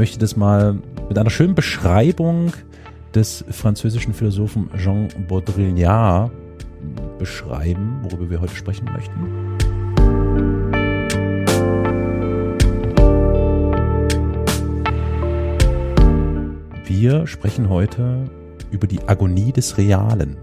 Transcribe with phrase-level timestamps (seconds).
[0.00, 0.78] möchte das mal
[1.10, 2.54] mit einer schönen Beschreibung
[3.14, 6.30] des französischen Philosophen Jean Baudrillard
[7.18, 9.58] beschreiben, worüber wir heute sprechen möchten.
[16.86, 18.24] Wir sprechen heute
[18.70, 20.38] über die Agonie des Realen.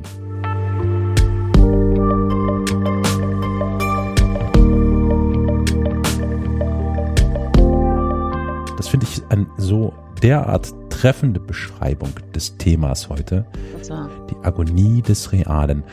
[9.67, 13.45] So derart treffende Beschreibung des Themas heute.
[14.29, 15.83] Die Agonie des Realen.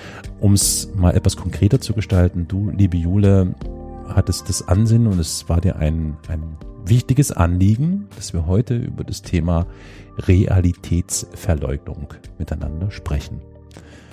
[0.41, 3.55] Um es mal etwas konkreter zu gestalten, du, liebe Jule,
[4.09, 9.05] hattest das Ansinnen und es war dir ein, ein wichtiges Anliegen, dass wir heute über
[9.05, 9.67] das Thema
[10.19, 13.41] Realitätsverleugnung miteinander sprechen.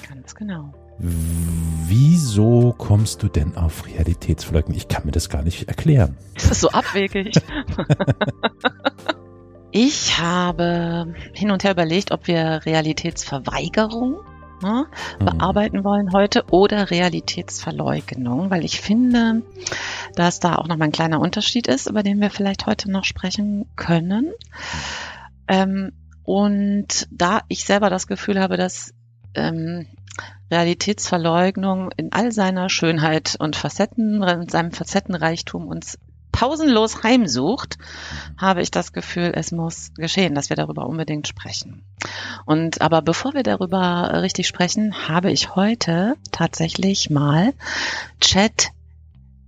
[0.07, 0.73] Ganz genau.
[0.97, 4.77] Wieso kommst du denn auf Realitätsverleugnung?
[4.77, 6.17] Ich kann mir das gar nicht erklären.
[6.35, 7.33] Das ist so abwegig.
[9.71, 14.19] ich habe hin und her überlegt, ob wir Realitätsverweigerung
[14.61, 14.85] ne,
[15.19, 15.25] mhm.
[15.25, 19.41] bearbeiten wollen heute oder Realitätsverleugnung, weil ich finde,
[20.15, 23.05] dass da auch noch mal ein kleiner Unterschied ist, über den wir vielleicht heute noch
[23.05, 24.31] sprechen können.
[25.47, 28.93] Ähm, und da ich selber das Gefühl habe, dass
[29.33, 29.87] ähm,
[30.51, 35.97] Realitätsverleugnung in all seiner Schönheit und Facetten, in seinem Facettenreichtum uns
[36.31, 37.77] pausenlos heimsucht,
[38.37, 41.83] habe ich das Gefühl, es muss geschehen, dass wir darüber unbedingt sprechen.
[42.45, 47.53] Und aber bevor wir darüber richtig sprechen, habe ich heute tatsächlich mal
[48.19, 48.69] Chat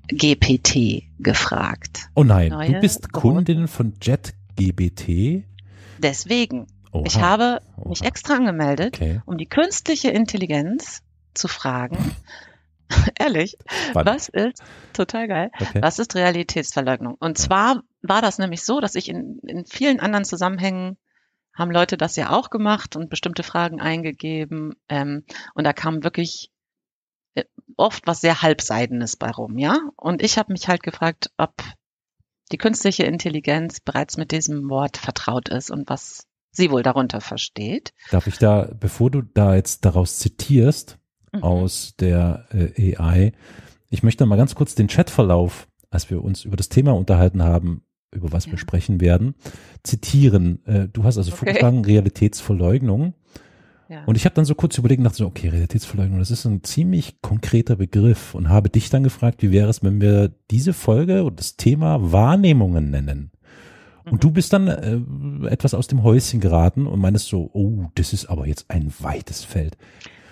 [0.08, 2.10] GPT gefragt.
[2.16, 5.44] Oh nein, Neue du bist Kundin von JetGBT?
[6.00, 6.68] Deswegen.
[6.92, 7.04] Oha.
[7.06, 7.90] Ich habe Oha.
[7.90, 9.22] mich extra angemeldet, okay.
[9.26, 11.02] um die künstliche Intelligenz
[11.34, 12.16] zu fragen.
[13.20, 13.58] Ehrlich,
[13.90, 14.16] Spannend.
[14.16, 15.82] was ist, total geil, okay.
[15.82, 17.16] was ist Realitätsverleugnung?
[17.20, 20.98] Und zwar war das nämlich so, dass ich in, in vielen anderen Zusammenhängen
[21.56, 24.74] haben Leute das ja auch gemacht und bestimmte Fragen eingegeben.
[24.90, 25.24] Ähm,
[25.54, 26.52] und da kam wirklich
[27.36, 27.44] äh,
[27.78, 29.78] oft was sehr halbseidenes bei rum, ja.
[29.96, 31.54] Und ich habe mich halt gefragt, ob
[32.52, 37.94] die künstliche Intelligenz bereits mit diesem Wort vertraut ist und was sie wohl darunter versteht.
[38.12, 41.00] Darf ich da, bevor du da jetzt daraus zitierst,
[41.34, 41.44] mhm.
[41.44, 43.34] aus der äh, AI,
[43.90, 47.84] ich möchte mal ganz kurz den Chatverlauf, als wir uns über das Thema unterhalten haben,
[48.12, 48.52] über was ja.
[48.52, 49.36] wir sprechen werden,
[49.84, 50.66] zitieren.
[50.66, 51.46] Äh, du hast also okay.
[51.46, 53.14] vorgeschlagen, Realitätsverleugnung.
[54.06, 56.64] Und ich habe dann so kurz überlegt und dachte so, okay, Realitätsverleugnung, das ist ein
[56.64, 61.24] ziemlich konkreter Begriff und habe dich dann gefragt, wie wäre es, wenn wir diese Folge
[61.24, 63.32] und das Thema Wahrnehmungen nennen?
[64.06, 64.20] Und mhm.
[64.20, 68.26] du bist dann äh, etwas aus dem Häuschen geraten und meinst so, oh, das ist
[68.26, 69.78] aber jetzt ein weites Feld.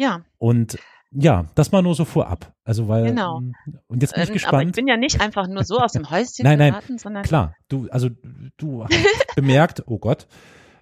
[0.02, 0.22] Ja.
[0.40, 0.80] Und
[1.12, 2.54] ja, das mal nur so vorab.
[2.64, 3.38] Also weil genau.
[3.38, 3.54] Ähm,
[3.88, 4.54] und jetzt bin ich ähm, gespannt.
[4.56, 7.24] Aber ich bin ja nicht einfach nur so aus dem Häuschen nein, nein, geraten, sondern
[7.24, 7.56] klar.
[7.68, 8.10] Du also
[8.58, 8.94] du hast
[9.36, 10.26] bemerkt, oh Gott,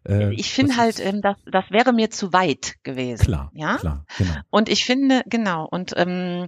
[0.08, 3.26] äh, ich finde halt, ähm, das, das wäre mir zu weit gewesen.
[3.26, 3.76] Klar, ja?
[3.78, 4.36] klar, genau.
[4.50, 6.48] Und ich finde, genau, und ähm,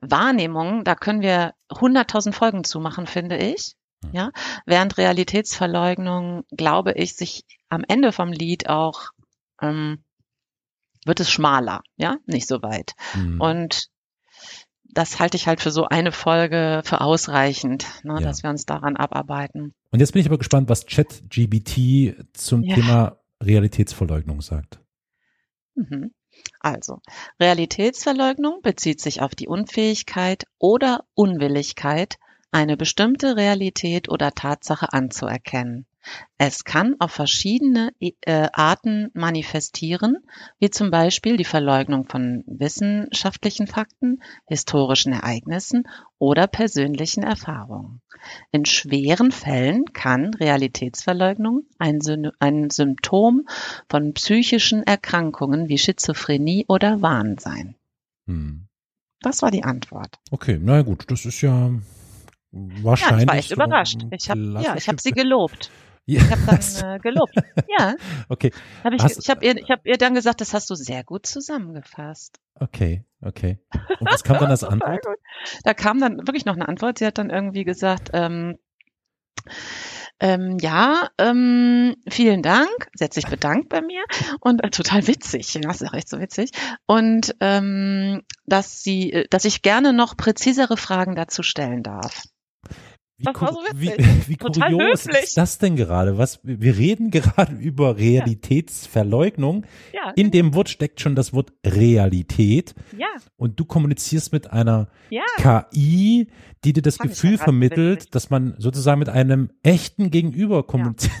[0.00, 3.74] Wahrnehmung, da können wir hunderttausend Folgen zu machen, finde ich.
[4.04, 4.10] Hm.
[4.12, 4.30] Ja,
[4.66, 9.10] während Realitätsverleugnung, glaube ich, sich am Ende vom Lied auch
[9.62, 10.02] ähm,
[11.08, 12.92] wird es schmaler, ja, nicht so weit.
[13.14, 13.40] Mhm.
[13.40, 13.88] Und
[14.84, 18.20] das halte ich halt für so eine Folge für ausreichend, ne, ja.
[18.20, 19.74] dass wir uns daran abarbeiten.
[19.90, 22.74] Und jetzt bin ich aber gespannt, was ChatGBT zum ja.
[22.74, 24.80] Thema Realitätsverleugnung sagt.
[25.74, 26.12] Mhm.
[26.60, 27.00] Also,
[27.40, 32.16] Realitätsverleugnung bezieht sich auf die Unfähigkeit oder Unwilligkeit,
[32.50, 35.86] eine bestimmte Realität oder Tatsache anzuerkennen.
[36.38, 40.18] Es kann auf verschiedene äh, Arten manifestieren,
[40.58, 45.88] wie zum Beispiel die Verleugnung von wissenschaftlichen Fakten, historischen Ereignissen
[46.18, 48.00] oder persönlichen Erfahrungen.
[48.52, 52.00] In schweren Fällen kann Realitätsverleugnung ein,
[52.38, 53.48] ein Symptom
[53.88, 57.74] von psychischen Erkrankungen wie Schizophrenie oder Wahn sein.
[58.26, 58.68] Hm.
[59.20, 60.18] Das war die Antwort.
[60.30, 61.70] Okay, na gut, das ist ja
[62.52, 63.00] wahrscheinlich.
[63.10, 64.06] Ja, ich war echt überrascht.
[64.10, 65.70] Ich habe ja, ich habe sie gelobt.
[66.08, 66.22] Ja.
[66.22, 67.34] Ich habe dann äh, gelobt.
[67.78, 67.94] Ja.
[68.30, 68.50] Okay.
[68.82, 71.26] Hab ich ich habe ihr, ich hab ihr dann gesagt, das hast du sehr gut
[71.26, 72.40] zusammengefasst.
[72.54, 73.58] Okay, okay.
[74.00, 75.02] Und was kam dann als Antwort?
[75.64, 76.98] da kam dann wirklich noch eine Antwort.
[76.98, 78.56] Sie hat dann irgendwie gesagt, ähm,
[80.18, 82.88] ähm, ja, ähm, vielen Dank.
[82.94, 84.02] Sie hat sich bedankt bei mir
[84.40, 85.52] und äh, total witzig.
[85.52, 86.52] Ja, das ist echt so witzig.
[86.86, 92.24] Und ähm, dass sie, äh, dass ich gerne noch präzisere Fragen dazu stellen darf.
[93.18, 93.98] Wie, das war so witzig.
[93.98, 95.24] wie, wie kurios höflich.
[95.24, 96.18] ist das denn gerade?
[96.18, 99.66] Was, wir reden gerade über Realitätsverleugnung.
[99.92, 100.12] Ja.
[100.14, 102.76] In dem Wort steckt schon das Wort Realität.
[102.96, 103.08] Ja.
[103.36, 105.24] Und du kommunizierst mit einer ja.
[105.36, 106.28] KI,
[106.64, 108.10] die dir das Fand Gefühl vermittelt, witzig.
[108.12, 111.12] dass man sozusagen mit einem echten Gegenüber kommuniziert.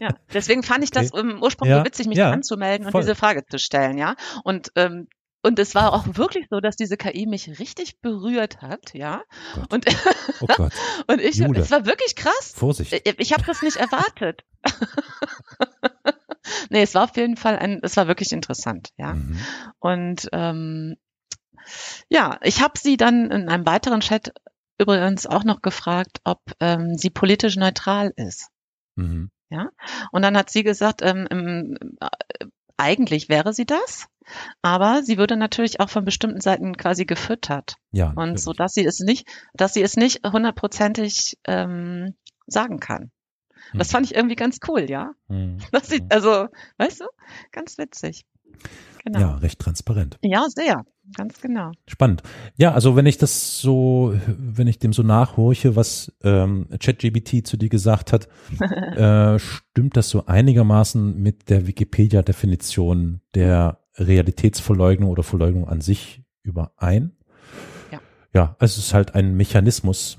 [0.00, 0.08] Ja.
[0.08, 0.14] ja.
[0.34, 1.20] deswegen fand ich das okay.
[1.20, 3.02] im Ursprung so witzig, mich anzumelden und Voll.
[3.02, 4.16] diese Frage zu stellen, ja.
[4.42, 5.06] Und ähm,
[5.42, 9.22] und es war auch wirklich so, dass diese KI mich richtig berührt hat, ja.
[9.56, 9.86] Oh und,
[10.40, 10.46] oh
[11.06, 11.60] und ich, Jude.
[11.60, 12.52] es war wirklich krass.
[12.54, 12.92] Vorsicht.
[12.92, 14.44] Ich, ich habe das nicht erwartet.
[16.70, 19.14] nee, es war auf jeden Fall ein, es war wirklich interessant, ja.
[19.14, 19.38] Mhm.
[19.78, 20.96] Und ähm,
[22.08, 24.32] ja, ich habe sie dann in einem weiteren Chat
[24.78, 28.48] übrigens auch noch gefragt, ob ähm, sie politisch neutral ist.
[28.96, 29.30] Mhm.
[29.50, 29.70] Ja,
[30.12, 32.46] und dann hat sie gesagt, ähm, im, äh,
[32.80, 34.06] eigentlich wäre sie das,
[34.62, 37.76] aber sie würde natürlich auch von bestimmten Seiten quasi gefüttert.
[37.92, 38.12] Ja.
[38.16, 42.14] Und so, dass sie es nicht, dass sie es nicht hundertprozentig ähm,
[42.46, 43.10] sagen kann.
[43.74, 43.92] Das hm.
[43.92, 45.12] fand ich irgendwie ganz cool, ja.
[45.28, 45.58] Mhm.
[45.72, 46.48] Das sieht, also,
[46.78, 47.04] weißt du,
[47.52, 48.24] ganz witzig.
[49.04, 49.20] Genau.
[49.20, 50.18] Ja, recht transparent.
[50.22, 50.84] Ja, sehr.
[51.16, 51.72] Ganz genau.
[51.86, 52.22] Spannend.
[52.56, 57.56] Ja, also wenn ich das so, wenn ich dem so nachhorche, was ähm, ChatGBT zu
[57.56, 58.28] dir gesagt hat,
[58.60, 67.12] äh, stimmt das so einigermaßen mit der Wikipedia-Definition der Realitätsverleugnung oder Verleugnung an sich überein?
[67.90, 68.00] Ja.
[68.34, 70.18] Ja, es ist halt ein Mechanismus,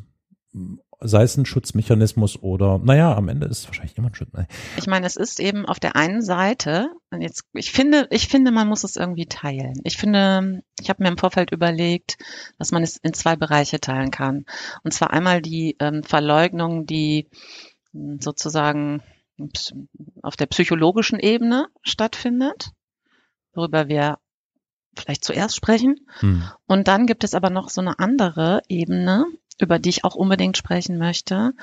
[1.01, 4.29] sei es ein Schutzmechanismus oder, naja, am Ende ist es wahrscheinlich immer ein Schutz.
[4.77, 8.51] Ich meine, es ist eben auf der einen Seite, und jetzt, ich finde, ich finde,
[8.51, 9.73] man muss es irgendwie teilen.
[9.83, 12.17] Ich finde, ich habe mir im Vorfeld überlegt,
[12.59, 14.45] dass man es in zwei Bereiche teilen kann.
[14.83, 17.27] Und zwar einmal die ähm, Verleugnung, die
[17.91, 19.01] hm, sozusagen
[20.21, 22.71] auf der psychologischen Ebene stattfindet,
[23.53, 24.19] worüber wir
[24.95, 25.95] vielleicht zuerst sprechen.
[26.19, 26.43] Hm.
[26.67, 29.25] Und dann gibt es aber noch so eine andere Ebene,
[29.61, 31.53] über die ich auch unbedingt sprechen möchte.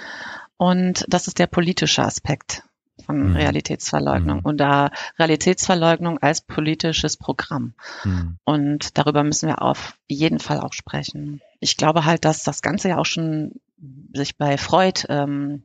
[0.57, 2.63] Und das ist der politische Aspekt
[3.05, 3.37] von mhm.
[3.37, 4.45] Realitätsverleugnung mhm.
[4.45, 7.75] und da Realitätsverleugnung als politisches Programm.
[8.05, 8.39] Mhm.
[8.45, 11.41] Und darüber müssen wir auf jeden Fall auch sprechen.
[11.61, 13.61] Ich glaube halt, dass das Ganze ja auch schon
[14.13, 15.65] sich bei Freud ähm,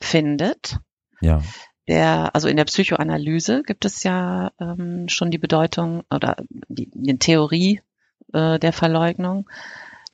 [0.00, 0.78] findet.
[1.20, 1.42] Ja.
[1.86, 7.18] Der, also in der Psychoanalyse gibt es ja ähm, schon die Bedeutung oder die, die
[7.18, 7.82] Theorie
[8.32, 9.50] äh, der Verleugnung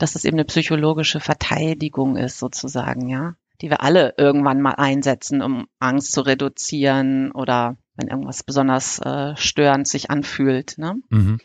[0.01, 5.43] dass es eben eine psychologische Verteidigung ist, sozusagen, ja, die wir alle irgendwann mal einsetzen,
[5.43, 10.79] um Angst zu reduzieren oder wenn irgendwas besonders äh, störend sich anfühlt.
[10.79, 10.95] Ne?
[11.11, 11.39] Mhm.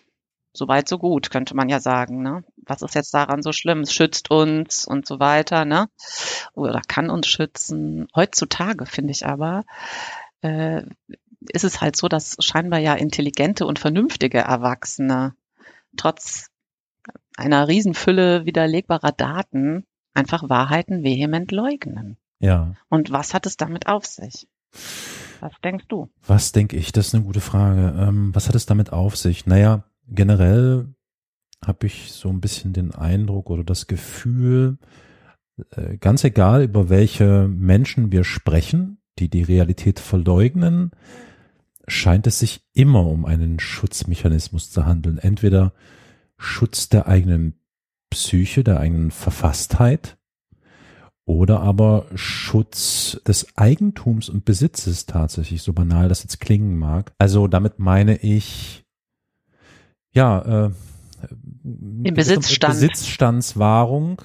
[0.54, 2.22] So weit, so gut, könnte man ja sagen.
[2.22, 2.46] Ne?
[2.56, 3.82] Was ist jetzt daran so schlimm?
[3.82, 5.90] Es schützt uns und so weiter, ne?
[6.54, 8.08] Oder kann uns schützen.
[8.16, 9.66] Heutzutage finde ich aber,
[10.42, 10.84] äh,
[11.52, 15.36] ist es halt so, dass scheinbar ja intelligente und vernünftige Erwachsene
[15.98, 16.48] trotz
[17.38, 22.18] einer Riesenfülle widerlegbarer Daten einfach Wahrheiten vehement leugnen.
[22.40, 22.76] Ja.
[22.90, 24.48] Und was hat es damit auf sich?
[25.40, 26.10] Was denkst du?
[26.26, 26.92] Was denke ich?
[26.92, 27.96] Das ist eine gute Frage.
[27.98, 29.46] Ähm, was hat es damit auf sich?
[29.46, 30.88] Naja, generell
[31.66, 34.78] habe ich so ein bisschen den Eindruck oder das Gefühl,
[35.72, 40.92] äh, ganz egal über welche Menschen wir sprechen, die die Realität verleugnen,
[41.88, 45.18] scheint es sich immer um einen Schutzmechanismus zu handeln.
[45.18, 45.74] Entweder
[46.38, 47.60] Schutz der eigenen
[48.10, 50.18] Psyche, der eigenen Verfasstheit
[51.26, 57.14] oder aber Schutz des Eigentums und Besitzes tatsächlich, so banal das jetzt klingen mag.
[57.18, 58.86] Also damit meine ich,
[60.14, 60.72] ja, äh,
[61.32, 62.76] Den Besitzstand.
[62.76, 64.22] Besitzstandswahrung,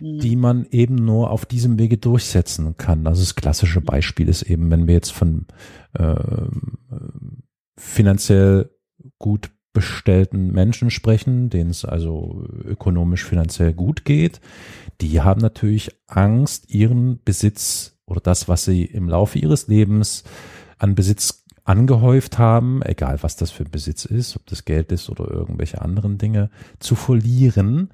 [0.00, 0.18] mhm.
[0.20, 3.06] die man eben nur auf diesem Wege durchsetzen kann.
[3.06, 3.86] Also das klassische mhm.
[3.86, 5.46] Beispiel ist eben, wenn wir jetzt von
[5.94, 6.14] äh,
[7.78, 8.70] finanziell
[9.18, 14.40] gut bestellten Menschen sprechen, denen es also ökonomisch finanziell gut geht,
[15.00, 20.24] die haben natürlich Angst, ihren Besitz oder das, was sie im Laufe ihres Lebens
[20.78, 25.30] an Besitz angehäuft haben, egal was das für Besitz ist, ob das Geld ist oder
[25.30, 26.50] irgendwelche anderen Dinge,
[26.80, 27.90] zu verlieren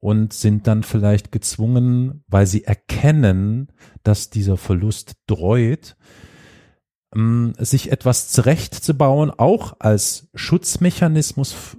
[0.00, 3.68] und sind dann vielleicht gezwungen, weil sie erkennen,
[4.02, 5.96] dass dieser Verlust dreut,
[7.58, 11.76] sich etwas zurechtzubauen, auch als Schutzmechanismus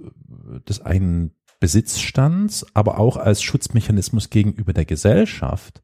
[0.68, 5.82] des eigenen Besitzstands, aber auch als Schutzmechanismus gegenüber der Gesellschaft,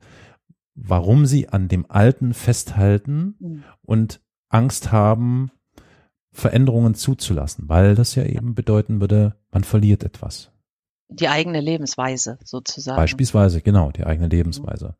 [0.74, 3.64] warum sie an dem Alten festhalten mhm.
[3.82, 5.50] und Angst haben,
[6.32, 10.50] Veränderungen zuzulassen, weil das ja eben bedeuten würde, man verliert etwas.
[11.08, 12.96] Die eigene Lebensweise sozusagen.
[12.96, 14.96] Beispielsweise, genau, die eigene Lebensweise.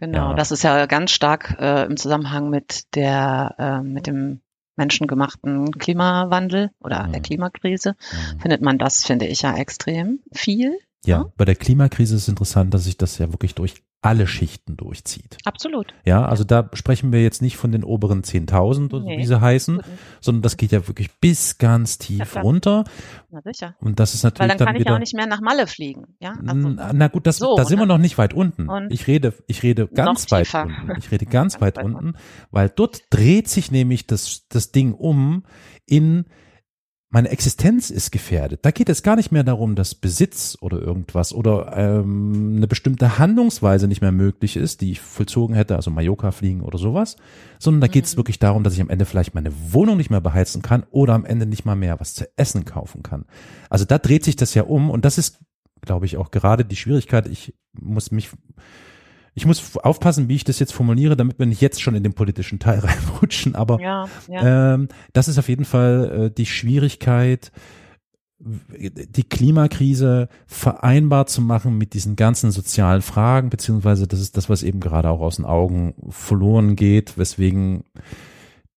[0.00, 0.34] Genau, ja.
[0.34, 4.40] das ist ja ganz stark äh, im Zusammenhang mit der, äh, mit dem
[4.76, 7.12] menschengemachten Klimawandel oder mhm.
[7.12, 7.96] der Klimakrise.
[8.00, 8.40] Mhm.
[8.40, 10.78] Findet man das, finde ich ja extrem viel.
[11.04, 11.32] Ja, Ja?
[11.36, 15.36] bei der Klimakrise ist es interessant, dass sich das ja wirklich durch alle Schichten durchzieht.
[15.44, 15.92] Absolut.
[16.06, 19.38] Ja, also da sprechen wir jetzt nicht von den oberen 10.000 oder Nee, wie sie
[19.42, 19.82] heißen,
[20.22, 22.44] sondern das geht ja wirklich bis ganz Ja, tief klar.
[22.44, 22.84] runter.
[23.30, 23.74] Na sicher.
[23.78, 24.90] Und das ist Weil natürlich dann dann, kann ich wieder.
[24.92, 26.06] ja auch nicht mehr nach Malle fliegen.
[26.18, 27.92] Ja, also, na, gut, das, so, da sind wir ne?
[27.92, 28.70] noch nicht weit unten.
[28.70, 30.62] Und Ich rede, ich rede ganz weit tiefer.
[30.62, 30.92] unten.
[30.98, 32.14] Ich rede ganz Ganz weit weit unten,
[32.50, 35.42] weil dort dreht sich nämlich das, das Ding um
[35.84, 36.24] in
[37.12, 38.60] meine Existenz ist gefährdet.
[38.62, 43.18] Da geht es gar nicht mehr darum, dass Besitz oder irgendwas oder ähm, eine bestimmte
[43.18, 47.16] Handlungsweise nicht mehr möglich ist, die ich vollzogen hätte, also Mallorca fliegen oder sowas,
[47.58, 48.18] sondern da geht es Mhm.
[48.18, 51.24] wirklich darum, dass ich am Ende vielleicht meine Wohnung nicht mehr beheizen kann oder am
[51.24, 53.24] Ende nicht mal mehr was zu essen kaufen kann.
[53.68, 55.40] Also da dreht sich das ja um und das ist,
[55.80, 57.26] glaube ich, auch gerade die Schwierigkeit.
[57.26, 58.30] Ich muss mich
[59.34, 62.12] ich muss aufpassen, wie ich das jetzt formuliere, damit wir nicht jetzt schon in den
[62.14, 64.74] politischen Teil reinrutschen, aber ja, ja.
[64.74, 67.52] ähm, das ist auf jeden Fall äh, die Schwierigkeit,
[68.42, 74.62] die Klimakrise vereinbar zu machen mit diesen ganzen sozialen Fragen, beziehungsweise das ist das, was
[74.62, 77.84] eben gerade auch aus den Augen verloren geht, weswegen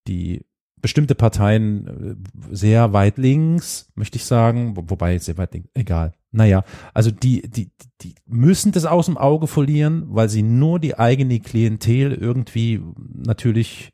[0.07, 0.45] die
[0.81, 2.15] bestimmte Parteien äh,
[2.53, 6.11] sehr weit links, möchte ich sagen, wo- wobei sehr weit links, egal.
[6.33, 6.63] Naja,
[6.95, 7.69] also die, die,
[8.01, 13.91] die müssen das aus dem Auge verlieren, weil sie nur die eigene Klientel irgendwie natürlich,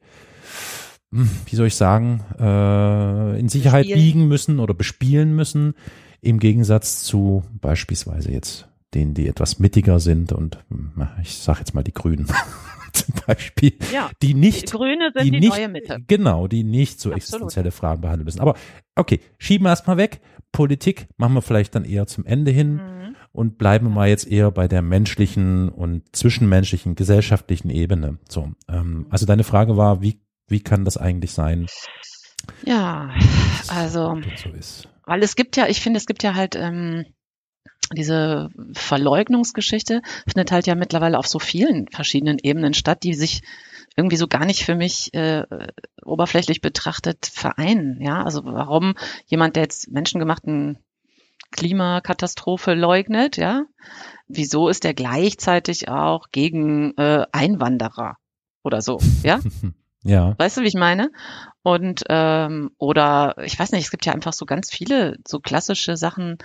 [1.12, 4.05] hm, wie soll ich sagen, äh, in Sicherheit Bespielen.
[4.05, 5.74] wiegen müssen oder bespielen müssen,
[6.22, 11.75] im Gegensatz zu beispielsweise jetzt denen, die etwas mittiger sind und hm, ich sage jetzt
[11.75, 12.25] mal die Grünen
[12.93, 14.10] zum Beispiel, ja.
[14.22, 16.00] die Die nicht Grüne sind die, nicht, neue Mitte.
[16.08, 17.17] Genau, die nicht so Absolut.
[17.17, 18.39] existenzielle Fragen behandeln müssen.
[18.39, 18.55] Aber
[18.96, 20.22] okay, schieben wir erstmal weg.
[20.51, 23.15] Politik machen wir vielleicht dann eher zum Ende hin Mhm.
[23.32, 28.18] und bleiben wir mal jetzt eher bei der menschlichen und zwischenmenschlichen, gesellschaftlichen Ebene.
[28.27, 31.68] So, ähm, also deine Frage war, wie, wie kann das eigentlich sein,
[32.65, 33.12] Ja,
[33.68, 34.88] also, so ist?
[35.06, 37.06] weil es gibt ja, ich finde, es gibt ja halt ähm,
[37.96, 43.41] diese Verleugnungsgeschichte findet halt ja mittlerweile auf so vielen verschiedenen Ebenen statt, die sich
[43.96, 45.46] irgendwie so gar nicht für mich äh,
[46.03, 48.01] oberflächlich betrachtet vereinen.
[48.01, 48.96] Ja, also warum
[49.27, 50.79] jemand, der jetzt menschengemachten
[51.51, 53.63] Klimakatastrophe leugnet, ja,
[54.27, 58.17] wieso ist er gleichzeitig auch gegen äh, Einwanderer
[58.63, 59.39] oder so, ja?
[60.03, 61.12] Ja, Weißt du, wie ich meine?
[61.62, 65.98] Und ähm, oder ich weiß nicht, es gibt ja einfach so ganz viele so klassische
[65.98, 66.38] Sachen.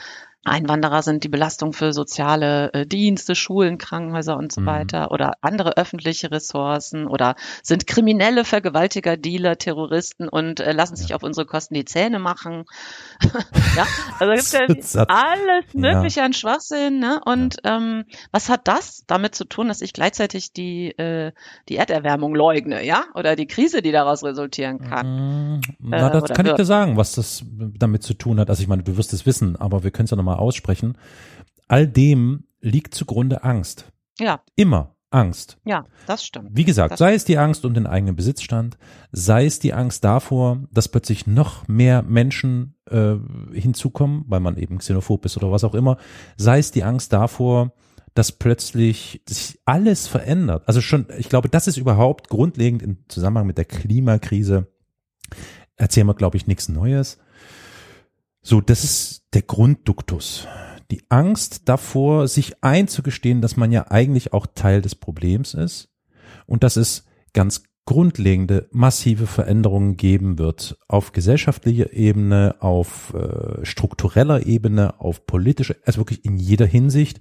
[0.45, 4.67] Einwanderer sind die Belastung für soziale äh, Dienste, Schulen, Krankenhäuser und so Mhm.
[4.67, 11.15] weiter oder andere öffentliche Ressourcen oder sind kriminelle Vergewaltiger, Dealer, Terroristen und äh, lassen sich
[11.15, 12.65] auf unsere Kosten die Zähne machen.
[13.77, 13.87] ja,
[14.19, 14.53] also gibt's
[14.95, 15.81] ja alles Ja.
[15.95, 16.99] Mögliche an Schwachsinn.
[16.99, 17.21] Ne?
[17.25, 21.33] Und ähm, was hat das damit zu tun, dass ich gleichzeitig die äh,
[21.69, 25.61] die Erderwärmung leugne, ja, oder die Krise, die daraus resultieren kann.
[25.81, 26.59] Na, Äh, das oder kann ich wird.
[26.61, 28.51] dir sagen, was das damit zu tun hat.
[28.51, 30.97] Also ich meine, du wirst es wissen, aber wir können es ja nochmal aussprechen.
[31.69, 33.87] All dem liegt zugrunde Angst.
[34.19, 35.59] Ja, Immer Angst.
[35.65, 36.51] ja, das stimmt.
[36.53, 38.77] Wie gesagt, Das- sei es die Angst um den eigenen Besitzstand,
[39.13, 43.15] sei es die Angst davor, dass plötzlich noch mehr Menschen äh,
[43.53, 45.97] hinzukommen, weil man eben xenophob ist oder was auch immer,
[46.37, 47.73] sei es die Angst davor,
[48.15, 50.65] dass plötzlich sich alles verändert.
[50.67, 54.69] Also schon, ich glaube, das ist überhaupt grundlegend im Zusammenhang mit der Klimakrise.
[55.77, 57.19] Erzählen wir, glaube ich, nichts Neues.
[58.47, 60.47] So, das ist der Grundduktus.
[60.91, 65.89] Die Angst davor, sich einzugestehen, dass man ja eigentlich auch Teil des Problems ist
[66.45, 74.47] und dass es ganz grundlegende, massive Veränderungen geben wird auf gesellschaftlicher Ebene, auf äh, struktureller
[74.47, 77.21] Ebene, auf politischer, also wirklich in jeder Hinsicht.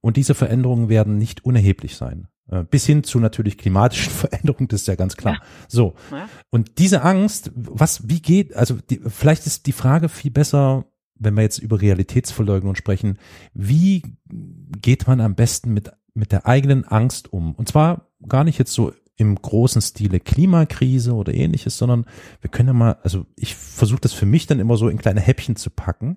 [0.00, 2.28] Und diese Veränderungen werden nicht unerheblich sein.
[2.50, 5.34] Äh, bis hin zu natürlich klimatischen Veränderungen, das ist ja ganz klar.
[5.34, 5.40] Ja.
[5.68, 5.94] So.
[6.10, 6.28] Ja.
[6.50, 10.84] Und diese Angst, was, wie geht, also die, vielleicht ist die Frage viel besser,
[11.14, 13.18] wenn wir jetzt über Realitätsverleugnung sprechen,
[13.54, 17.54] wie geht man am besten mit, mit der eigenen Angst um?
[17.54, 22.06] Und zwar gar nicht jetzt so im großen Stile Klimakrise oder ähnliches, sondern
[22.40, 25.20] wir können ja mal, also ich versuche das für mich dann immer so in kleine
[25.20, 26.16] Häppchen zu packen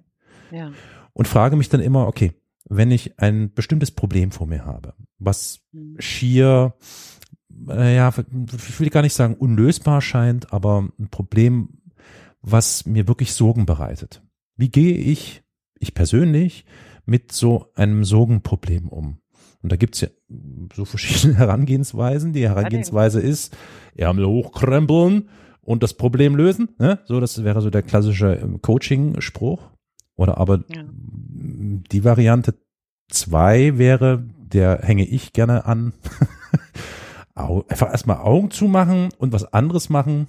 [0.51, 0.72] Ja,
[1.13, 2.34] und frage mich dann immer, okay,
[2.67, 5.95] wenn ich ein bestimmtes Problem vor mir habe, was Mhm.
[6.00, 6.74] schier,
[7.69, 8.13] äh, ja,
[8.67, 11.81] ich will gar nicht sagen unlösbar scheint, aber ein Problem,
[12.41, 14.22] was mir wirklich Sorgen bereitet.
[14.55, 15.43] Wie gehe ich,
[15.79, 16.65] ich persönlich,
[17.05, 19.19] mit so einem Sorgenproblem um?
[19.62, 20.10] Und da gibt's ja
[20.75, 22.34] so verschiedene Herangehensweisen.
[22.34, 23.55] Die Herangehensweise ist,
[23.95, 25.29] Ärmel hochkrempeln
[25.62, 26.69] und das Problem lösen.
[26.77, 27.00] Ne?
[27.05, 29.72] So, das wäre so der klassische ähm, Coaching-Spruch.
[30.15, 30.84] Oder aber Ja.
[30.88, 32.55] die Variante
[33.10, 35.93] zwei wäre, der hänge ich gerne an.
[37.36, 40.27] Einfach erstmal Augen zumachen und was anderes machen.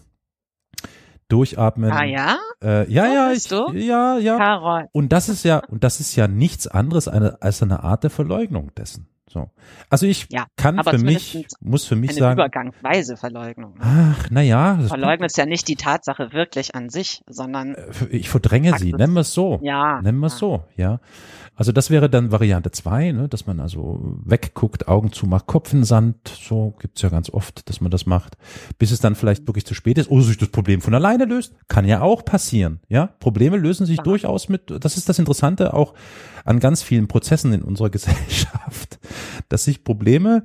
[1.29, 1.91] durchatmen.
[1.91, 2.37] Ah ja?
[2.63, 3.73] Äh, ja, So ja, bist ich, du?
[3.79, 4.37] ja, ja.
[4.39, 4.87] Carol.
[4.93, 8.11] Und das ist ja, und das ist ja nichts anderes eine, als eine Art der
[8.11, 9.09] Verleugnung dessen.
[9.29, 9.51] So.
[9.91, 13.75] Also ich Ja, kann für mich, muss für mich Eine sagen, übergangsweise Verleugnung.
[13.75, 13.81] ne?
[14.19, 17.77] ach, na ja, das- Verleugnen ist ja nicht die Tatsache wirklich an sich, sondern
[18.11, 18.99] ich verdränge sie, Praxis.
[18.99, 19.59] nennen wir es so.
[19.63, 20.01] ja.
[20.01, 20.39] Nennen wir es ja.
[20.39, 21.01] so, ja.
[21.59, 25.73] Also das wäre dann Variante zwei, ne, dass man also wegguckt, Augen zu macht, Kopf
[25.73, 28.37] in Sand, so gibt's ja ganz oft, dass man das macht,
[28.79, 31.55] bis es dann vielleicht wirklich zu spät ist oder sich das Problem von alleine löst.
[31.69, 33.07] Kann ja auch passieren, ja.
[33.21, 34.05] Probleme lösen sich Klar.
[34.05, 35.95] durchaus mit, das ist das Interessante auch
[36.47, 38.99] an ganz vielen Prozessen in unserer Gesellschaft,
[39.49, 40.43] dass sich Probleme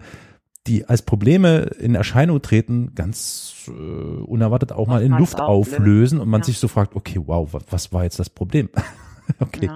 [0.68, 5.80] die als Probleme in Erscheinung treten, ganz äh, unerwartet auch mal in Luft auflösen.
[5.80, 6.46] auflösen und man Ja.
[6.46, 8.70] sich so fragt, okay, wow, wa- was war jetzt das Problem?
[9.40, 9.66] okay.
[9.66, 9.76] Ja.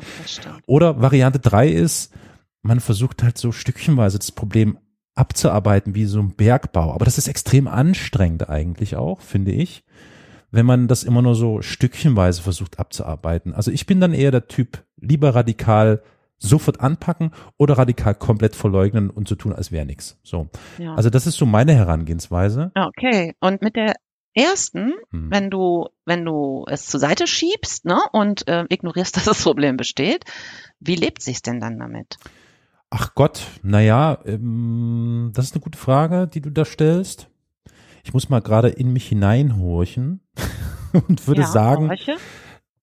[0.68, 2.14] Oder Variante drei ist,
[2.62, 4.78] man versucht halt so stückchenweise das Problem
[5.16, 6.94] abzuarbeiten wie so ein Bergbau.
[6.94, 9.84] Aber das ist extrem anstrengend eigentlich auch, finde ich,
[10.52, 13.54] wenn man das immer nur so stückchenweise versucht abzuarbeiten.
[13.56, 16.04] Also ich bin dann eher der Typ, lieber radikal
[16.38, 20.20] sofort anpacken oder radikal komplett verleugnen und so tun, als wäre nichts.
[20.24, 20.48] So.
[20.78, 20.96] Ja.
[20.96, 22.72] Also das ist so meine Herangehensweise.
[22.76, 23.96] Okay, und mit der
[24.34, 25.32] ersten, Hm.
[25.32, 29.78] wenn du, wenn du es zur Seite schiebst, ne, und äh, ignorierst, dass das Problem
[29.78, 30.26] besteht,
[30.80, 32.18] wie lebt sich's denn dann damit?
[32.90, 37.30] Ach Gott, naja, ähm, das ist eine gute Frage, die du da stellst.
[38.04, 40.22] Ich muss mal gerade in mich hineinhorchen
[41.08, 41.92] und würde ja, sagen,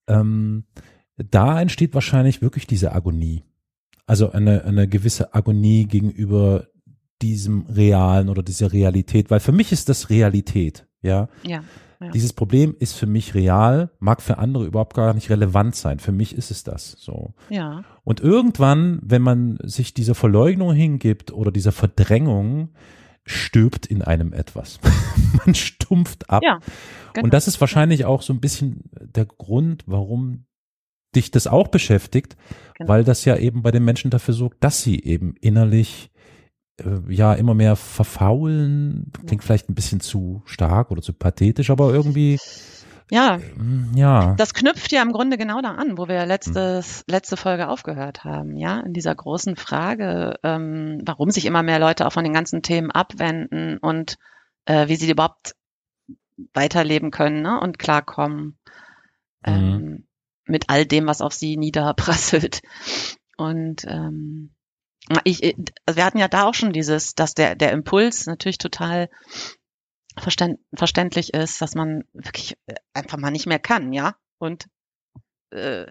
[0.09, 0.65] ähm,
[1.17, 3.45] da entsteht wahrscheinlich wirklich diese Agonie.
[4.07, 6.69] Also eine, eine gewisse Agonie gegenüber
[7.21, 11.29] diesem Realen oder dieser Realität, weil für mich ist das Realität, ja.
[11.45, 11.63] Ja.
[12.01, 12.11] Ja.
[12.11, 16.01] Dieses Problem ist für mich real, mag für andere überhaupt gar nicht relevant sein.
[16.01, 17.35] Für mich ist es das so.
[17.49, 17.85] Ja.
[18.03, 22.71] Und irgendwann, wenn man sich dieser Verleugnung hingibt oder dieser Verdrängung,
[23.25, 24.81] stirbt in einem etwas.
[25.47, 26.43] man stumpft ab.
[26.45, 26.59] Ja,
[27.13, 27.25] genau.
[27.25, 30.47] Und das ist wahrscheinlich auch so ein bisschen der Grund, warum
[31.15, 32.37] dich das auch beschäftigt,
[32.79, 32.89] Genau.
[32.93, 36.11] weil das ja eben bei den Menschen dafür sorgt, dass sie eben innerlich
[36.81, 39.13] äh, ja immer mehr verfaulen.
[39.27, 42.39] Klingt vielleicht ein bisschen zu stark oder zu pathetisch, aber irgendwie
[43.11, 44.35] Ja, mm, ja.
[44.37, 46.29] das knüpft ja im Grunde genau da an, wo wir Hm.
[46.29, 51.79] letztes, letzte Folge aufgehört haben, ja, in dieser großen Frage, ähm, warum sich immer mehr
[51.79, 54.17] Leute auch von den ganzen Themen abwenden und
[54.65, 55.55] äh, wie sie überhaupt
[56.55, 58.57] weiterleben können ne, und klarkommen
[59.45, 59.53] Mhm.
[59.53, 60.05] ähm,
[60.45, 62.63] mit all dem, was auf sie niederprasselt.
[63.37, 64.55] Und ähm,
[65.25, 65.55] ich, äh,
[65.93, 69.09] wir hatten ja da auch schon dieses, dass der, der Impuls natürlich total
[70.17, 74.67] verständ, verständlich ist, dass man wirklich äh, einfach mal nicht mehr kann, ja, und
[75.53, 75.87] äh,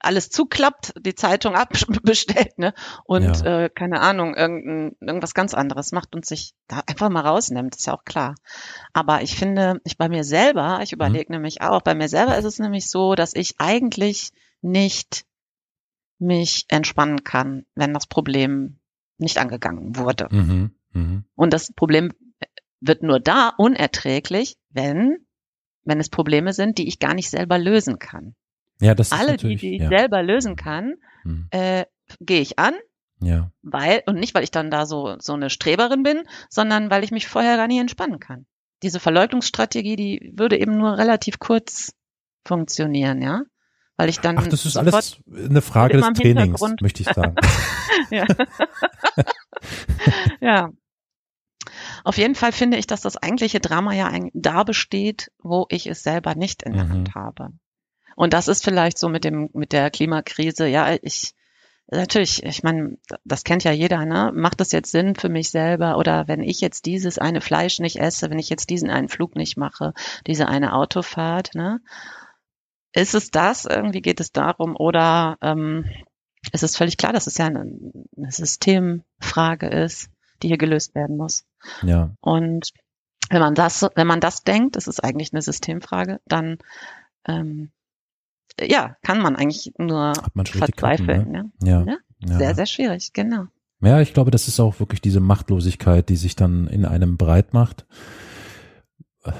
[0.00, 2.74] alles zuklappt, die Zeitung abbestellt, ne,
[3.04, 3.64] und Ja.
[3.64, 7.86] äh, keine Ahnung, irgendein, irgendwas ganz anderes macht und sich da einfach mal rausnimmt, ist
[7.86, 8.34] ja auch klar.
[8.92, 12.44] Aber ich finde, ich bei mir selber, ich überlege nämlich auch, bei mir selber ist
[12.44, 15.24] es nämlich so, dass ich eigentlich nicht
[16.18, 18.78] mich entspannen kann, wenn das Problem
[19.18, 20.28] nicht angegangen wurde.
[20.30, 20.74] Mhm.
[20.92, 21.24] Mhm.
[21.34, 22.12] Und das Problem
[22.80, 25.26] wird nur da unerträglich, wenn,
[25.84, 28.34] wenn es Probleme sind, die ich gar nicht selber lösen kann.
[28.80, 29.88] Ja, das Alle, die, die ich ja.
[29.88, 31.46] selber lösen kann, Mhm.
[31.50, 31.84] äh,
[32.20, 32.74] gehe ich an,
[33.20, 33.50] ja.
[33.62, 37.10] weil, und nicht, weil ich dann da so, so eine Streberin bin, sondern weil ich
[37.12, 38.46] mich vorher gar nicht entspannen kann.
[38.82, 41.94] Diese Verleugnungsstrategie, die würde eben nur relativ kurz
[42.46, 43.42] funktionieren, ja?
[43.96, 47.36] Weil ich dann Ach, das ist alles eine Frage des Trainings, möchte ich sagen.
[48.10, 48.26] ja.
[50.40, 50.70] ja.
[52.02, 56.02] Auf jeden Fall finde ich, dass das eigentliche Drama ja da besteht, wo ich es
[56.02, 56.90] selber nicht in der Mhm.
[56.90, 57.48] Hand habe.
[58.16, 60.66] Und das ist vielleicht so mit dem, mit der Klimakrise.
[60.66, 61.34] Ja, ich,
[61.88, 64.32] natürlich, ich meine, das kennt ja jeder, ne?
[64.34, 65.98] Macht das jetzt Sinn für mich selber?
[65.98, 69.36] Oder wenn ich jetzt dieses eine Fleisch nicht esse, wenn ich jetzt diesen einen Flug
[69.36, 69.94] nicht mache,
[70.26, 71.80] diese eine Autofahrt, ne?
[72.92, 73.64] Ist es das?
[73.64, 74.76] Irgendwie geht es darum?
[74.76, 75.84] Oder ähm,
[76.52, 77.60] ist es völlig klar, dass es ja eine,
[78.16, 80.10] eine Systemfrage ist,
[80.42, 81.44] die hier gelöst werden muss?
[81.82, 82.10] Ja.
[82.20, 82.70] Und
[83.30, 86.58] wenn man das, wenn man das denkt, es ist eigentlich eine Systemfrage, dann
[87.26, 87.70] ähm,
[88.60, 91.30] ja, kann man eigentlich nur man schon richtig Karten, verzweifeln.
[91.30, 91.52] ne?
[91.62, 91.80] Ja?
[91.80, 91.86] Ja.
[91.86, 91.96] Ja,
[92.32, 92.38] ja.
[92.38, 93.44] Sehr, sehr schwierig, genau.
[93.80, 97.52] Ja, ich glaube, das ist auch wirklich diese Machtlosigkeit, die sich dann in einem breit
[97.52, 97.84] macht.
[99.22, 99.34] Das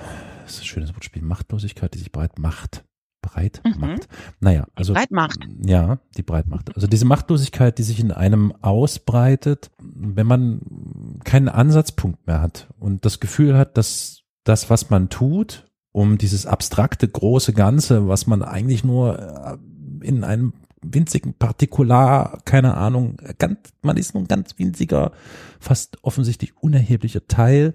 [0.55, 1.23] ist ein schönes Wortspiel.
[1.23, 2.85] Machtlosigkeit, die sich breit macht.
[3.23, 3.81] Breit Mhm.
[3.81, 4.09] macht.
[4.41, 4.93] Naja, also.
[4.93, 5.39] Breitmacht.
[5.65, 6.75] Ja, die Breitmacht.
[6.75, 13.07] Also diese Machtlosigkeit, die sich in einem ausbreitet, wenn man keinen Ansatzpunkt mehr hat und
[13.07, 18.43] das Gefühl hat, dass das, was man tut, um dieses abstrakte große Ganze, was man
[18.43, 20.53] eigentlich nur äh, in einem
[20.83, 25.13] winzigen Partikular, keine Ahnung, ganz, man ist nur ein ganz winziger,
[25.61, 27.75] fast offensichtlich unerheblicher Teil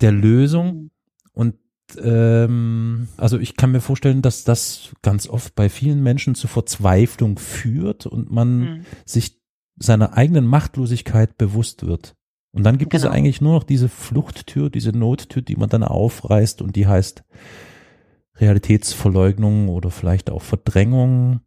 [0.00, 0.90] der Lösung
[1.32, 1.56] und
[1.98, 7.38] ähm, also ich kann mir vorstellen, dass das ganz oft bei vielen Menschen zu Verzweiflung
[7.38, 8.86] führt und man mhm.
[9.04, 9.38] sich
[9.78, 12.14] seiner eigenen Machtlosigkeit bewusst wird.
[12.52, 13.06] Und dann gibt genau.
[13.06, 17.24] es eigentlich nur noch diese Fluchttür, diese Nottür, die man dann aufreißt und die heißt
[18.36, 21.40] Realitätsverleugnung oder vielleicht auch Verdrängung.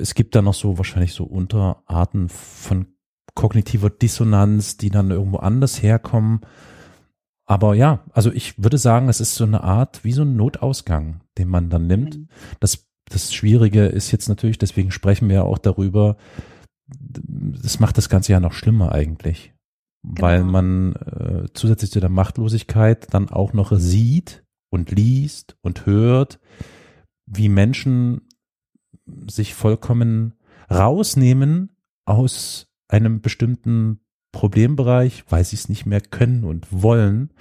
[0.00, 2.86] Es gibt da noch so wahrscheinlich so Unterarten von
[3.34, 6.40] kognitiver Dissonanz, die dann irgendwo anders herkommen.
[7.46, 11.22] Aber ja, also ich würde sagen, es ist so eine Art wie so ein Notausgang,
[11.38, 12.16] den man dann nimmt.
[12.16, 12.28] Mhm.
[12.60, 16.16] Das, das Schwierige ist jetzt natürlich, deswegen sprechen wir ja auch darüber,
[16.86, 19.54] das macht das Ganze ja noch schlimmer eigentlich.
[20.02, 20.22] Genau.
[20.22, 26.38] Weil man äh, zusätzlich zu der Machtlosigkeit dann auch noch sieht und liest und hört,
[27.26, 28.22] wie Menschen
[29.26, 30.34] sich vollkommen
[30.70, 34.00] rausnehmen aus einem bestimmten
[34.32, 37.32] Problembereich, weil sie es nicht mehr können und wollen.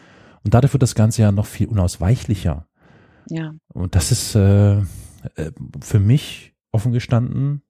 [0.43, 2.67] Und dadurch wird das Ganze ja noch viel unausweichlicher.
[3.29, 3.53] Ja.
[3.73, 7.61] Und das ist äh, äh für mich offen gestanden,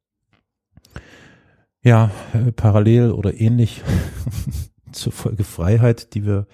[1.84, 3.82] ja, äh, parallel oder ähnlich
[4.97, 6.47] zur Folge Freiheit, die wir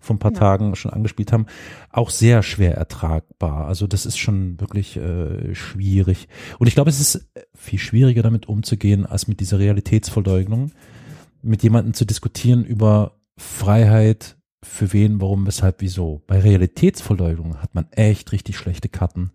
[0.00, 0.38] vor ein paar ja.
[0.38, 1.46] Tagen schon angespielt haben,
[1.90, 3.66] auch sehr schwer ertragbar.
[3.66, 6.28] Also das ist schon wirklich äh, schwierig.
[6.58, 10.72] Und ich glaube, es ist viel schwieriger damit umzugehen, als mit dieser Realitätsverleugnung,
[11.42, 16.22] mit jemandem zu diskutieren über Freiheit, für wen, warum, weshalb, wieso.
[16.26, 19.30] Bei Realitätsverleugnung hat man echt richtig schlechte Karten,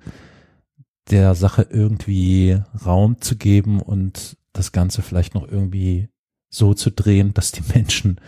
[1.09, 6.09] der Sache irgendwie Raum zu geben und das Ganze vielleicht noch irgendwie
[6.49, 8.19] so zu drehen, dass die Menschen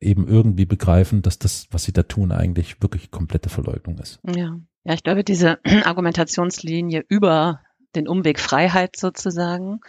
[0.00, 4.20] eben irgendwie begreifen, dass das, was sie da tun, eigentlich wirklich komplette Verleugnung ist.
[4.24, 7.60] Ja, ja, ich glaube, diese Argumentationslinie über
[7.94, 9.80] den Umweg Freiheit sozusagen,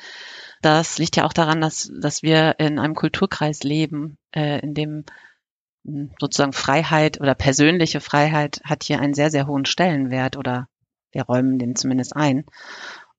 [0.62, 5.06] das liegt ja auch daran, dass, dass wir in einem Kulturkreis leben, äh, in dem
[5.86, 10.68] hm, sozusagen Freiheit oder persönliche Freiheit hat hier einen sehr, sehr hohen Stellenwert oder
[11.12, 12.46] wir räumen den zumindest ein.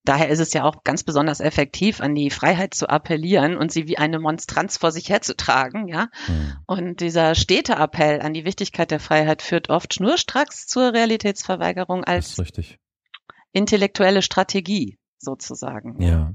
[0.05, 3.87] Daher ist es ja auch ganz besonders effektiv, an die Freiheit zu appellieren und sie
[3.87, 6.09] wie eine Monstranz vor sich herzutragen, ja.
[6.27, 6.57] Mhm.
[6.67, 12.37] Und dieser stete Appell an die Wichtigkeit der Freiheit führt oft schnurstracks zur Realitätsverweigerung als
[13.53, 16.01] intellektuelle Strategie sozusagen.
[16.01, 16.33] Ja.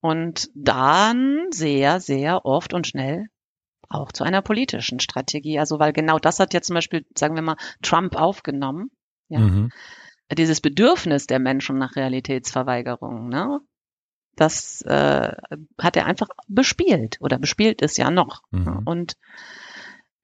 [0.00, 3.26] Und dann sehr, sehr oft und schnell
[3.88, 5.60] auch zu einer politischen Strategie.
[5.60, 8.90] Also weil genau das hat ja zum Beispiel, sagen wir mal, Trump aufgenommen.
[9.28, 9.38] Ja.
[9.38, 9.70] Mhm
[10.32, 13.60] dieses Bedürfnis der Menschen nach Realitätsverweigerung, ne?
[14.36, 15.32] Das äh,
[15.80, 18.42] hat er einfach bespielt oder bespielt es ja noch.
[18.50, 18.82] Mhm.
[18.84, 19.16] Und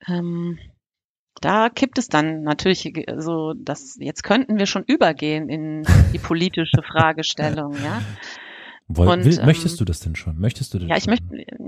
[0.08, 0.58] ähm,
[1.40, 6.82] da kippt es dann natürlich so, dass jetzt könnten wir schon übergehen in die politische
[6.82, 8.02] Fragestellung, ja.
[8.92, 10.37] Woll, und, will, ähm, möchtest du das denn schon?
[10.38, 10.88] Möchtest du das?
[10.88, 11.26] Ja, ich möchte,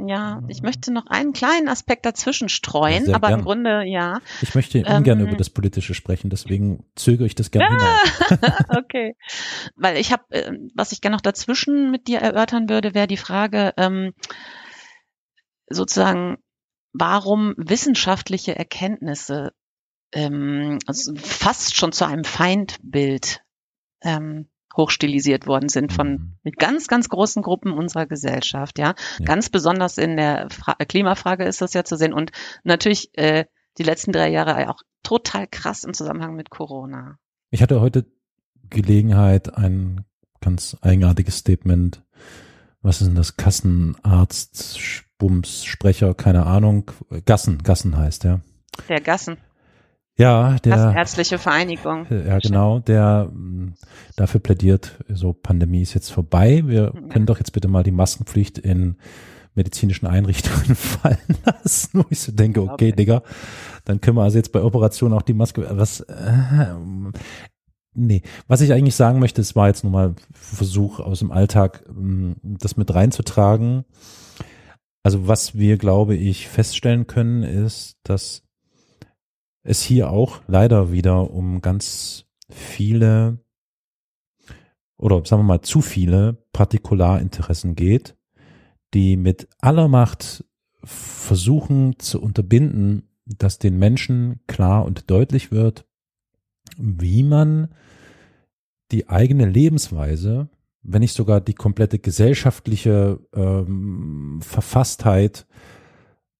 [0.08, 3.38] ja, ich möchte noch einen kleinen Aspekt dazwischen streuen, ja, aber gern.
[3.38, 4.20] im Grunde ja.
[4.40, 8.58] Ich möchte ungern ähm, über das Politische sprechen, deswegen zögere ich das gerne hinaus.
[8.76, 9.14] okay,
[9.76, 13.16] weil ich habe, äh, was ich gerne noch dazwischen mit dir erörtern würde, wäre die
[13.16, 14.14] Frage ähm,
[15.68, 16.38] sozusagen,
[16.92, 19.52] warum wissenschaftliche Erkenntnisse
[20.12, 23.42] ähm, also fast schon zu einem Feindbild
[24.02, 26.32] ähm, hochstilisiert worden sind von mhm.
[26.42, 28.94] mit ganz, ganz großen Gruppen unserer Gesellschaft, ja.
[29.18, 29.24] ja.
[29.24, 32.32] Ganz besonders in der Fra Klimafrage ist das ja zu sehen und
[32.64, 33.44] natürlich äh,
[33.78, 37.18] die letzten drei Jahre auch total krass im Zusammenhang mit Corona.
[37.50, 38.06] Ich hatte heute
[38.70, 40.04] Gelegenheit, ein
[40.40, 42.02] ganz eigenartiges Statement.
[42.80, 43.36] Was ist denn das?
[43.36, 46.90] Kassenarzt, Bums, Sprecher, keine Ahnung.
[47.24, 48.40] Gassen, Gassen heißt, ja.
[48.88, 49.36] Der Gassen.
[50.18, 52.06] Ja, der Ärztliche Vereinigung.
[52.10, 53.74] Ja, genau, der mm,
[54.16, 56.62] dafür plädiert, so Pandemie ist jetzt vorbei.
[56.66, 57.08] Wir ja.
[57.08, 58.96] können doch jetzt bitte mal die Maskenpflicht in
[59.54, 63.22] medizinischen Einrichtungen fallen lassen, wo ich so denke, okay, okay, Digga,
[63.84, 66.74] dann können wir also jetzt bei Operationen auch die Maske, was, äh,
[67.94, 71.84] nee, was ich eigentlich sagen möchte, es war jetzt nur mal Versuch aus dem Alltag,
[71.90, 73.84] mm, das mit reinzutragen.
[75.02, 78.42] Also was wir, glaube ich, feststellen können, ist, dass
[79.62, 83.38] es hier auch leider wieder um ganz viele
[84.96, 88.16] oder sagen wir mal zu viele Partikularinteressen geht,
[88.94, 90.44] die mit aller Macht
[90.84, 95.86] versuchen zu unterbinden, dass den Menschen klar und deutlich wird,
[96.76, 97.74] wie man
[98.92, 100.48] die eigene Lebensweise,
[100.82, 105.46] wenn nicht sogar die komplette gesellschaftliche ähm, Verfasstheit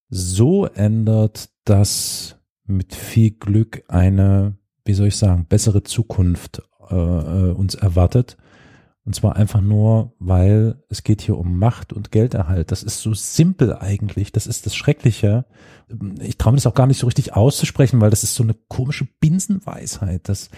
[0.09, 7.53] so ändert, dass mit viel Glück eine, wie soll ich sagen, bessere Zukunft äh, äh,
[7.53, 8.37] uns erwartet
[9.05, 12.70] Und zwar einfach nur, weil es geht hier um Macht und Gelderhalt.
[12.70, 14.31] Das ist so simpel eigentlich.
[14.31, 15.44] Das ist das Schreckliche.
[16.20, 18.55] Ich traue mir das auch gar nicht so richtig auszusprechen, weil das ist so eine
[18.68, 20.51] komische Binsenweisheit, dass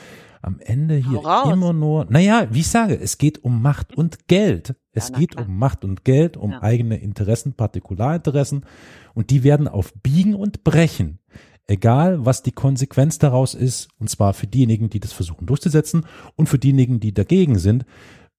[0.42, 4.74] am Ende hier immer nur, naja, wie ich sage, es geht um Macht und Geld.
[4.92, 6.62] Es ja, geht um Macht und Geld, um ja.
[6.62, 8.66] eigene Interessen, Partikularinteressen.
[9.14, 11.18] Und die werden auf Biegen und Brechen
[11.66, 16.48] egal was die Konsequenz daraus ist, und zwar für diejenigen, die das versuchen durchzusetzen und
[16.48, 17.84] für diejenigen, die dagegen sind,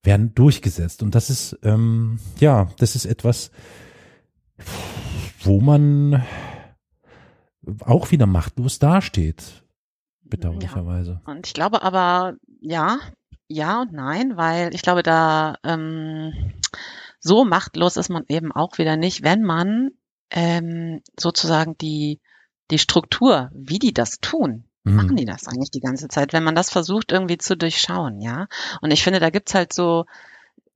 [0.04, 1.02] werden durchgesetzt.
[1.02, 3.52] Und das ist, ähm, ja, das ist etwas,
[5.42, 6.24] wo man
[7.82, 9.64] auch wieder machtlos dasteht,
[10.24, 11.22] bedauerlicherweise.
[11.26, 11.32] Ja.
[11.32, 13.00] Und ich glaube aber, ja,
[13.48, 16.54] ja und nein, weil ich glaube, da ähm,
[17.20, 19.92] so machtlos ist man eben auch wieder nicht, wenn man
[20.30, 22.20] ähm, sozusagen die,
[22.72, 24.96] die Struktur, wie die das tun, Mhm.
[24.96, 28.48] Machen die das eigentlich die ganze Zeit, wenn man das versucht irgendwie zu durchschauen, ja?
[28.82, 30.06] Und ich finde, da gibt's halt so,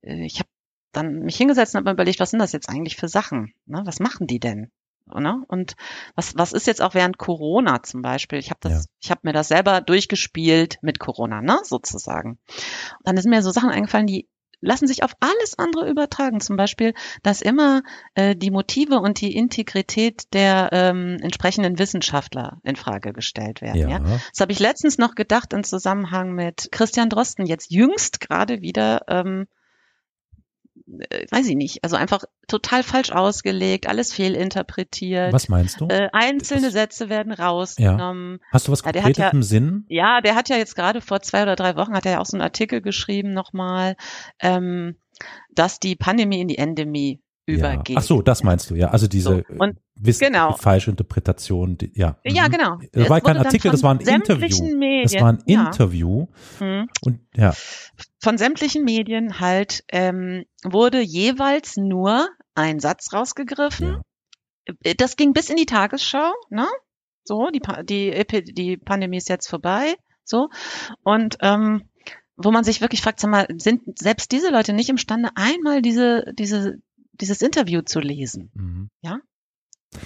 [0.02, 0.48] äh, ich habe
[0.92, 3.54] dann mich hingesetzt und habe mir überlegt, was sind das jetzt eigentlich für Sachen?
[3.66, 3.82] Ne?
[3.84, 4.72] Was machen die denn?
[5.06, 5.44] Ne?
[5.46, 5.76] Und
[6.16, 8.40] was, was ist jetzt auch während Corona zum Beispiel?
[8.40, 8.80] Ich habe das, ja.
[9.00, 12.38] ich habe mir das selber durchgespielt mit Corona, ne, sozusagen.
[12.48, 14.28] Und dann sind mir so Sachen eingefallen, die
[14.60, 16.40] lassen sich auf alles andere übertragen.
[16.40, 17.82] Zum Beispiel, dass immer
[18.14, 23.80] äh, die Motive und die Integrität der ähm, entsprechenden Wissenschaftler in Frage gestellt werden.
[23.80, 23.88] Ja.
[23.88, 23.98] ja?
[23.98, 29.04] Das habe ich letztens noch gedacht im Zusammenhang mit Christian Drosten, jetzt jüngst gerade wieder
[29.08, 29.46] ähm,
[31.10, 35.32] äh, weiß ich nicht, also einfach total falsch ausgelegt, alles fehlinterpretiert.
[35.32, 35.86] Was meinst du?
[35.88, 36.72] Äh, einzelne was?
[36.72, 38.38] Sätze werden rausgenommen.
[38.40, 38.48] Ja.
[38.52, 39.84] Hast du was Konkretes ja, im Sinn?
[39.88, 42.26] Ja, der hat ja jetzt gerade vor zwei oder drei Wochen hat er ja auch
[42.26, 43.96] so einen Artikel geschrieben nochmal,
[44.40, 44.96] ähm,
[45.54, 47.96] dass die Pandemie in die Endemie übergeht.
[47.98, 48.88] Ach so, das meinst du, ja.
[48.88, 50.52] Also diese so, und, genau.
[50.52, 52.16] falsche Interpretation, die, ja.
[52.24, 52.52] Ja, mhm.
[52.52, 52.78] genau.
[52.92, 54.76] Das war kein Artikel, das war ein Interview.
[54.76, 55.66] Medien, das war ein ja.
[55.66, 56.26] Interview.
[56.60, 56.88] Mhm.
[57.02, 57.54] Und ja.
[58.20, 64.02] Von sämtlichen Medien halt ähm, wurde jeweils nur ein Satz rausgegriffen.
[64.84, 64.94] Ja.
[64.96, 66.66] Das ging bis in die Tagesschau, ne?
[67.24, 69.94] So, die, die, die Pandemie ist jetzt vorbei.
[70.24, 70.48] So.
[71.02, 71.84] Und ähm,
[72.36, 76.24] wo man sich wirklich fragt, sag mal, sind selbst diese Leute nicht imstande, einmal diese,
[76.38, 76.78] diese
[77.20, 78.50] dieses Interview zu lesen.
[78.54, 78.90] Mhm.
[79.02, 79.20] Ja?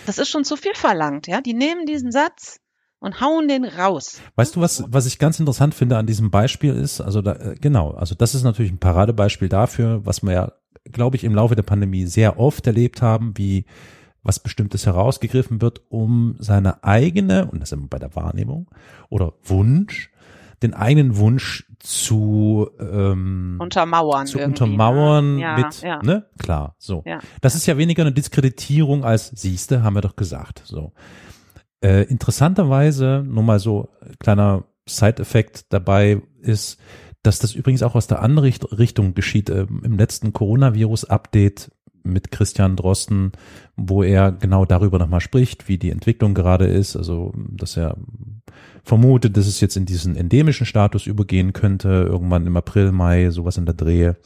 [0.07, 1.41] Das ist schon zu viel verlangt, ja?
[1.41, 2.61] Die nehmen diesen Satz
[3.01, 4.21] und hauen den raus.
[4.37, 7.55] Weißt du, was, was ich ganz interessant finde an diesem Beispiel ist, also da, äh,
[7.61, 10.53] genau, also das ist natürlich ein Paradebeispiel dafür, was wir ja,
[10.85, 13.67] glaube ich, im Laufe der Pandemie sehr oft erlebt haben, wie
[14.23, 18.71] was Bestimmtes herausgegriffen wird, um seine eigene, und das ist immer bei der Wahrnehmung,
[19.11, 20.11] oder Wunsch,
[20.65, 24.47] den eigenen Wunsch zu ähm, untermauern, zu ne?
[24.47, 26.03] untermauern ja, mit, ja.
[26.03, 27.03] ne, klar, so.
[27.07, 27.19] Ja.
[27.41, 30.93] Das ist ja weniger eine Diskreditierung als siehste, haben wir doch gesagt, so.
[31.83, 36.81] Äh, interessanterweise, nur mal so kleiner Side-Effekt dabei ist,
[37.23, 39.51] dass das übrigens auch aus der anderen Richtung geschieht.
[39.51, 41.71] Ähm, Im letzten Coronavirus-Update
[42.05, 43.33] mit Christian Drosten,
[43.77, 47.97] wo er genau darüber nochmal spricht, wie die Entwicklung gerade ist, also dass er
[48.85, 53.57] vermutet, dass es jetzt in diesen endemischen Status übergehen könnte, irgendwann im April, Mai, sowas
[53.57, 54.17] in der Drehe.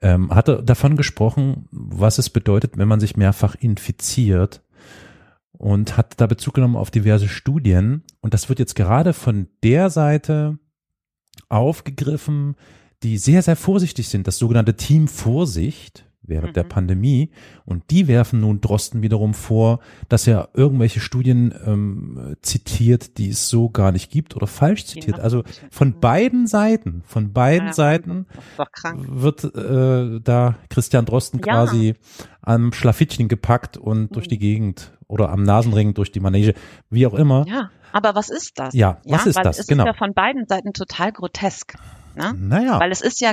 [0.00, 4.62] Ähm, hat er davon gesprochen, was es bedeutet, wenn man sich mehrfach infiziert
[5.52, 8.02] und hat da Bezug genommen auf diverse Studien.
[8.20, 10.58] Und das wird jetzt gerade von der Seite
[11.48, 12.56] aufgegriffen,
[13.04, 16.54] die sehr, sehr vorsichtig sind, das sogenannte Team Vorsicht, während mhm.
[16.54, 17.30] der Pandemie.
[17.64, 23.48] Und die werfen nun Drosten wiederum vor, dass er irgendwelche Studien ähm, zitiert, die es
[23.48, 25.18] so gar nicht gibt oder falsch zitiert.
[25.18, 25.24] Ja.
[25.24, 26.00] Also von mhm.
[26.00, 28.26] beiden Seiten, von beiden ja, Seiten
[28.94, 31.52] wird äh, da Christian Drosten ja.
[31.52, 31.94] quasi
[32.40, 34.14] am Schlafittchen gepackt und mhm.
[34.14, 36.54] durch die Gegend oder am Nasenring durch die Manege,
[36.90, 37.44] wie auch immer.
[37.46, 38.74] Ja, aber was ist das?
[38.74, 39.58] Ja, was ist Weil das?
[39.58, 39.84] Es genau.
[39.84, 41.74] ist ja von beiden Seiten total grotesk.
[42.14, 42.34] Ne?
[42.36, 42.80] Naja.
[42.80, 43.32] Weil es ist ja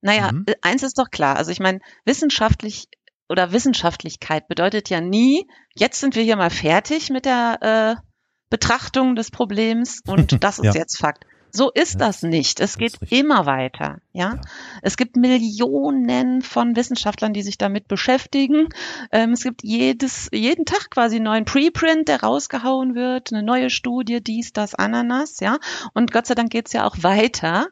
[0.00, 0.44] naja, mhm.
[0.46, 1.36] Äh, eins ist doch klar.
[1.36, 2.88] Also ich meine, wissenschaftlich
[3.28, 8.02] oder Wissenschaftlichkeit bedeutet ja nie, jetzt sind wir hier mal fertig mit der äh,
[8.48, 10.80] Betrachtung des Problems und das ist ja.
[10.80, 11.24] jetzt Fakt.
[11.50, 12.60] So ist das nicht.
[12.60, 13.98] Es geht immer weiter.
[14.12, 14.34] Ja?
[14.34, 14.40] ja?
[14.82, 18.68] es gibt Millionen von Wissenschaftlern, die sich damit beschäftigen.
[19.12, 23.70] Ähm, es gibt jedes jeden Tag quasi einen neuen Preprint, der rausgehauen wird, eine neue
[23.70, 25.40] Studie, dies, das, Ananas.
[25.40, 25.58] Ja,
[25.94, 27.68] und Gott sei Dank geht's ja auch weiter.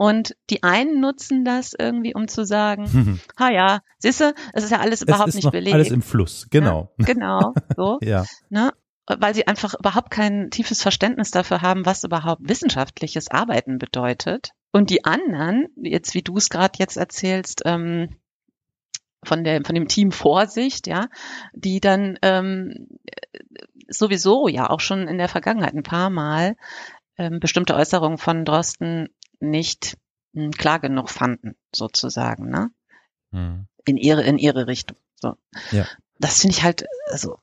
[0.00, 3.20] Und die einen nutzen das irgendwie, um zu sagen, mhm.
[3.38, 5.74] ha ja, siehste, es ist ja alles überhaupt es ist nicht noch belegt.
[5.74, 6.90] Alles im Fluss, genau.
[6.96, 7.98] Ja, genau, so.
[8.02, 8.24] ja.
[8.48, 8.72] Ne?
[9.06, 14.52] Weil sie einfach überhaupt kein tiefes Verständnis dafür haben, was überhaupt wissenschaftliches Arbeiten bedeutet.
[14.72, 18.08] Und die anderen, jetzt wie du es gerade jetzt erzählst, ähm,
[19.22, 21.08] von der von dem Team Vorsicht, ja,
[21.52, 22.88] die dann ähm,
[23.86, 26.56] sowieso ja auch schon in der Vergangenheit ein paar Mal
[27.18, 29.10] ähm, bestimmte Äußerungen von Drosten
[29.40, 29.96] nicht
[30.34, 32.70] hm, klar genug fanden, sozusagen, ne?
[33.30, 33.66] Mhm.
[33.84, 34.96] In ihre, in ihre Richtung.
[35.16, 35.34] So.
[35.72, 35.86] Ja.
[36.18, 37.38] Das finde ich halt, also,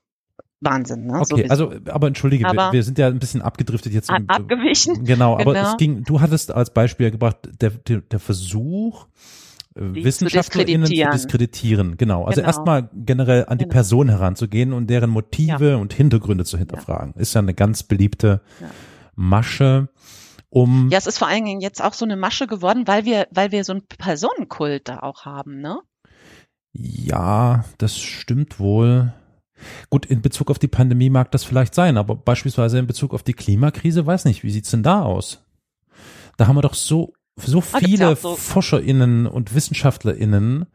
[0.60, 1.20] Wahnsinn, ne?
[1.20, 4.10] Okay, so also, aber entschuldige, aber wir, wir, sind ja ein bisschen abgedriftet jetzt.
[4.10, 5.04] Ab, abgewichen.
[5.04, 5.70] Genau, aber genau.
[5.70, 9.06] es ging, du hattest als Beispiel gebracht, der, der, der Versuch,
[9.76, 11.12] äh, die WissenschaftlerInnen zu diskreditieren.
[11.12, 11.96] zu diskreditieren.
[11.96, 12.24] Genau.
[12.24, 12.48] Also genau.
[12.48, 13.72] erstmal generell an die genau.
[13.72, 15.76] Person heranzugehen und deren Motive ja.
[15.76, 17.12] und Hintergründe zu hinterfragen.
[17.14, 17.20] Ja.
[17.20, 18.68] Ist ja eine ganz beliebte ja.
[19.14, 19.88] Masche.
[20.50, 23.28] Um ja, es ist vor allen Dingen jetzt auch so eine Masche geworden, weil wir,
[23.30, 25.80] weil wir so einen Personenkult da auch haben, ne?
[26.72, 29.12] Ja, das stimmt wohl.
[29.90, 33.22] Gut, in Bezug auf die Pandemie mag das vielleicht sein, aber beispielsweise in Bezug auf
[33.22, 35.44] die Klimakrise, weiß nicht, wie sieht's denn da aus?
[36.36, 38.36] Da haben wir doch so, so ah, viele ja so.
[38.36, 40.66] ForscherInnen und WissenschaftlerInnen,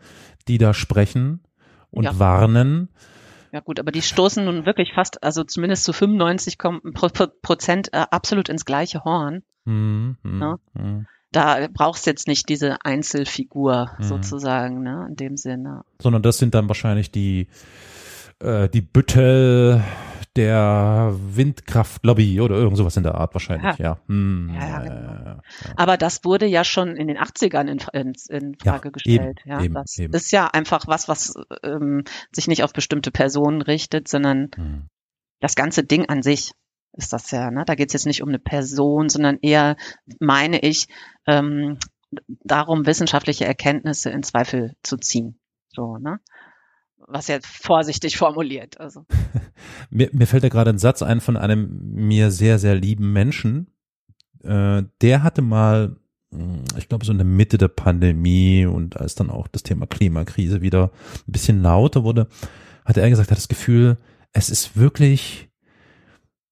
[0.48, 1.44] die da sprechen
[1.90, 2.20] und ja.
[2.20, 2.90] warnen.
[3.54, 6.58] Ja gut, aber die stoßen nun wirklich fast, also zumindest zu 95
[7.42, 9.44] Prozent äh, absolut ins gleiche Horn.
[9.66, 10.58] Mhm, ja?
[10.74, 11.08] mhm.
[11.32, 14.04] Da brauchst du jetzt nicht diese Einzelfigur mhm.
[14.04, 15.84] sozusagen, ne, in dem Sinne.
[16.00, 17.48] Sondern das sind dann wahrscheinlich die
[18.40, 19.84] äh, die Büttel
[20.36, 23.86] der Windkraftlobby oder irgend sowas in der Art wahrscheinlich, ja.
[23.86, 23.98] Ja.
[24.08, 24.96] Hm, ja, genau.
[24.96, 25.42] ja,
[25.76, 29.42] Aber das wurde ja schon in den 80ern in, in, in Frage gestellt.
[29.46, 30.14] Eben, ja, eben, das eben.
[30.14, 34.88] ist ja einfach was, was ähm, sich nicht auf bestimmte Personen richtet, sondern hm.
[35.40, 36.54] das ganze Ding an sich
[36.94, 37.52] ist das ja.
[37.52, 37.64] Ne?
[37.66, 39.76] Da geht es jetzt nicht um eine Person, sondern eher,
[40.20, 40.88] meine ich,
[41.28, 41.78] ähm,
[42.44, 45.40] darum, wissenschaftliche Erkenntnisse in Zweifel zu ziehen.
[45.70, 46.20] So, ne?
[47.08, 48.80] was jetzt vorsichtig formuliert.
[48.80, 49.06] Also.
[49.90, 53.68] mir, mir fällt da gerade ein Satz ein von einem mir sehr, sehr lieben Menschen.
[54.44, 55.98] Äh, der hatte mal,
[56.32, 59.86] hm, ich glaube, so in der Mitte der Pandemie und als dann auch das Thema
[59.86, 60.92] Klimakrise wieder
[61.28, 62.28] ein bisschen lauter wurde,
[62.86, 63.98] hat er gesagt, hat das Gefühl,
[64.34, 65.50] es ist wirklich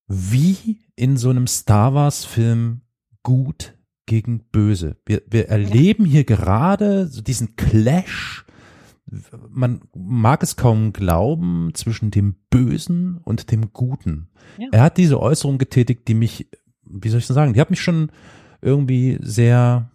[0.06, 2.82] wie in so einem Star Wars Film
[3.22, 3.74] gut
[4.06, 4.96] gegen böse.
[5.06, 8.44] Wir, wir erleben hier gerade so diesen Clash
[9.50, 14.28] man mag es kaum glauben, zwischen dem Bösen und dem Guten.
[14.58, 14.68] Ja.
[14.72, 16.48] Er hat diese Äußerung getätigt, die mich,
[16.84, 18.10] wie soll ich das sagen, die hat mich schon
[18.60, 19.90] irgendwie sehr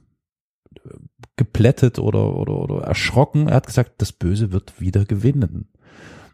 [1.36, 3.48] geplättet oder, oder, oder erschrocken.
[3.48, 5.70] Er hat gesagt, das Böse wird wieder gewinnen.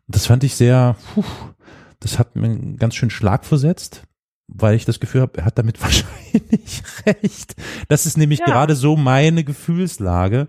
[0.07, 1.23] Das fand ich sehr, puh,
[2.03, 4.03] das hat mir einen ganz schön Schlag versetzt,
[4.47, 7.55] weil ich das Gefühl habe, er hat damit wahrscheinlich recht.
[7.87, 8.45] Das ist nämlich ja.
[8.45, 10.47] gerade so meine Gefühlslage.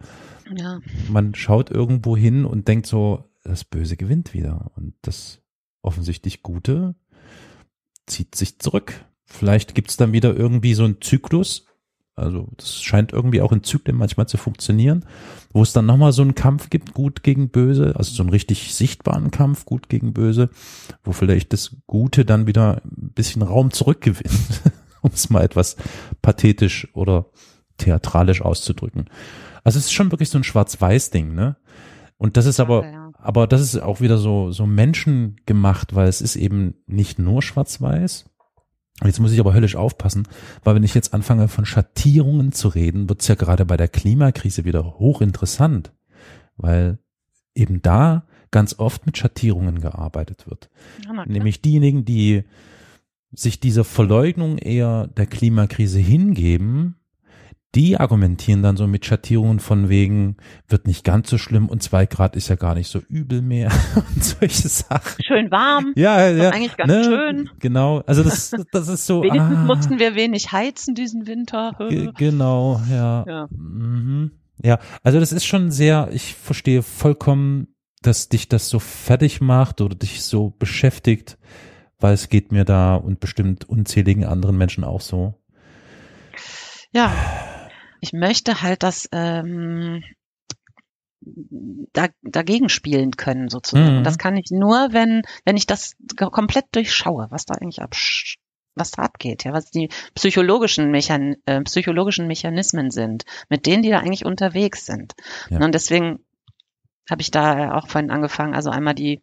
[0.57, 0.81] Ja.
[1.09, 4.73] Man schaut irgendwo hin und denkt so, das Böse gewinnt wieder.
[4.75, 5.43] Und das
[5.81, 6.97] offensichtlich Gute
[8.07, 9.05] zieht sich zurück.
[9.25, 11.67] Vielleicht gibt's dann wieder irgendwie so einen Zyklus.
[12.17, 15.05] Also das scheint irgendwie auch in Zyklen manchmal zu funktionieren,
[15.53, 18.75] wo es dann nochmal so einen Kampf gibt, gut gegen böse, also so einen richtig
[18.75, 20.51] sichtbaren Kampf, gut gegen böse,
[21.03, 24.63] wo vielleicht das Gute dann wieder ein bisschen Raum zurückgewinnt,
[25.03, 25.77] um es mal etwas
[26.23, 27.27] pathetisch oder
[27.79, 29.07] theatralisch auszudrücken.
[29.65, 31.57] Also es ist schon wirklich so ein Schwarz-Weiß-Ding, ne?
[32.17, 33.11] Und das ist aber, ja.
[33.19, 38.27] aber das ist auch wieder so, so menschengemacht, weil es ist eben nicht nur Schwarz-Weiß.
[39.03, 40.29] Jetzt muss ich aber höllisch aufpassen,
[40.63, 44.65] weil wenn ich jetzt anfange von Schattierungen zu reden, wird's ja gerade bei der Klimakrise
[44.65, 45.93] wieder hochinteressant,
[46.57, 46.99] weil
[47.55, 50.71] eben da ganz oft mit Schattierungen gearbeitet wird.
[51.05, 52.45] Ja, Nämlich diejenigen, die
[53.33, 56.95] sich dieser Verleugnung eher der Klimakrise hingeben,
[57.75, 60.37] die argumentieren dann so mit Schattierungen von wegen,
[60.69, 63.71] wird nicht ganz so schlimm und zwei Grad ist ja gar nicht so übel mehr
[64.15, 65.23] und solche Sachen.
[65.25, 65.93] Schön warm.
[65.97, 66.51] Ja, ja.
[66.51, 67.05] Eigentlich ganz ne?
[67.05, 67.51] schön.
[67.59, 68.03] Genau.
[68.07, 69.23] Also das, das ist so.
[69.23, 71.77] Wenigstens ah, mussten wir wenig heizen diesen Winter.
[72.17, 73.25] genau, ja.
[73.27, 73.49] Ja.
[73.51, 74.31] Mhm.
[74.63, 77.69] ja, also das ist schon sehr, ich verstehe vollkommen,
[78.03, 81.39] dass dich das so fertig macht oder dich so beschäftigt,
[81.99, 85.35] weil es geht mir da und bestimmt unzähligen anderen Menschen auch so.
[86.93, 87.13] Ja
[88.05, 90.05] ich möchte halt das ähm,
[91.21, 94.01] da, dagegen spielen können sozusagen.
[94.01, 94.05] Mhm.
[94.05, 97.95] Das kann ich nur, wenn wenn ich das komplett durchschaue, was da eigentlich ab
[98.77, 103.91] was da abgeht, ja, was die psychologischen, Mechan äh, psychologischen Mechanismen sind, mit denen die
[103.91, 105.15] da eigentlich unterwegs sind.
[105.49, 105.65] Ja.
[105.65, 106.19] Und deswegen
[107.09, 109.23] habe ich da auch vorhin angefangen, also einmal die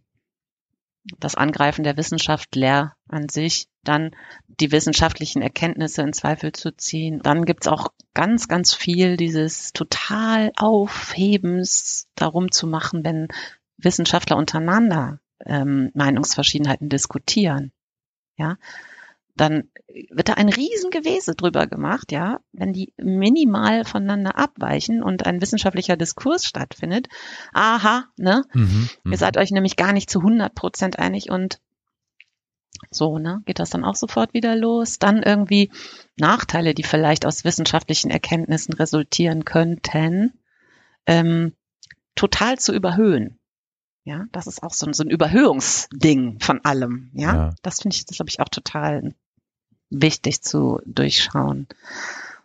[1.20, 4.12] das Angreifen der Wissenschaft leer an sich, dann
[4.48, 7.20] die wissenschaftlichen Erkenntnisse in Zweifel zu ziehen.
[7.24, 13.28] Dann gibt's auch ganz, ganz viel dieses total Aufhebens darum zu machen, wenn
[13.78, 17.72] Wissenschaftler untereinander ähm, Meinungsverschiedenheiten diskutieren.
[18.38, 18.58] Ja,
[19.42, 19.72] dann
[20.12, 25.98] wird da ein Riesengewese drüber gemacht, ja, wenn die minimal voneinander abweichen und ein wissenschaftlicher
[25.98, 27.08] Diskurs stattfindet.
[27.52, 28.46] Aha, ne?
[28.54, 29.16] Mhm, ihr mhm.
[29.16, 31.60] seid euch nämlich gar nicht zu 100 Prozent einig und
[32.92, 33.42] So, ne?
[33.46, 35.00] Geht das dann auch sofort wieder los?
[35.00, 35.72] Dann irgendwie
[36.18, 40.34] Nachteile, die vielleicht aus wissenschaftlichen Erkenntnissen resultieren könnten,
[41.08, 41.54] ähm,
[42.16, 43.40] total zu überhöhen.
[44.04, 47.12] Ja, das ist auch so ein, so ein Überhöhungsding von allem.
[47.14, 47.54] Ja, ja.
[47.62, 49.14] das finde ich, das glaube ich auch total
[49.92, 51.68] wichtig zu durchschauen.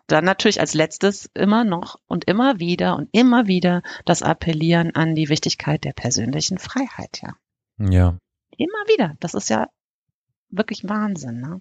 [0.07, 5.15] Dann natürlich als letztes immer noch und immer wieder und immer wieder das Appellieren an
[5.15, 7.35] die Wichtigkeit der persönlichen Freiheit, ja.
[7.79, 8.19] Ja.
[8.57, 9.17] Immer wieder.
[9.21, 9.69] Das ist ja
[10.49, 11.61] wirklich Wahnsinn, ne?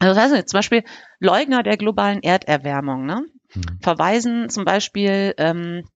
[0.00, 0.84] Also das heißt zum Beispiel
[1.18, 3.24] Leugner der globalen Erderwärmung, ne?
[3.54, 3.78] Mhm.
[3.80, 5.88] Verweisen zum Beispiel ähm,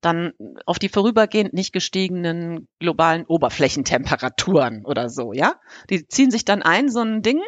[0.00, 0.32] dann
[0.64, 5.56] auf die vorübergehend nicht gestiegenen globalen Oberflächentemperaturen oder so, ja?
[5.90, 7.40] Die ziehen sich dann ein, so ein Ding,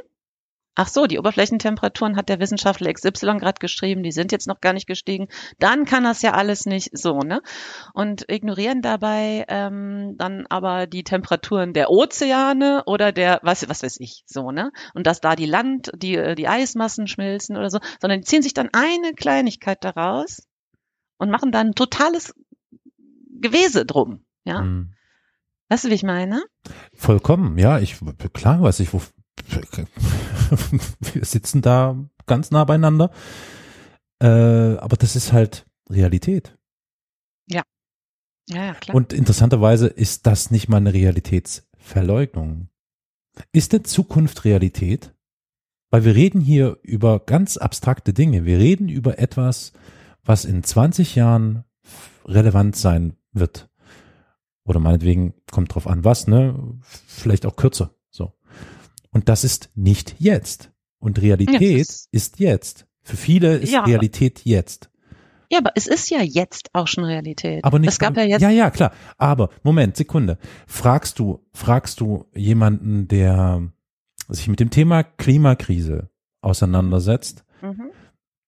[0.74, 4.72] Ach so, die Oberflächentemperaturen hat der Wissenschaftler XY gerade geschrieben, die sind jetzt noch gar
[4.72, 5.28] nicht gestiegen.
[5.58, 7.42] Dann kann das ja alles nicht so, ne?
[7.92, 14.00] Und ignorieren dabei ähm, dann aber die Temperaturen der Ozeane oder der, was, was weiß
[14.00, 14.72] ich, so, ne?
[14.94, 18.42] Und dass da die Land, die, äh, die Eismassen schmilzen oder so, sondern die ziehen
[18.42, 20.48] sich dann eine Kleinigkeit daraus
[21.18, 22.34] und machen dann ein totales
[23.40, 24.60] Gewese drum, ja?
[24.60, 24.94] Hm.
[25.68, 26.42] Weißt du, wie ich meine?
[26.94, 27.96] Vollkommen, ja, ich,
[28.32, 29.00] klar weiß ich, wo,
[31.12, 33.10] wir sitzen da ganz nah beieinander.
[34.20, 36.56] Äh, aber das ist halt Realität.
[37.48, 37.62] Ja.
[38.48, 38.94] Ja, ja, klar.
[38.94, 42.68] Und interessanterweise ist das nicht mal eine Realitätsverleugnung.
[43.52, 45.14] Ist denn Zukunft Realität?
[45.90, 48.44] Weil wir reden hier über ganz abstrakte Dinge.
[48.44, 49.72] Wir reden über etwas,
[50.24, 51.64] was in 20 Jahren
[52.24, 53.68] relevant sein wird.
[54.64, 56.78] Oder meinetwegen kommt drauf an, was, ne?
[56.82, 57.94] Vielleicht auch kürzer.
[59.12, 60.72] Und das ist nicht jetzt.
[60.98, 61.78] Und Realität ja,
[62.10, 62.86] ist jetzt.
[63.02, 64.90] Für viele ist ja, Realität jetzt.
[65.50, 67.62] Ja, aber es ist ja jetzt auch schon Realität.
[67.62, 67.90] Aber nicht.
[67.90, 68.40] Es gab ja jetzt.
[68.40, 68.92] Ja, ja, klar.
[69.18, 70.38] Aber Moment, Sekunde.
[70.66, 73.68] Fragst du, fragst du jemanden, der
[74.28, 76.08] sich mit dem Thema Klimakrise
[76.40, 77.90] auseinandersetzt, mhm.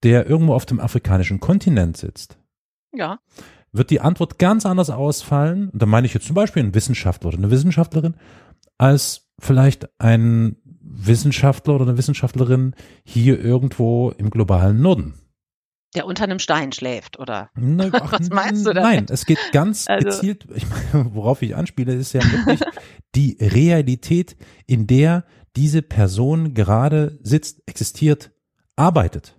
[0.02, 2.38] der irgendwo auf dem afrikanischen Kontinent sitzt?
[2.94, 3.18] Ja.
[3.72, 5.68] Wird die Antwort ganz anders ausfallen?
[5.70, 8.14] Und da meine ich jetzt zum Beispiel einen Wissenschaftler oder eine Wissenschaftlerin,
[8.78, 12.74] als vielleicht ein Wissenschaftler oder eine Wissenschaftlerin
[13.04, 15.14] hier irgendwo im globalen Norden.
[15.94, 17.50] Der unter einem Stein schläft, oder?
[17.54, 18.82] Na, ach, Was meinst du damit?
[18.82, 20.08] Nein, es geht ganz also.
[20.08, 22.60] gezielt, ich meine, worauf ich anspiele, ist ja wirklich
[23.14, 25.24] die Realität, in der
[25.56, 28.32] diese Person gerade sitzt, existiert,
[28.76, 29.38] arbeitet.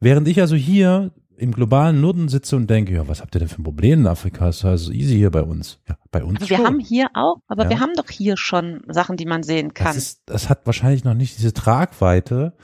[0.00, 3.48] Während ich also hier im globalen Norden sitze und denke, ja, was habt ihr denn
[3.48, 4.48] für ein Problem in Afrika?
[4.48, 5.78] Ist also easy hier bei uns.
[5.88, 6.66] Ja, bei uns also Wir schon.
[6.66, 7.70] haben hier auch, aber ja.
[7.70, 9.88] wir haben doch hier schon Sachen, die man sehen kann.
[9.88, 12.54] Das, ist, das hat wahrscheinlich noch nicht diese Tragweite.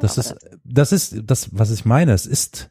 [0.00, 2.12] Das ja, ist, das ist das, was ich meine.
[2.12, 2.70] Es ist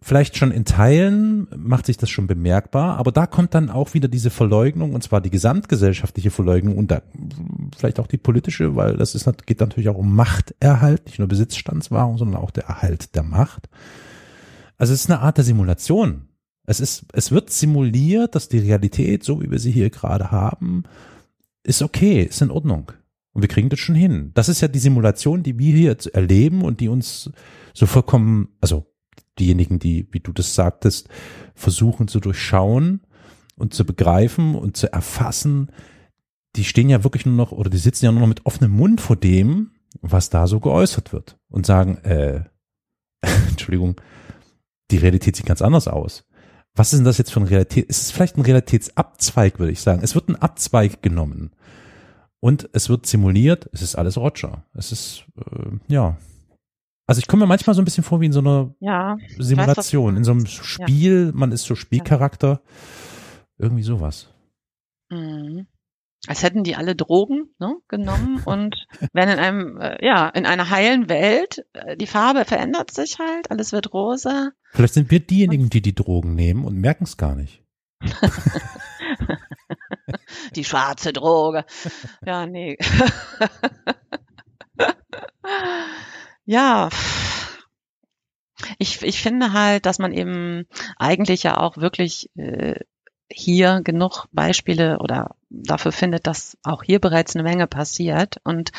[0.00, 4.08] vielleicht schon in Teilen macht sich das schon bemerkbar, aber da kommt dann auch wieder
[4.08, 7.02] diese Verleugnung und zwar die gesamtgesellschaftliche Verleugnung und da
[7.76, 12.16] vielleicht auch die politische, weil das ist, geht natürlich auch um Machterhalt, nicht nur Besitzstandswahrung,
[12.16, 13.68] sondern auch der Erhalt der Macht.
[14.78, 16.28] Also es ist eine Art der Simulation.
[16.64, 20.84] Es ist, es wird simuliert, dass die Realität, so wie wir sie hier gerade haben,
[21.64, 22.92] ist okay, ist in Ordnung.
[23.32, 24.30] Und wir kriegen das schon hin.
[24.34, 27.30] Das ist ja die Simulation, die wir hier erleben und die uns
[27.74, 28.86] so vollkommen, also
[29.38, 31.08] diejenigen, die, wie du das sagtest,
[31.54, 33.00] versuchen zu durchschauen
[33.56, 35.70] und zu begreifen und zu erfassen,
[36.56, 39.00] die stehen ja wirklich nur noch oder die sitzen ja nur noch mit offenem Mund
[39.00, 42.44] vor dem, was da so geäußert wird und sagen, äh,
[43.48, 44.00] Entschuldigung,
[44.90, 46.24] die Realität sieht ganz anders aus.
[46.74, 47.86] Was ist denn das jetzt für eine Realität?
[47.86, 50.02] Ist es vielleicht ein Realitätsabzweig, würde ich sagen.
[50.02, 51.50] Es wird ein Abzweig genommen.
[52.40, 54.64] Und es wird simuliert, es ist alles Roger.
[54.74, 56.16] Es ist, äh, ja.
[57.06, 60.12] Also ich komme mir manchmal so ein bisschen vor wie in so einer ja, Simulation,
[60.12, 61.32] weiß, in so einem Spiel, ja.
[61.34, 62.60] man ist so Spielcharakter.
[63.56, 64.28] Irgendwie sowas.
[65.10, 65.66] Mhm
[66.26, 70.70] als hätten die alle Drogen ne, genommen und wenn in einem, äh, ja, in einer
[70.70, 74.50] heilen Welt, äh, die Farbe verändert sich halt, alles wird rosa.
[74.72, 77.62] Vielleicht sind wir diejenigen, die die Drogen nehmen und merken es gar nicht.
[80.54, 81.64] die schwarze Droge.
[82.24, 82.78] Ja, nee.
[86.44, 86.88] ja.
[88.78, 90.66] Ich, ich finde halt, dass man eben
[90.96, 92.80] eigentlich ja auch wirklich äh,
[93.30, 98.36] hier genug Beispiele oder dafür findet, dass auch hier bereits eine Menge passiert.
[98.44, 98.72] Und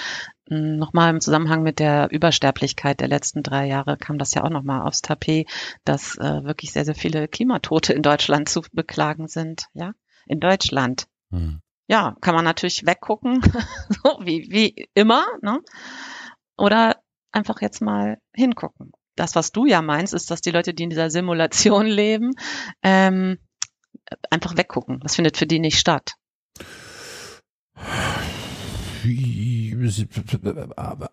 [0.47, 4.49] hm, nochmal im Zusammenhang mit der Übersterblichkeit der letzten drei Jahre kam das ja auch
[4.49, 5.47] nochmal aufs Tapet,
[5.85, 9.67] dass äh, wirklich sehr, sehr viele Klimatote in Deutschland zu beklagen sind.
[9.73, 9.93] Ja,
[10.25, 11.07] in Deutschland.
[11.31, 11.61] Hm.
[11.87, 13.41] Ja, kann man natürlich weggucken,
[14.03, 15.59] so wie, wie immer, ne?
[16.55, 16.97] Oder
[17.31, 18.91] einfach jetzt mal hingucken.
[19.15, 22.33] Das, was du ja meinst, ist, dass die Leute, die in dieser Simulation leben,
[22.83, 23.37] ähm,
[24.29, 24.99] einfach weggucken.
[25.01, 26.15] Das findet für die nicht statt.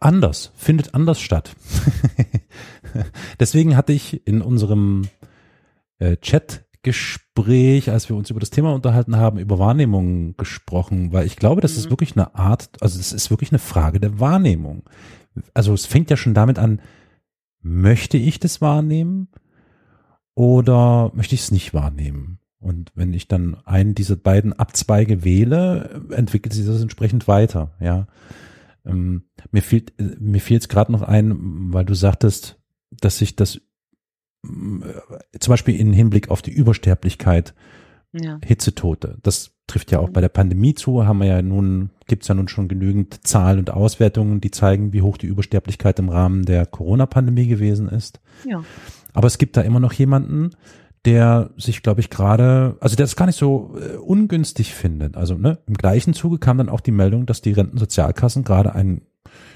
[0.00, 1.54] anders, findet anders statt.
[3.40, 5.08] Deswegen hatte ich in unserem
[5.98, 11.36] äh, Chatgespräch, als wir uns über das Thema unterhalten haben, über Wahrnehmung gesprochen, weil ich
[11.36, 11.78] glaube, das mhm.
[11.78, 14.88] ist wirklich eine Art, also es ist wirklich eine Frage der Wahrnehmung.
[15.54, 16.80] Also es fängt ja schon damit an,
[17.60, 19.28] möchte ich das wahrnehmen
[20.34, 22.38] oder möchte ich es nicht wahrnehmen?
[22.58, 28.06] Und wenn ich dann einen dieser beiden Abzweige wähle, entwickelt sich das entsprechend weiter, ja.
[28.84, 32.58] Ähm, mir fehlt, mir fehlt es gerade noch ein, weil du sagtest,
[32.90, 37.54] dass sich das äh, zum Beispiel im Hinblick auf die Übersterblichkeit,
[38.12, 38.38] ja.
[38.44, 42.34] Hitzetote, das trifft ja auch bei der Pandemie zu, haben wir ja nun, gibt's ja
[42.34, 46.66] nun schon genügend Zahlen und Auswertungen, die zeigen, wie hoch die Übersterblichkeit im Rahmen der
[46.66, 48.20] Corona-Pandemie gewesen ist.
[48.48, 48.62] Ja.
[49.12, 50.50] Aber es gibt da immer noch jemanden,
[51.06, 55.16] der sich, glaube ich, gerade, also der es gar nicht so äh, ungünstig findet.
[55.16, 59.02] Also ne, im gleichen Zuge kam dann auch die Meldung, dass die Rentensozialkassen gerade ein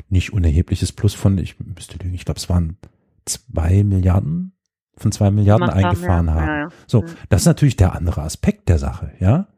[0.09, 2.77] nicht unerhebliches Plus von, ich müsste lügen, ich glaube, es waren
[3.25, 4.53] zwei Milliarden
[4.97, 6.39] von zwei Milliarden Macht eingefahren haben.
[6.39, 6.53] Ja.
[6.53, 6.59] haben.
[6.59, 6.69] Ja, ja.
[6.87, 7.07] So, mhm.
[7.29, 9.49] das ist natürlich der andere Aspekt der Sache, ja.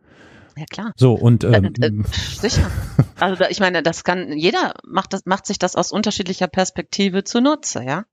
[0.57, 0.93] Ja klar.
[0.97, 2.71] So und äh, ähm, äh, sicher.
[3.19, 7.83] Also ich meine, das kann jeder macht das macht sich das aus unterschiedlicher Perspektive zunutze,
[7.83, 8.05] ja.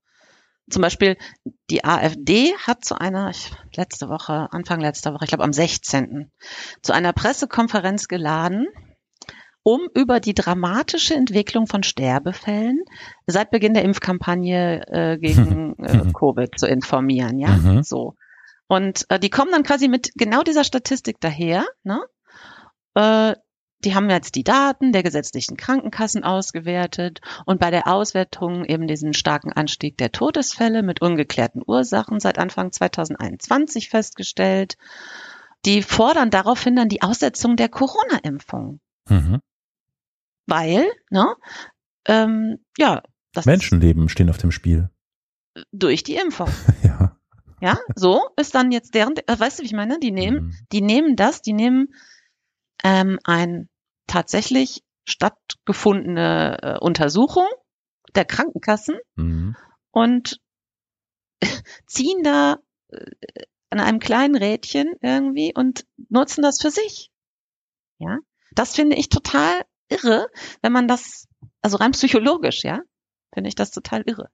[0.70, 1.16] Zum Beispiel
[1.70, 6.30] die AfD hat zu einer ich, letzte Woche Anfang letzter Woche, ich glaube am 16.
[6.82, 8.66] zu einer Pressekonferenz geladen
[9.62, 12.82] um über die dramatische Entwicklung von Sterbefällen
[13.26, 17.82] seit Beginn der Impfkampagne äh, gegen äh, Covid zu informieren, ja, mhm.
[17.82, 18.14] so.
[18.68, 22.00] Und äh, die kommen dann quasi mit genau dieser Statistik daher, ne?
[23.84, 29.14] Die haben jetzt die Daten der gesetzlichen Krankenkassen ausgewertet und bei der Auswertung eben diesen
[29.14, 34.76] starken Anstieg der Todesfälle mit ungeklärten Ursachen seit Anfang 2021 festgestellt.
[35.64, 38.80] Die fordern daraufhin dann die Aussetzung der Corona-Impfung.
[39.08, 39.40] Mhm
[40.50, 41.34] weil, ne,
[42.06, 43.02] ähm, ja,
[43.32, 44.90] das Menschenleben stehen auf dem Spiel.
[45.72, 46.48] Durch die Impfung.
[46.82, 47.16] ja.
[47.62, 49.98] Ja, so ist dann jetzt deren, äh, weißt du, wie ich meine?
[50.00, 50.54] Die nehmen, mhm.
[50.72, 51.94] die nehmen das, die nehmen
[52.82, 53.68] ähm, ein
[54.10, 57.46] tatsächlich stattgefundene äh, Untersuchung
[58.14, 59.56] der Krankenkassen mhm.
[59.92, 60.40] und
[61.86, 62.58] ziehen da
[62.88, 63.06] äh,
[63.70, 67.10] an einem kleinen Rädchen irgendwie und nutzen das für sich.
[67.98, 68.18] Ja,
[68.52, 70.28] das finde ich total irre,
[70.60, 71.28] wenn man das,
[71.60, 72.80] also rein psychologisch, ja,
[73.32, 74.28] finde ich das total irre.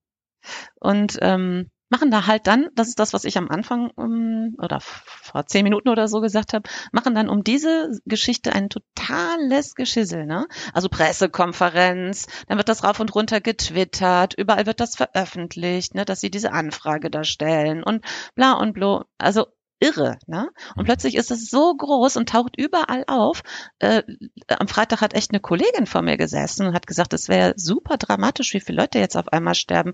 [0.80, 4.80] Und ähm, machen da halt dann, das ist das, was ich am Anfang um, oder
[4.80, 10.26] vor zehn Minuten oder so gesagt habe, machen dann um diese Geschichte ein totales Geschissel,
[10.26, 10.46] ne?
[10.72, 16.20] Also Pressekonferenz, dann wird das rauf und runter getwittert, überall wird das veröffentlicht, ne, dass
[16.20, 19.04] sie diese Anfrage da stellen und bla und blo.
[19.18, 19.46] Also
[19.80, 20.18] irre.
[20.26, 20.48] Ne?
[20.74, 20.86] Und mhm.
[20.86, 23.42] plötzlich ist es so groß und taucht überall auf.
[23.78, 24.02] Äh,
[24.48, 27.96] am Freitag hat echt eine Kollegin vor mir gesessen und hat gesagt, es wäre super
[27.96, 29.92] dramatisch, wie viele Leute jetzt auf einmal sterben.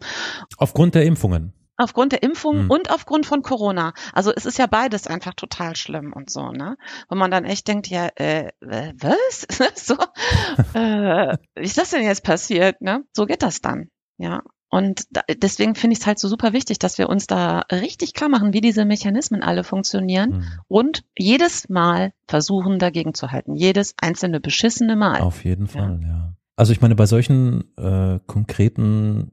[0.57, 1.53] Aufgrund der Impfungen.
[1.77, 2.71] Aufgrund der Impfungen mhm.
[2.71, 3.95] und aufgrund von Corona.
[4.13, 6.77] Also es ist ja beides einfach total schlimm und so, ne?
[7.09, 9.47] Wo man dann echt denkt, ja, äh, was?
[9.75, 9.95] so,
[10.79, 13.05] äh, wie ist das denn jetzt passiert, ne?
[13.13, 13.89] So geht das dann.
[14.19, 14.43] Ja,
[14.75, 18.15] und da, deswegen finde ich es halt so super wichtig, dass wir uns da richtig
[18.15, 20.45] klar machen, wie diese Mechanismen alle funktionieren mhm.
[20.67, 23.55] und jedes Mal versuchen, dagegen zu halten.
[23.55, 25.21] Jedes einzelne beschissene Mal.
[25.21, 26.09] Auf jeden Fall, ja.
[26.09, 26.33] ja.
[26.57, 29.33] Also ich meine, bei solchen äh, konkreten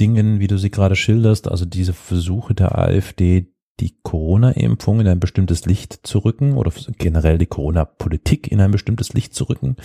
[0.00, 5.20] Dingen, wie du sie gerade schilderst, also diese Versuche der AfD, die Corona-Impfung in ein
[5.20, 9.76] bestimmtes Licht zu rücken oder generell die Corona-Politik in ein bestimmtes Licht zu rücken,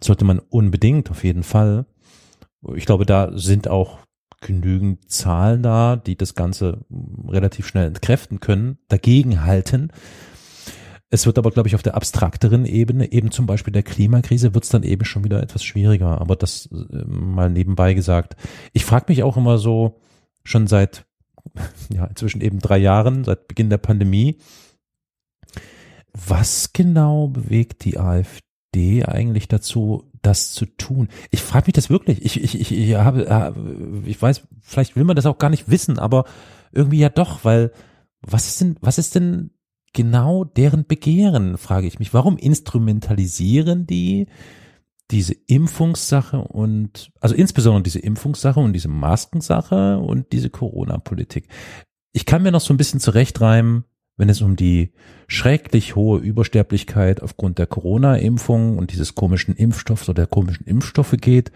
[0.00, 1.86] sollte man unbedingt auf jeden Fall.
[2.74, 3.98] Ich glaube, da sind auch
[4.40, 6.84] genügend Zahlen da, die das Ganze
[7.28, 9.90] relativ schnell entkräften können, dagegen halten.
[11.12, 14.64] Es wird aber, glaube ich, auf der abstrakteren Ebene, eben zum Beispiel der Klimakrise, wird
[14.64, 16.20] es dann eben schon wieder etwas schwieriger.
[16.20, 18.36] Aber das äh, mal nebenbei gesagt.
[18.72, 20.00] Ich frage mich auch immer so,
[20.44, 21.06] schon seit,
[21.92, 24.38] ja, inzwischen eben drei Jahren, seit Beginn der Pandemie,
[26.12, 31.08] was genau bewegt die AfD eigentlich dazu, das zu tun?
[31.30, 32.24] Ich frage mich das wirklich.
[32.24, 35.70] Ich, ich, ich, ich habe, äh, ich weiß, vielleicht will man das auch gar nicht
[35.70, 36.24] wissen, aber
[36.72, 37.72] irgendwie ja doch, weil
[38.22, 39.50] was ist denn, was ist denn
[39.92, 42.14] genau deren Begehren, frage ich mich.
[42.14, 44.26] Warum instrumentalisieren die
[45.10, 51.48] diese Impfungssache und, also insbesondere diese Impfungssache und diese Maskensache und diese Corona-Politik?
[52.12, 53.84] Ich kann mir noch so ein bisschen zurechtreimen,
[54.16, 54.92] wenn es um die
[55.28, 61.50] schrecklich hohe Übersterblichkeit aufgrund der Corona-Impfung und dieses komischen Impfstoffs oder der komischen Impfstoffe geht,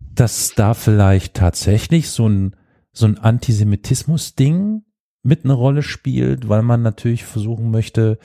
[0.00, 2.56] dass da vielleicht tatsächlich so ein,
[2.92, 4.82] so ein Antisemitismus-Ding
[5.26, 8.18] mit eine Rolle spielt, weil man natürlich versuchen möchte,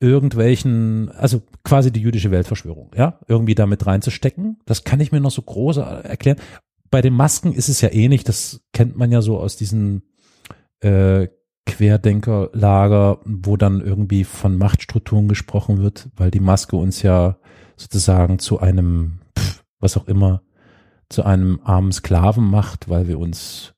[0.00, 4.58] irgendwelchen, also quasi die jüdische Weltverschwörung, ja, irgendwie damit reinzustecken.
[4.66, 6.38] Das kann ich mir noch so groß erklären.
[6.90, 10.02] Bei den Masken ist es ja ähnlich, das kennt man ja so aus diesen
[10.80, 11.28] äh,
[11.66, 17.38] Querdenkerlager, wo dann irgendwie von Machtstrukturen gesprochen wird, weil die Maske uns ja
[17.76, 20.42] sozusagen zu einem, pff, was auch immer,
[21.08, 23.73] zu einem armen Sklaven macht, weil wir uns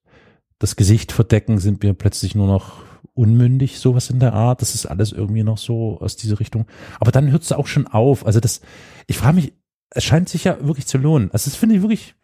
[0.59, 2.85] das Gesicht verdecken, sind wir plötzlich nur noch
[3.15, 4.63] unmündig, sowas in der Art.
[4.63, 6.67] Das ist alles irgendwie noch so aus dieser Richtung.
[7.01, 8.27] Aber dann hört es auch schon auf.
[8.27, 8.61] Also das,
[9.07, 9.53] ich frage mich,
[9.91, 11.31] es scheint sich ja wirklich zu lohnen.
[11.33, 12.15] Also das finde ich wirklich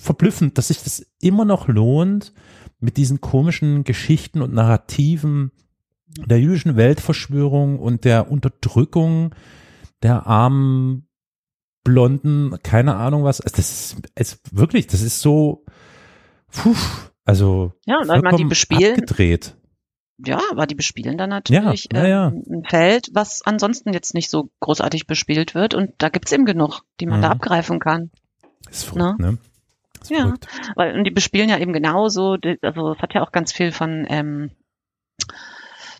[0.00, 2.32] verblüffend, dass sich das immer noch lohnt,
[2.80, 5.52] mit diesen komischen Geschichten und Narrativen
[6.26, 9.34] der jüdischen Weltverschwörung und der Unterdrückung
[10.02, 11.06] der armen
[11.84, 13.38] Blonden, keine Ahnung was.
[13.38, 15.64] Das ist, es wirklich, das ist so,
[16.50, 16.74] puh,
[17.24, 19.54] also ja, und man die bespielen, abgedreht.
[20.24, 22.28] Ja, aber die bespielen dann natürlich ja, ja.
[22.28, 25.74] Ähm, ein Feld, was ansonsten jetzt nicht so großartig bespielt wird.
[25.74, 27.22] Und da gibt's eben genug, die man Mhm.
[27.22, 28.10] da abgreifen kann.
[28.70, 29.38] ist verrückt, ne?
[30.00, 30.20] Ist Ja.
[30.22, 30.46] verrückt.
[30.76, 34.06] Weil und die bespielen ja eben genauso, also es hat ja auch ganz viel von
[34.08, 34.50] ähm,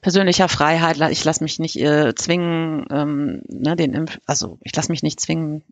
[0.03, 1.01] persönlicher Freiheit.
[1.11, 5.21] Ich lasse mich nicht äh, zwingen, ähm, ne, den Impf, also ich lasse mich nicht
[5.21, 5.63] zwingen,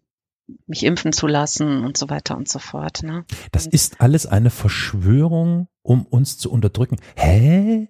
[0.66, 3.02] mich impfen zu lassen und so weiter und so fort.
[3.02, 3.24] Ne?
[3.52, 6.96] Das ist alles eine Verschwörung, um uns zu unterdrücken.
[7.16, 7.88] Hä?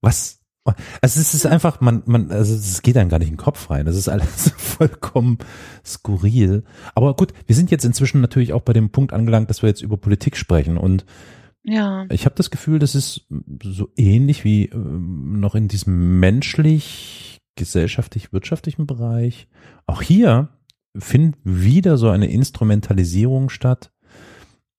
[0.00, 0.42] Was?
[1.00, 3.68] Also es ist einfach, man, man, also es geht dann gar nicht in den Kopf
[3.70, 3.84] rein.
[3.84, 5.38] Das ist alles vollkommen
[5.84, 6.62] skurril.
[6.94, 9.82] Aber gut, wir sind jetzt inzwischen natürlich auch bei dem Punkt angelangt, dass wir jetzt
[9.82, 10.76] über Politik sprechen.
[10.76, 11.04] Und
[11.64, 13.26] Ja, ich habe das Gefühl, das ist
[13.62, 19.48] so ähnlich wie ähm, noch in diesem menschlich, gesellschaftlich, wirtschaftlichen Bereich.
[19.86, 20.48] Auch hier
[20.96, 23.92] findet wieder so eine Instrumentalisierung statt,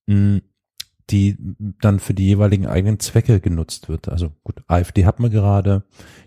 [0.08, 1.38] die
[1.82, 4.10] dann für die jeweiligen eigenen Zwecke genutzt wird.
[4.10, 5.84] Also gut, AfD hat man gerade,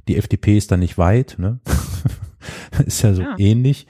[0.09, 1.61] die FDP ist da nicht weit, ne?
[2.87, 3.35] ist ja so Ja.
[3.39, 3.87] ähnlich.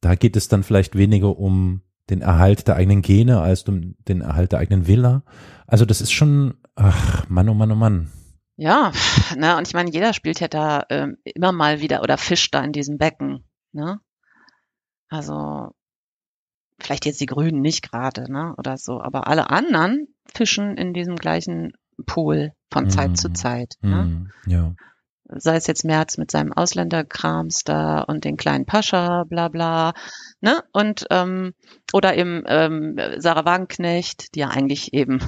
[0.00, 4.20] Da geht es dann vielleicht weniger um den Erhalt der eigenen Gene als um den
[4.22, 5.22] Erhalt der eigenen Villa.
[5.66, 8.10] Also das ist schon, ach, Mann, oh Mann, oh Mann.
[8.56, 8.92] ja,
[9.36, 12.64] ne, und ich meine, jeder spielt ja da ähm, immer mal wieder oder fischt da
[12.64, 13.44] in diesem Becken.
[13.72, 14.00] Ne?
[15.10, 15.72] Also
[16.80, 21.16] vielleicht jetzt die Grünen nicht gerade, ne, oder so, aber alle anderen fischen in diesem
[21.16, 21.72] gleichen
[22.06, 23.34] Pool von Zeit zu Mhm.
[23.34, 23.74] Zeit.
[23.82, 24.02] Ne?
[24.02, 24.72] Hm, ja.
[25.28, 29.92] sei es jetzt Merz mit seinem Ausländerkrams da und den kleinen Pascha, bla bla,
[30.40, 30.62] ne?
[30.72, 31.52] Und ähm,
[31.92, 35.20] oder eben ähm, Sarah Wagenknecht, die ja eigentlich eben,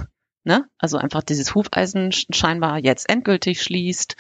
[0.44, 0.64] ne?
[0.78, 4.16] Also einfach dieses Hufeisen sch- scheinbar jetzt endgültig schließt.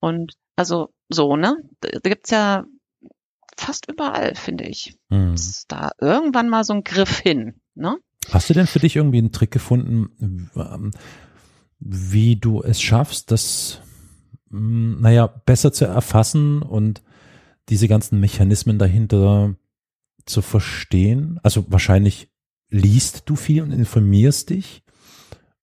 [0.00, 1.56] Und also so, ne?
[1.80, 2.64] Da da gibt's ja
[3.60, 4.96] fast überall, finde ich.
[5.10, 5.34] Hm.
[5.34, 7.98] Ist da irgendwann mal so ein Griff hin, ne?
[8.30, 10.90] Hast du denn für dich irgendwie einen Trick gefunden, ähm,
[11.78, 13.80] wie du es schaffst, das,
[14.50, 17.02] mh, naja, besser zu erfassen und
[17.68, 19.54] diese ganzen Mechanismen dahinter
[20.24, 21.38] zu verstehen?
[21.42, 22.28] Also wahrscheinlich
[22.70, 24.82] liest du viel und informierst dich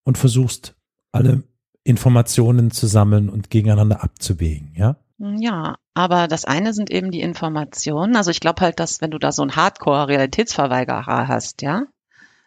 [0.03, 0.75] und versuchst
[1.11, 1.43] alle
[1.83, 4.97] Informationen zu sammeln und gegeneinander abzuwägen, ja?
[5.21, 8.15] Ja, aber das eine sind eben die Informationen.
[8.15, 11.83] Also ich glaube halt, dass wenn du da so einen Hardcore-Realitätsverweigerer hast, ja,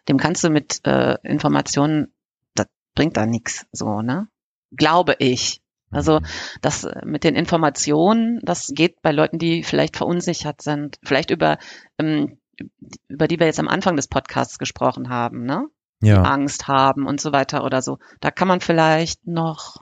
[0.09, 2.13] dem kannst du mit äh, Informationen,
[2.53, 4.27] das bringt da nichts, so, ne?
[4.71, 5.61] Glaube ich.
[5.89, 6.19] Also
[6.61, 11.57] das äh, mit den Informationen, das geht bei Leuten, die vielleicht verunsichert sind, vielleicht über
[11.97, 12.37] ähm,
[13.07, 15.67] über die wir jetzt am Anfang des Podcasts gesprochen haben, ne?
[16.01, 17.99] ja, Angst haben und so weiter oder so.
[18.19, 19.77] Da kann man vielleicht noch,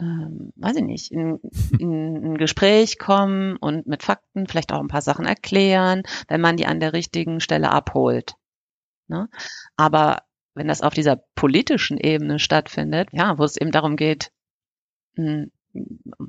[0.00, 1.40] ähm, weiß ich nicht, in,
[1.78, 6.56] in ein Gespräch kommen und mit Fakten vielleicht auch ein paar Sachen erklären, wenn man
[6.56, 8.34] die an der richtigen Stelle abholt.
[9.08, 9.28] Ne?
[9.76, 10.22] Aber
[10.54, 14.32] wenn das auf dieser politischen Ebene stattfindet, ja, wo es eben darum geht,
[15.14, 15.46] mh,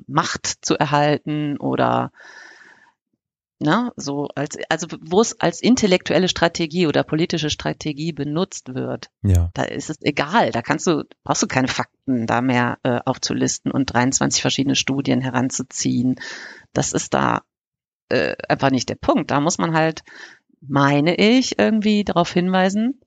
[0.06, 2.12] Macht zu erhalten oder
[3.62, 9.50] ne, so als also wo es als intellektuelle Strategie oder politische Strategie benutzt wird, ja,
[9.54, 10.50] da ist es egal.
[10.50, 15.20] Da kannst du, brauchst du keine Fakten da mehr äh, aufzulisten und 23 verschiedene Studien
[15.20, 16.16] heranzuziehen.
[16.72, 17.42] Das ist da
[18.08, 19.30] äh, einfach nicht der Punkt.
[19.30, 20.02] Da muss man halt,
[20.60, 23.00] meine ich, irgendwie darauf hinweisen,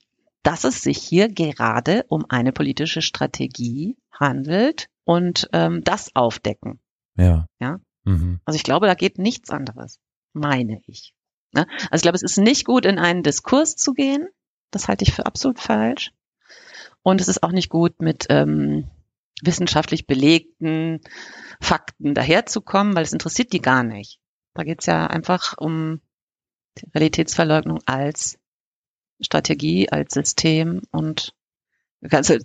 [0.43, 6.79] dass es sich hier gerade um eine politische Strategie handelt und ähm, das aufdecken.
[7.17, 7.47] ja.
[7.59, 7.79] Ja.
[8.05, 8.39] Mhm.
[8.45, 9.99] Also ich glaube, da geht nichts anderes,
[10.35, 11.13] meine ich.
[11.51, 11.67] Ne?
[11.89, 14.27] Also ich glaube, es ist nicht gut, in einen Diskurs zu gehen.
[14.71, 16.11] Das halte ich für absolut falsch.
[17.01, 18.87] Und es ist auch nicht gut, mit ähm,
[19.41, 21.01] wissenschaftlich belegten
[21.61, 24.19] Fakten daherzukommen, weil es interessiert die gar nicht.
[24.53, 26.01] Da geht es ja einfach um
[26.93, 28.37] Realitätsverleugnung als
[29.21, 31.33] Strategie, als System und
[32.11, 32.43] halt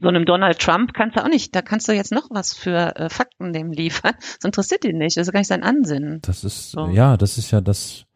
[0.00, 2.96] so- einem Donald Trump kannst du auch nicht, da kannst du jetzt noch was für
[2.96, 4.14] äh, Fakten dem liefern.
[4.20, 6.20] Das interessiert ihn nicht, das ist gar nicht sein Ansinnen.
[6.22, 6.88] Das ist, so.
[6.88, 8.06] ja, das ist ja das,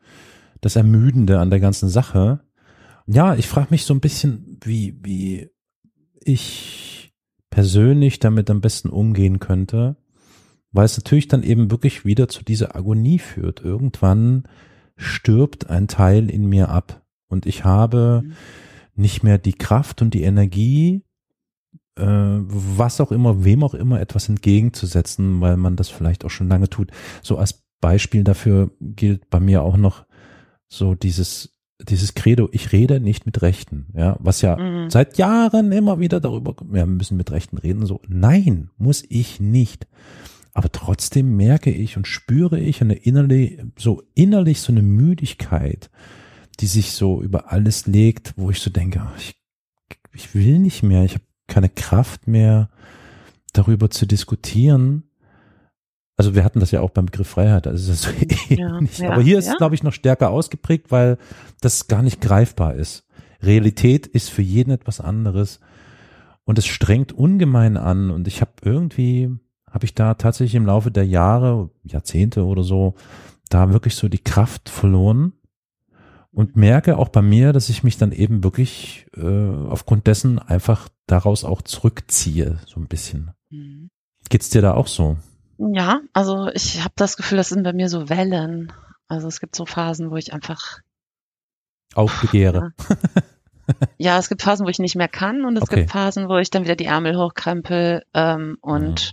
[0.61, 2.41] das Ermüdende an der ganzen Sache.
[3.07, 5.51] Ja, ich frage mich so ein bisschen, wie, wie
[6.23, 7.13] ich
[7.51, 9.97] persönlich damit am besten umgehen könnte,
[10.73, 13.61] weil es natürlich dann eben wirklich wieder zu dieser Agonie führt.
[13.61, 14.45] Irgendwann
[14.97, 18.33] stirbt ein Teil in mir ab und ich habe mhm.
[18.95, 21.03] nicht mehr die Kraft und die Energie,
[22.03, 26.69] was auch immer, wem auch immer etwas entgegenzusetzen, weil man das vielleicht auch schon lange
[26.69, 26.91] tut.
[27.23, 30.05] So als Beispiel dafür gilt bei mir auch noch
[30.69, 31.57] so dieses
[31.89, 34.91] dieses Credo, ich rede nicht mit Rechten, ja, was ja mhm.
[34.91, 39.87] seit Jahren immer wieder darüber, wir müssen mit Rechten reden, so, nein, muss ich nicht.
[40.53, 45.91] Aber trotzdem merke ich und spüre ich eine innerlich, so innerlich so eine Müdigkeit,
[46.59, 49.37] die sich so über alles legt, wo ich so denke, ich,
[50.13, 52.71] ich will nicht mehr, ich habe keine Kraft mehr,
[53.53, 55.05] darüber zu diskutieren.
[56.17, 58.15] Also wir hatten das ja auch beim Begriff Freiheit, also das ist
[58.51, 58.99] ja, ähnlich.
[58.99, 61.19] Ja, Aber hier ist es, glaube ich, noch stärker ausgeprägt, weil
[61.61, 63.07] das gar nicht greifbar ist.
[63.43, 65.61] Realität ist für jeden etwas anderes
[66.45, 69.31] und es strengt ungemein an und ich habe irgendwie
[69.71, 72.95] habe ich da tatsächlich im Laufe der Jahre, Jahrzehnte oder so,
[73.49, 75.33] da wirklich so die Kraft verloren
[76.33, 80.89] und merke auch bei mir, dass ich mich dann eben wirklich äh, aufgrund dessen einfach
[81.07, 83.33] daraus auch zurückziehe, so ein bisschen.
[83.51, 83.91] Mhm.
[84.29, 85.17] Geht's dir da auch so?
[85.59, 88.73] Ja, also ich habe das Gefühl, das sind bei mir so Wellen.
[89.09, 90.79] Also es gibt so Phasen, wo ich einfach
[91.95, 92.73] aufbegehre.
[92.79, 92.97] Ja.
[93.99, 95.81] ja, es gibt Phasen, wo ich nicht mehr kann und es okay.
[95.81, 99.13] gibt Phasen, wo ich dann wieder die Ärmel hochkrempel ähm, und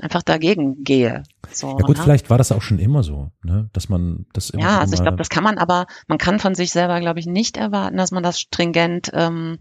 [0.00, 1.22] einfach dagegen gehe.
[1.50, 2.02] So, ja gut, ne?
[2.02, 3.68] vielleicht war das auch schon immer so, ne?
[3.72, 4.62] dass man das immer.
[4.62, 7.26] Ja, also ich glaube, das kann man, aber man kann von sich selber, glaube ich,
[7.26, 9.58] nicht erwarten, dass man das stringent ähm,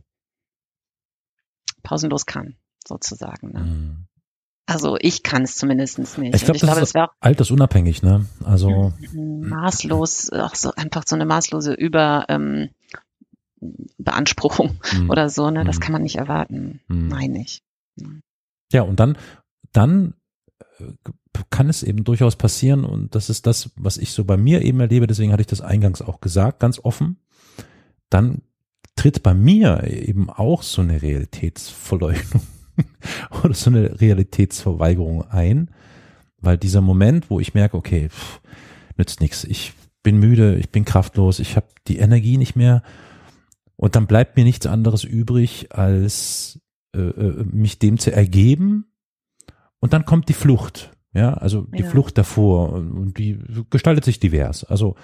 [1.83, 3.51] pausenlos kann, sozusagen.
[3.51, 3.59] Ne?
[3.59, 4.07] Mhm.
[4.67, 6.35] Also ich kann es zumindest nicht.
[6.35, 8.25] Ich, glaub, glaube, das ist auch altersunabhängig, ne?
[8.43, 12.69] Also mhm, maßlos, auch so einfach so eine maßlose Über ähm,
[13.97, 15.09] Beanspruchung mhm.
[15.09, 15.63] oder so, ne?
[15.63, 15.79] Das mhm.
[15.79, 17.07] kann man nicht erwarten, mhm.
[17.07, 17.63] meine ich.
[18.73, 19.17] Ja, und dann,
[19.71, 20.15] dann
[21.49, 24.79] kann es eben durchaus passieren und das ist das, was ich so bei mir eben
[24.79, 27.17] erlebe, deswegen hatte ich das eingangs auch gesagt, ganz offen,
[28.09, 28.41] dann
[28.95, 32.41] tritt bei mir eben auch so eine Realitätsverleugnung
[33.43, 35.71] oder so eine Realitätsverweigerung ein,
[36.39, 38.41] weil dieser Moment, wo ich merke, okay, pff,
[38.97, 39.73] nützt nichts, ich
[40.03, 42.81] bin müde, ich bin kraftlos, ich habe die Energie nicht mehr
[43.75, 46.59] und dann bleibt mir nichts anderes übrig, als
[46.95, 48.85] äh, äh mich dem zu ergeben
[49.79, 50.91] und dann kommt die Flucht.
[51.13, 51.89] Ja, also die ja.
[51.89, 54.63] Flucht davor und die gestaltet sich divers.
[54.63, 54.95] Also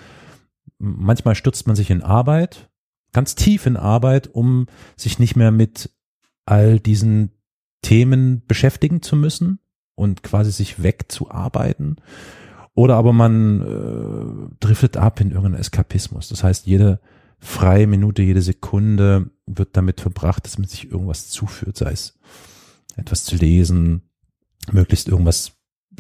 [0.78, 2.70] manchmal stürzt man sich in Arbeit,
[3.14, 5.90] ganz tief in Arbeit, um sich nicht mehr mit
[6.46, 7.32] all diesen
[7.82, 9.60] Themen beschäftigen zu müssen
[9.96, 11.98] und quasi sich wegzuarbeiten.
[12.76, 16.30] Oder aber man äh, driftet ab in irgendeinen Eskapismus.
[16.30, 17.00] Das heißt, jede
[17.40, 22.18] freie Minute, jede Sekunde wird damit verbracht, dass man sich irgendwas zuführt, sei es
[22.96, 24.10] etwas zu lesen,
[24.72, 25.54] möglichst irgendwas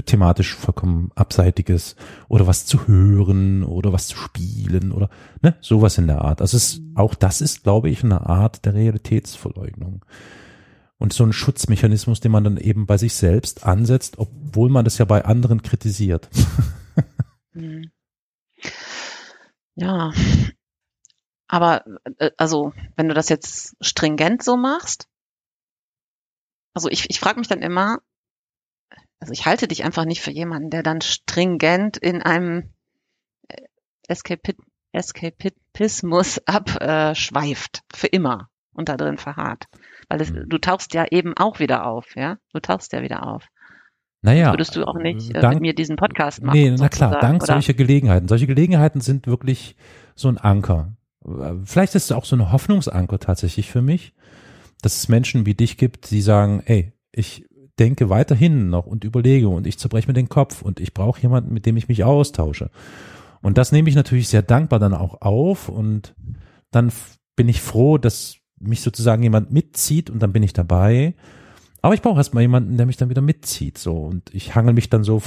[0.05, 1.95] thematisch vollkommen abseitiges
[2.27, 5.09] oder was zu hören oder was zu spielen oder
[5.41, 6.41] ne, sowas in der Art.
[6.41, 10.03] Also es, auch das ist, glaube ich, eine Art der Realitätsverleugnung.
[10.97, 14.97] Und so ein Schutzmechanismus, den man dann eben bei sich selbst ansetzt, obwohl man das
[14.97, 16.29] ja bei anderen kritisiert.
[19.75, 20.11] Ja.
[21.47, 21.83] Aber
[22.17, 25.07] äh, also, wenn du das jetzt stringent so machst,
[26.73, 28.01] also ich, ich frage mich dann immer,
[29.23, 32.73] also ich halte dich einfach nicht für jemanden, der dann stringent in einem
[33.47, 33.61] äh,
[34.09, 34.57] Escapit
[34.91, 39.67] Eskapismus abschweift, äh, für immer und da drin verharrt.
[40.09, 42.37] Weil es, du tauchst ja eben auch wieder auf, ja?
[42.51, 43.47] Du tauchst ja wieder auf.
[44.21, 44.51] Naja.
[44.51, 46.59] würdest du auch nicht äh, dank, mit mir diesen Podcast machen.
[46.59, 47.53] Nee, na klar, dank oder?
[47.53, 48.27] solcher Gelegenheiten.
[48.27, 49.77] Solche Gelegenheiten sind wirklich
[50.15, 50.97] so ein Anker.
[51.63, 54.13] Vielleicht ist es auch so eine Hoffnungsanker tatsächlich für mich,
[54.81, 57.45] dass es Menschen wie dich gibt, die sagen, ey, ich
[57.79, 61.53] denke weiterhin noch und überlege und ich zerbreche mir den Kopf und ich brauche jemanden,
[61.53, 62.69] mit dem ich mich austausche.
[63.41, 66.15] Und das nehme ich natürlich sehr dankbar dann auch auf und
[66.71, 66.91] dann
[67.35, 71.15] bin ich froh, dass mich sozusagen jemand mitzieht und dann bin ich dabei.
[71.81, 73.77] Aber ich brauche erstmal jemanden, der mich dann wieder mitzieht.
[73.77, 75.21] So und ich hangel mich dann so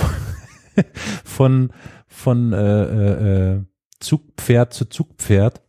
[1.24, 1.70] von
[2.08, 3.64] von, äh, äh, äh
[3.98, 5.62] Zugpferd zu Zugpferd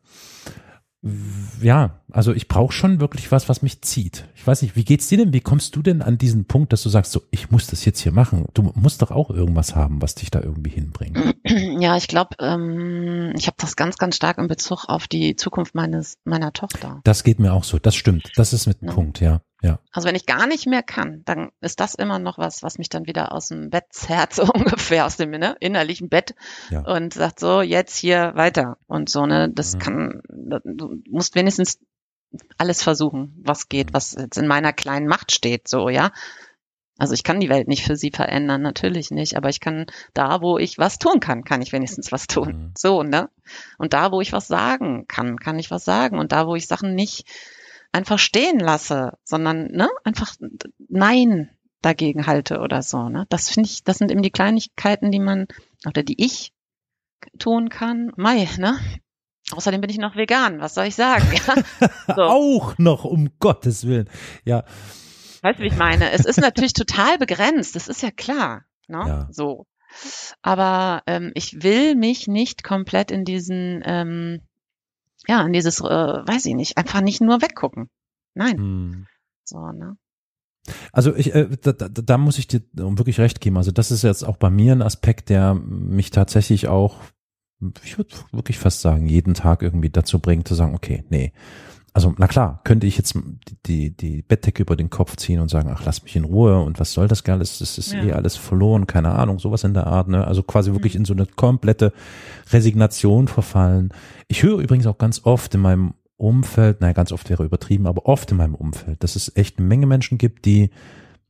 [1.62, 4.26] ja, also ich brauche schon wirklich was, was mich zieht.
[4.36, 5.34] Ich weiß nicht, wie geht's dir denn?
[5.34, 8.00] Wie kommst du denn an diesen Punkt, dass du sagst, so, ich muss das jetzt
[8.00, 8.46] hier machen?
[8.54, 11.18] Du musst doch auch irgendwas haben, was dich da irgendwie hinbringt.
[11.80, 15.76] Ja, ich glaube, ähm, ich habe das ganz, ganz stark in Bezug auf die Zukunft
[15.76, 17.00] meines meiner Tochter.
[17.04, 17.80] Das geht mir auch so.
[17.80, 18.32] Das stimmt.
[18.36, 18.94] Das ist mit dem ja.
[18.94, 19.42] Punkt, ja.
[19.62, 19.80] Ja.
[19.92, 22.90] Also wenn ich gar nicht mehr kann, dann ist das immer noch was, was mich
[22.90, 26.36] dann wieder aus dem Bett zerrt, so ungefähr aus dem ne, innerlichen Bett
[26.70, 26.82] Ja.
[26.82, 29.80] und sagt so, jetzt hier weiter und so, ne, das Mhm.
[29.80, 31.80] kann, du musst wenigstens
[32.58, 33.94] alles versuchen, was geht, Mhm.
[33.94, 36.12] was jetzt in meiner kleinen Macht steht, so, ja.
[37.00, 39.86] Also ich kann die Welt nicht für sie verändern, natürlich nicht, aber ich kann
[40.16, 42.48] da, wo ich was tun kann, kann ich wenigstens was tun.
[42.48, 42.74] Mhm.
[42.76, 43.30] So, ne?
[43.78, 46.18] Und da, wo ich was sagen kann, kann ich was sagen.
[46.18, 47.28] Und da, wo ich Sachen nicht
[47.98, 50.34] einfach stehen lasse, sondern ne, einfach
[50.90, 51.50] Nein
[51.82, 53.10] dagegen halte oder so.
[53.10, 53.26] Ne?
[53.30, 55.48] Das finde ich, das sind eben die Kleinigkeiten, die man
[55.86, 56.54] oder die ich
[57.40, 58.12] tun kann.
[58.16, 58.78] Mai, ne?
[59.52, 60.60] Außerdem bin ich noch vegan.
[60.60, 61.26] Was soll ich sagen?
[61.34, 61.90] Ja?
[62.16, 62.22] So.
[62.22, 64.10] Auch noch, um Gottes Willen.
[64.46, 64.64] Ja,
[65.42, 66.12] Weißt du, wie ich meine?
[66.12, 67.76] Es ist natürlich total begrenzt.
[67.76, 68.66] Das ist ja klar.
[68.88, 69.04] Ne?
[69.08, 69.28] Ja.
[69.32, 69.66] So.
[70.42, 74.42] Aber ähm, ich will mich nicht komplett in diesen, ähm,
[75.28, 77.90] ja, in dieses, äh, weiß ich nicht, einfach nicht nur weggucken.
[78.34, 78.58] Nein.
[78.58, 79.08] hm.
[79.44, 79.98] So, ne?
[80.92, 83.58] Also ich, äh, da, da, da muss ich dir wirklich recht geben.
[83.58, 87.00] Also das ist jetzt auch bei mir ein Aspekt, der mich tatsächlich auch,
[87.84, 91.32] ich würde wirklich fast sagen, jeden Tag irgendwie dazu bringt zu sagen, okay, nee.
[91.98, 93.18] Also na klar, könnte ich jetzt
[93.66, 96.80] die, die Bettdecke über den Kopf ziehen und sagen, ach, lass mich in Ruhe und
[96.80, 98.04] was soll das gar alles, das ist Ja.
[98.04, 100.28] eh alles verloren, keine Ahnung, sowas in der Art, ne?
[100.28, 101.00] Also quasi wirklich Mhm.
[101.00, 101.94] in so eine komplette
[102.52, 103.90] Resignation verfallen.
[104.28, 108.06] Ich höre übrigens auch ganz oft in meinem Umfeld, naja, ganz oft wäre übertrieben, aber
[108.06, 110.70] oft in meinem Umfeld, dass es echt eine Menge Menschen gibt, die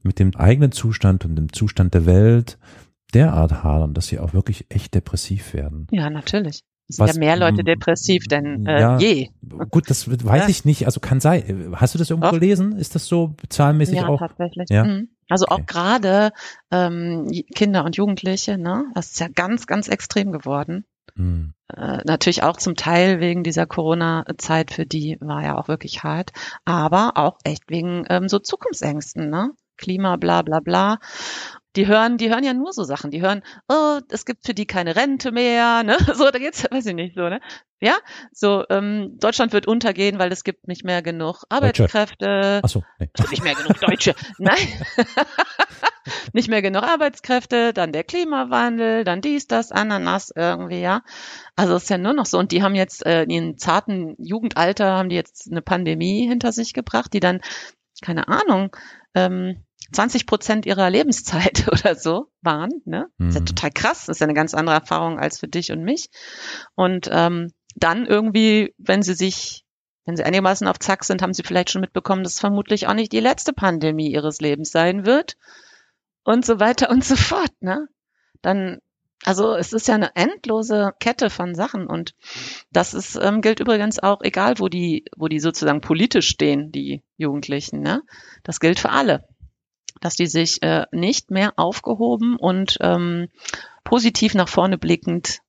[0.04, 2.58] mit dem eigenen Zustand und dem Zustand der Welt
[3.14, 5.88] derart hadern, dass sie auch wirklich echt depressiv werden.
[5.92, 6.60] Ja, natürlich.
[6.90, 9.30] Sind Was- ja mehr Leute depressiv denn äh, ja, je.
[9.72, 10.48] Gut, das weiß Ja.
[10.50, 11.74] ich nicht, also kann sein.
[11.76, 12.34] Hast du das irgendwo Doch.
[12.40, 12.78] gelesen?
[12.78, 14.20] Ist das so zahlenmäßig Ja, auch?
[14.20, 14.70] tatsächlich.
[14.70, 14.86] Ja?
[14.86, 15.10] Mhm.
[15.30, 15.54] Also Okay.
[15.62, 16.32] auch gerade
[16.72, 18.86] ähm, Kinder und Jugendliche, ne?
[18.96, 20.86] Das ist ja ganz, ganz extrem geworden.
[21.18, 21.54] Hm.
[21.76, 26.32] Äh, natürlich auch zum Teil wegen dieser Corona-Zeit, für die war ja auch wirklich hart,
[26.64, 29.52] aber auch echt wegen ähm, so Zukunftsängsten, ne?
[29.76, 31.00] Klima, bla bla bla.
[31.78, 33.12] Die hören, die hören ja nur so Sachen.
[33.12, 35.96] Die hören, oh, es gibt für die keine Rente mehr, ne?
[36.16, 37.40] So, da geht's, weiß ich nicht, so, ne?
[37.80, 37.96] Ja,
[38.32, 42.62] so, ähm, Deutschland wird untergehen, weil es gibt nicht mehr genug Arbeitskräfte.
[42.64, 43.08] Ach so, nee.
[43.14, 44.16] Es gibt nicht mehr genug Deutsche.
[44.40, 44.58] Nein.
[46.34, 51.04] nicht mehr genug Arbeitskräfte, dann der Klimawandel, dann dies, das, Ananas irgendwie, ja.
[51.56, 52.40] Also es ist ja nur noch so.
[52.40, 56.52] Und die haben jetzt äh, in ihrem zarten Jugendalter haben die jetzt eine Pandemie hinter
[56.52, 57.42] sich gebracht, die dann,
[58.02, 58.76] keine Ahnung,
[59.14, 59.64] ähm,
[59.94, 62.72] 20 Prozent ihrer Lebenszeit oder so waren.
[62.86, 63.08] Ne?
[63.18, 63.46] Das ist ja Mhm.
[63.46, 64.06] total krass.
[64.06, 66.10] Das ist ja eine ganz andere Erfahrung als für dich und mich.
[66.76, 69.64] Und ähm, dann irgendwie, wenn sie sich,
[70.06, 72.94] wenn sie einigermaßen auf Zack sind, haben sie vielleicht schon mitbekommen, dass es vermutlich auch
[72.94, 75.36] nicht die letzte Pandemie ihres Lebens sein wird.
[76.24, 77.52] Und so weiter und so fort.
[77.62, 77.88] Ne?
[78.42, 78.80] Dann,
[79.24, 82.14] also es ist ja eine endlose Kette von Sachen und
[82.72, 87.02] das ist, ähm, gilt übrigens auch, egal wo die, wo die sozusagen politisch stehen, die
[87.18, 87.80] Jugendlichen.
[87.82, 88.02] Ne?
[88.44, 89.24] Das gilt für alle
[90.02, 93.28] dass die sich äh, nicht mehr aufgehoben und ähm,
[93.84, 95.40] positiv nach vorne blickend,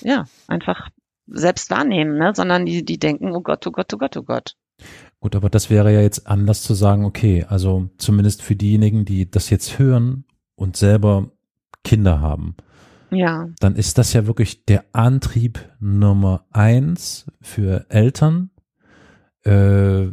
[0.00, 0.90] ja, einfach
[1.26, 2.32] selbst wahrnehmen, ne?
[2.34, 4.56] sondern die, die denken, oh Gott, oh Gott, oh Gott, oh Gott.
[5.20, 9.30] Gut, aber das wäre ja jetzt anders zu sagen, okay, also zumindest für diejenigen, die
[9.30, 10.24] das jetzt hören
[10.56, 11.30] und selber
[11.84, 12.56] Kinder haben,
[13.10, 18.50] Ja, dann ist das ja wirklich der Antrieb Nummer eins für Eltern.
[19.44, 20.06] Äh,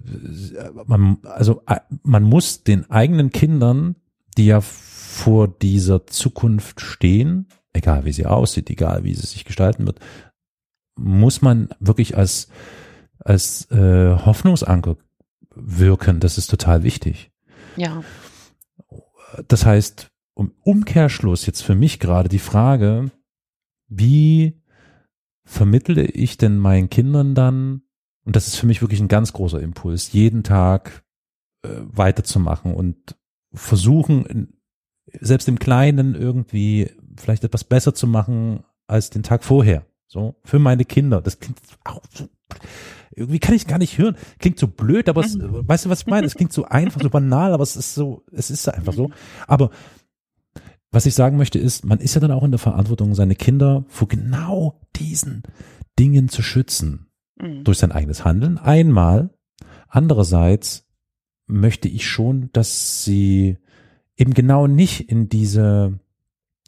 [0.85, 3.95] man, also äh, man muss den eigenen Kindern,
[4.37, 9.85] die ja vor dieser Zukunft stehen, egal wie sie aussieht, egal wie sie sich gestalten
[9.85, 9.99] wird,
[10.95, 12.49] muss man wirklich als
[13.19, 14.97] als äh, Hoffnungsanker
[15.53, 16.19] wirken.
[16.19, 17.31] Das ist total wichtig.
[17.75, 18.01] ja,
[19.47, 23.11] Das heißt, um Umkehrschluss jetzt für mich gerade die Frage,
[23.87, 24.61] wie
[25.43, 27.81] vermittle ich denn meinen Kindern dann,
[28.29, 31.03] und das ist für mich wirklich ein ganz großer Impuls, jeden Tag
[31.63, 33.15] äh, weiterzumachen und
[33.51, 34.53] versuchen, in,
[35.19, 39.87] selbst im Kleinen irgendwie vielleicht etwas besser zu machen als den Tag vorher.
[40.05, 41.21] So, für meine Kinder.
[41.21, 42.29] Das klingt auch so,
[43.15, 44.15] irgendwie kann ich gar nicht hören.
[44.37, 46.27] Klingt so blöd, aber es, weißt du, was ich meine?
[46.27, 49.09] Es klingt so einfach, so banal, aber es ist so, es ist einfach so.
[49.47, 49.71] Aber
[50.91, 53.85] was ich sagen möchte ist, man ist ja dann auch in der Verantwortung, seine Kinder
[53.87, 55.41] vor genau diesen
[55.97, 57.08] Dingen zu schützen.
[57.41, 57.63] Mhm.
[57.63, 59.29] Durch sein eigenes Handeln einmal.
[59.87, 60.85] Andererseits
[61.47, 63.57] möchte ich schon, dass sie
[64.15, 65.99] eben genau nicht in diese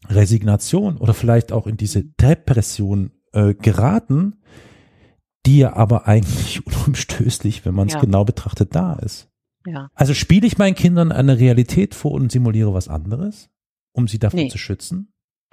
[0.09, 4.41] Resignation oder vielleicht auch in diese Depression äh, geraten,
[5.45, 7.99] die ja aber eigentlich unumstößlich, wenn man es Ja.
[8.01, 9.29] genau betrachtet, da ist.
[9.65, 13.49] ja, Also spiele ich meinen Kindern eine Realität vor und simuliere was anderes,
[13.93, 14.49] um sie davor Nee.
[14.49, 15.07] zu schützen?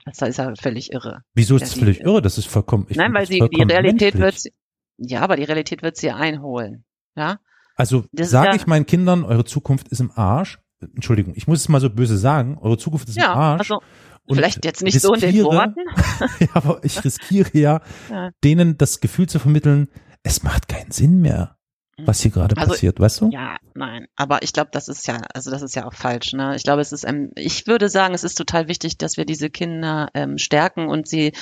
[0.06, 1.22] das ist ja völlig irre.
[1.34, 2.22] Wieso ist das völlig irre?
[2.22, 2.86] Das ist vollkommen.
[2.88, 4.44] Ich Nein, weil sie, die Realität menschlich.
[4.44, 4.54] wird,
[4.98, 6.84] ja, aber die Realität wird sie einholen.
[7.16, 7.38] Ja,
[7.76, 10.58] Also sage ich meinen Kindern, eure Zukunft ist im Arsch.
[10.80, 13.70] Entschuldigung, ich muss es mal so böse sagen, eure Zukunft ist ja, im Arsch.
[13.70, 13.82] Also
[14.28, 15.80] vielleicht jetzt nicht so in den Worten.
[16.40, 17.80] ja, aber ich riskiere ja,
[18.10, 19.88] ja, denen das Gefühl zu vermitteln,
[20.22, 21.58] es macht keinen Sinn mehr
[22.04, 23.30] was hier gerade also, passiert, weißt du?
[23.30, 26.32] Ja, nein, aber ich glaube, das ist ja, also das ist ja auch falsch.
[26.32, 26.54] Ne?
[26.56, 29.50] Ich glaube, es ist, ähm, ich würde sagen, es ist total wichtig, dass wir diese
[29.50, 31.32] Kinder ähm, stärken und sie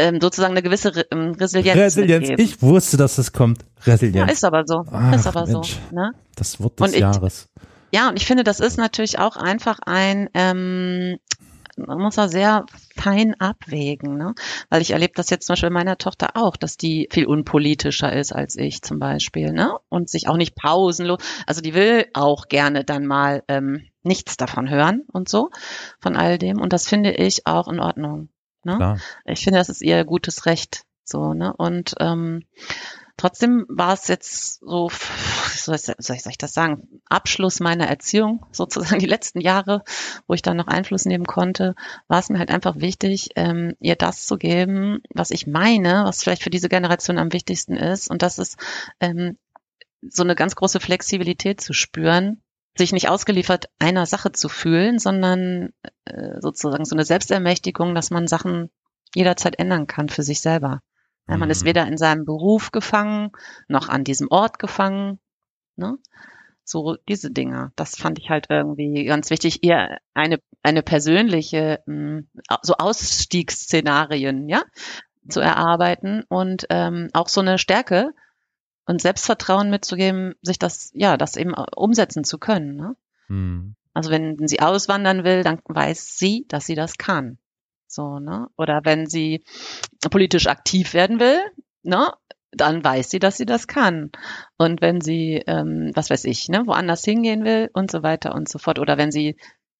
[0.00, 1.76] ähm, sozusagen eine gewisse Re ähm, Resilienz.
[1.76, 2.28] Resilienz.
[2.28, 2.44] Mitgeben.
[2.44, 3.64] Ich wusste, dass es kommt.
[3.86, 4.28] Resilienz.
[4.28, 4.84] Ja, ist aber so.
[4.90, 5.96] Ach, ist aber Mensch, so.
[5.96, 6.12] Ne?
[6.36, 7.48] Das Wort des und Jahres.
[7.56, 11.18] Ich, ja, und ich finde, das ist natürlich auch einfach ein ähm,
[11.86, 14.34] man muss da sehr fein abwägen, ne?
[14.68, 18.32] Weil ich erlebe das jetzt zum Beispiel meiner Tochter auch, dass die viel unpolitischer ist
[18.32, 19.76] als ich zum Beispiel, ne?
[19.88, 24.68] Und sich auch nicht pausenlos, also die will auch gerne dann mal ähm, nichts davon
[24.68, 25.50] hören und so,
[26.00, 26.60] von all dem.
[26.60, 28.28] Und das finde ich auch in Ordnung.
[28.64, 28.76] Ne?
[28.76, 28.98] Klar.
[29.24, 30.84] Ich finde, das ist ihr gutes Recht.
[31.04, 31.54] So, ne?
[31.56, 32.44] Und ähm,
[33.20, 34.90] Trotzdem war es jetzt so,
[35.54, 39.84] soll ich, soll ich das sagen, Abschluss meiner Erziehung, sozusagen die letzten Jahre,
[40.26, 41.74] wo ich da noch Einfluss nehmen konnte,
[42.08, 46.22] war es mir halt einfach wichtig, ähm, ihr das zu geben, was ich meine, was
[46.22, 48.08] vielleicht für diese Generation am wichtigsten ist.
[48.08, 48.56] Und das ist
[49.00, 49.36] ähm,
[50.00, 52.40] so eine ganz große Flexibilität zu spüren,
[52.76, 55.72] sich nicht ausgeliefert einer Sache zu fühlen, sondern
[56.04, 58.70] äh, sozusagen so eine Selbstermächtigung, dass man Sachen
[59.14, 60.80] jederzeit ändern kann für sich selber.
[61.28, 61.68] Ja, man ist mhm.
[61.68, 63.30] weder in seinem Beruf gefangen,
[63.68, 65.20] noch an diesem Ort gefangen.
[65.76, 65.98] Ne?
[66.64, 67.72] So diese Dinge.
[67.76, 69.62] Das fand ich halt irgendwie ganz wichtig.
[69.62, 72.28] Eher eine, eine persönliche, hm,
[72.62, 74.62] so Ausstiegsszenarien, ja,
[75.28, 78.12] zu erarbeiten und ähm, auch so eine Stärke
[78.90, 82.74] und Selbstvertrauen mitzugeben, sich das, ja, das eben umsetzen zu können.
[82.74, 82.96] Ne?
[83.28, 83.76] Mhm.
[83.94, 87.38] Also wenn sie auswandern will, dann weiß sie, dass sie das kann.
[87.86, 88.48] So, ne?
[88.56, 89.44] Oder wenn sie
[90.10, 91.38] politisch aktiv werden will,
[91.82, 92.12] ne?
[92.50, 94.10] Dann weiß sie, dass sie das kann.
[94.58, 98.48] Und wenn sie, ähm, was weiß ich, ne, woanders hingehen will und so weiter und
[98.48, 98.80] so fort.
[98.80, 99.36] Oder wenn sie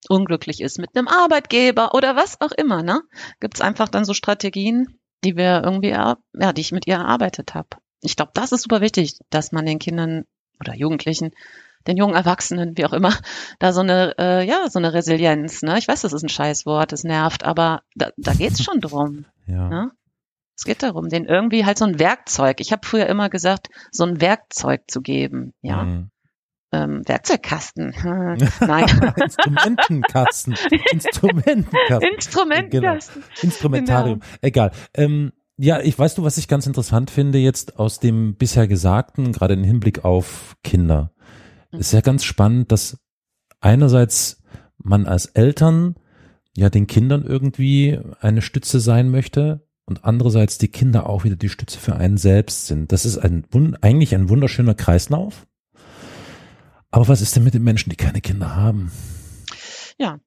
[0.07, 3.01] unglücklich ist mit einem Arbeitgeber oder was auch immer, ne?
[3.41, 7.55] Gibt es einfach dann so Strategien, die wir irgendwie, ja, die ich mit ihr erarbeitet
[7.55, 7.80] habe.
[8.01, 10.25] Ich glaube, das ist super wichtig, dass man den Kindern
[10.59, 11.31] oder Jugendlichen
[11.87, 13.13] den jungen Erwachsenen, wie auch immer,
[13.59, 15.61] da so eine, äh, ja, so eine Resilienz.
[15.61, 15.77] Ne?
[15.77, 19.25] Ich weiß, das ist ein Scheißwort, es nervt, aber da, da geht's schon drum.
[19.45, 19.67] ja.
[19.67, 19.91] Ne?
[20.55, 22.59] Es geht darum, den irgendwie halt so ein Werkzeug.
[22.59, 25.53] Ich habe früher immer gesagt, so ein Werkzeug zu geben.
[25.61, 25.83] Ja.
[25.83, 26.11] Mhm.
[26.73, 27.95] Ähm, Werkzeugkasten.
[28.59, 29.13] Nein.
[29.15, 30.55] Instrumentenkasten.
[30.91, 32.09] Instrumentenkasten.
[32.13, 33.23] Instrumentenkasten.
[33.23, 33.41] Genau.
[33.41, 34.19] Instrumentarium.
[34.19, 34.37] Genau.
[34.41, 34.71] Egal.
[34.93, 39.31] Ähm, ja, ich weißt du, was ich ganz interessant finde jetzt aus dem bisher Gesagten,
[39.31, 41.13] gerade im Hinblick auf Kinder.
[41.71, 42.97] Ist ja ganz spannend, dass
[43.59, 44.41] einerseits
[44.77, 45.95] man als Eltern
[46.55, 51.49] ja den Kindern irgendwie eine Stütze sein möchte und andererseits die Kinder auch wieder die
[51.49, 52.91] Stütze für einen selbst sind.
[52.91, 53.45] Das ist ein,
[53.81, 55.47] eigentlich ein wunderschöner Kreislauf.
[56.89, 58.91] Aber was ist denn mit den Menschen, die keine Kinder haben?
[59.97, 60.19] Ja,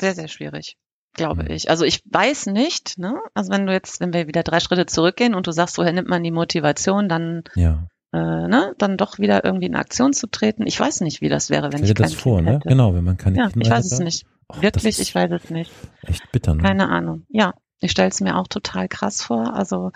[0.00, 0.76] sehr, sehr schwierig,
[1.16, 1.50] glaube hm.
[1.50, 1.70] ich.
[1.70, 3.18] Also ich weiß nicht, ne?
[3.34, 6.08] Also wenn du jetzt, wenn wir wieder drei Schritte zurückgehen und du sagst, woher nimmt
[6.08, 10.66] man die Motivation, dann ja äh, ne, dann doch wieder irgendwie in Aktion zu treten.
[10.66, 12.60] Ich weiß nicht, wie das wäre, wenn Stell ich das vor, kind ne?
[12.64, 13.94] Genau, wenn man keine ja, Kinder Ich weiß hätte.
[13.94, 14.26] es nicht.
[14.48, 15.72] Oh, Wirklich, ich weiß es nicht.
[16.02, 16.62] Echt bitter, ne?
[16.62, 17.26] Keine Ahnung.
[17.28, 19.54] Ja, ich stelle es mir auch total krass vor.
[19.54, 19.90] Also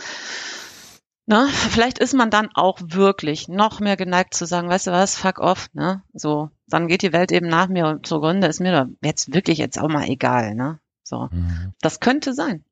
[1.30, 1.46] Ne?
[1.46, 5.38] Vielleicht ist man dann auch wirklich noch mehr geneigt zu sagen, weißt du was, fuck
[5.38, 6.02] off, ne?
[6.12, 9.78] So, dann geht die Welt eben nach mir und zugrunde ist mir jetzt wirklich jetzt
[9.78, 10.79] auch mal egal, ne?
[11.10, 11.28] So.
[11.30, 11.74] Mhm.
[11.82, 12.64] Das könnte sein.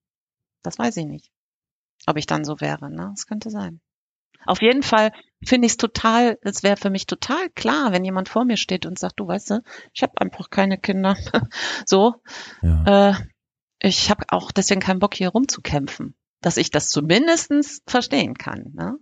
[0.63, 1.31] Das weiß ich nicht.
[2.07, 3.09] Ob ich dann so wäre, ne?
[3.15, 3.81] Das könnte sein.
[4.47, 5.13] Auf jeden Fall
[5.45, 8.87] finde ich es total, es wäre für mich total klar, wenn jemand vor mir steht
[8.87, 9.63] und sagt, du weißt du,
[9.93, 11.17] ich habe einfach keine Kinder.
[11.85, 12.15] so.
[12.63, 13.11] Ja.
[13.11, 13.15] Äh,
[13.81, 16.15] ich habe auch deswegen keinen Bock, hier rumzukämpfen.
[16.41, 18.73] Dass ich das zumindestens verstehen kann.
[18.75, 18.97] Ne?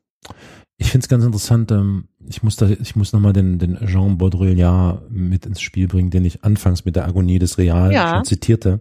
[0.78, 4.18] Ich finde es ganz interessant, ähm, ich muss da, ich muss nochmal den, den Jean
[4.18, 8.14] Baudrillard mit ins Spiel bringen, den ich anfangs mit der Agonie des Real ja.
[8.14, 8.80] schon zitierte.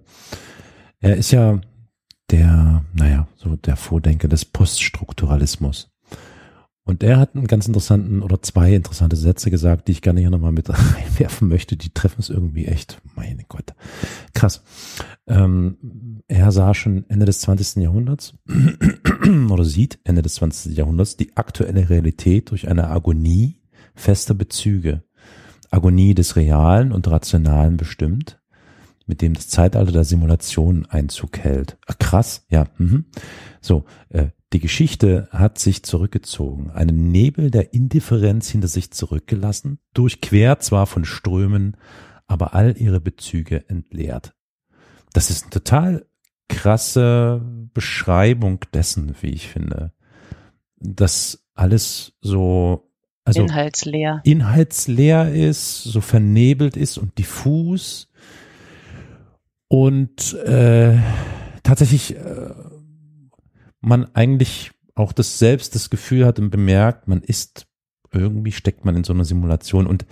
[0.99, 1.61] Er ist ja
[2.31, 5.89] der, naja, so der Vordenker des Poststrukturalismus.
[6.87, 10.29] Und er hat einen ganz interessanten oder zwei interessante Sätze gesagt, die ich gerne hier
[10.29, 11.75] nochmal mit reinwerfen möchte.
[11.75, 13.01] Die treffen es irgendwie echt.
[13.15, 13.73] Meine Gott.
[14.33, 14.63] Krass.
[15.27, 17.81] Ähm, er sah schon Ende des 20.
[17.83, 18.35] Jahrhunderts
[19.49, 20.77] oder sieht Ende des 20.
[20.77, 23.61] Jahrhunderts die aktuelle Realität durch eine Agonie
[23.95, 25.03] fester Bezüge.
[25.71, 28.39] Agonie des Realen und Rationalen bestimmt,
[29.05, 31.77] mit dem das Zeitalter der Simulation Einzug hält.
[31.85, 32.65] Ach, krass, ja.
[32.77, 33.05] Mhm.
[33.61, 40.63] So, äh, die Geschichte hat sich zurückgezogen, einen Nebel der Indifferenz hinter sich zurückgelassen, durchquert
[40.63, 41.77] zwar von Strömen,
[42.27, 44.33] aber all ihre Bezüge entleert.
[45.13, 46.05] Das ist eine total
[46.47, 47.41] krasse
[47.73, 49.93] Beschreibung dessen, wie ich finde,
[50.77, 52.91] dass alles so
[53.23, 54.21] also inhaltsleer.
[54.23, 58.07] inhaltsleer ist, so vernebelt ist und diffus
[59.75, 60.97] und äh,
[61.63, 62.53] tatsächlich äh,
[63.81, 67.67] man eigentlich auch das selbst das Gefühl hat und bemerkt, man ist
[68.09, 70.05] irgendwie steckt man in so einer Simulation und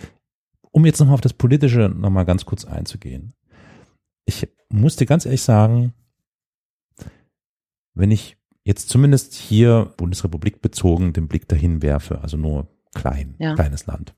[0.70, 3.32] um jetzt nochmal auf das Politische nochmal ganz kurz einzugehen.
[4.26, 5.94] Ich muss dir ganz ehrlich sagen,
[7.94, 13.54] wenn ich jetzt zumindest hier Bundesrepublik bezogen den Blick dahin werfe, also nur klein, ja.
[13.54, 14.14] kleines Land,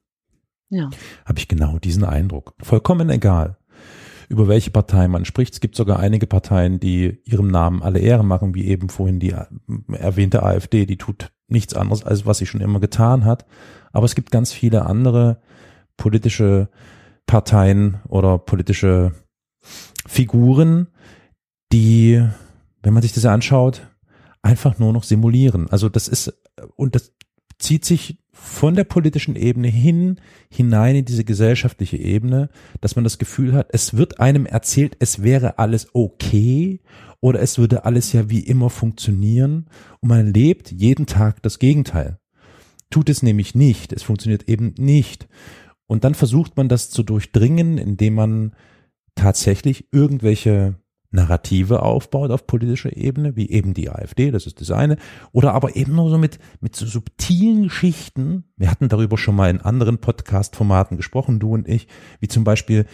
[0.71, 0.91] ja.
[1.25, 2.55] habe ich genau diesen Eindruck.
[2.61, 3.59] Vollkommen egal,
[4.29, 5.55] über welche Partei man spricht.
[5.55, 9.35] Es gibt sogar einige Parteien, die ihrem Namen alle Ehre machen, wie eben vorhin die
[9.93, 13.47] erwähnte AfD, die tut nichts anderes, als was sie schon immer getan hat.
[13.93, 15.41] Aber es gibt ganz viele andere
[15.97, 16.69] politische
[17.27, 19.13] Parteien oder politische
[20.07, 20.89] Figuren,
[21.73, 22.25] die,
[22.83, 23.83] wenn man sich das anschaut,
[24.43, 25.69] einfach nur noch simulieren.
[25.71, 26.33] Also das ist,
[26.77, 27.13] und das
[27.59, 30.21] zieht sich von der politischen Ebene hin,
[30.51, 32.51] hinein in diese gesellschaftliche Ebene,
[32.83, 36.81] dass man das Gefühl hat, es wird einem erzählt, es wäre alles okay
[37.21, 39.67] oder es würde alles ja wie immer funktionieren
[40.01, 42.19] und man lebt jeden Tag das Gegenteil.
[42.91, 45.29] Tut es nämlich nicht, es funktioniert eben nicht.
[45.87, 48.55] Und dann versucht man das zu durchdringen, indem man
[49.15, 50.75] tatsächlich irgendwelche
[51.11, 54.97] Narrative aufbaut auf politischer Ebene, wie eben die AfD, das ist das eine,
[55.33, 58.45] oder aber eben nur so mit, mit so subtilen Geschichten.
[58.57, 61.89] Wir hatten darüber schon mal in anderen Podcast-Formaten gesprochen, du und ich,
[62.21, 62.87] wie zum Beispiel,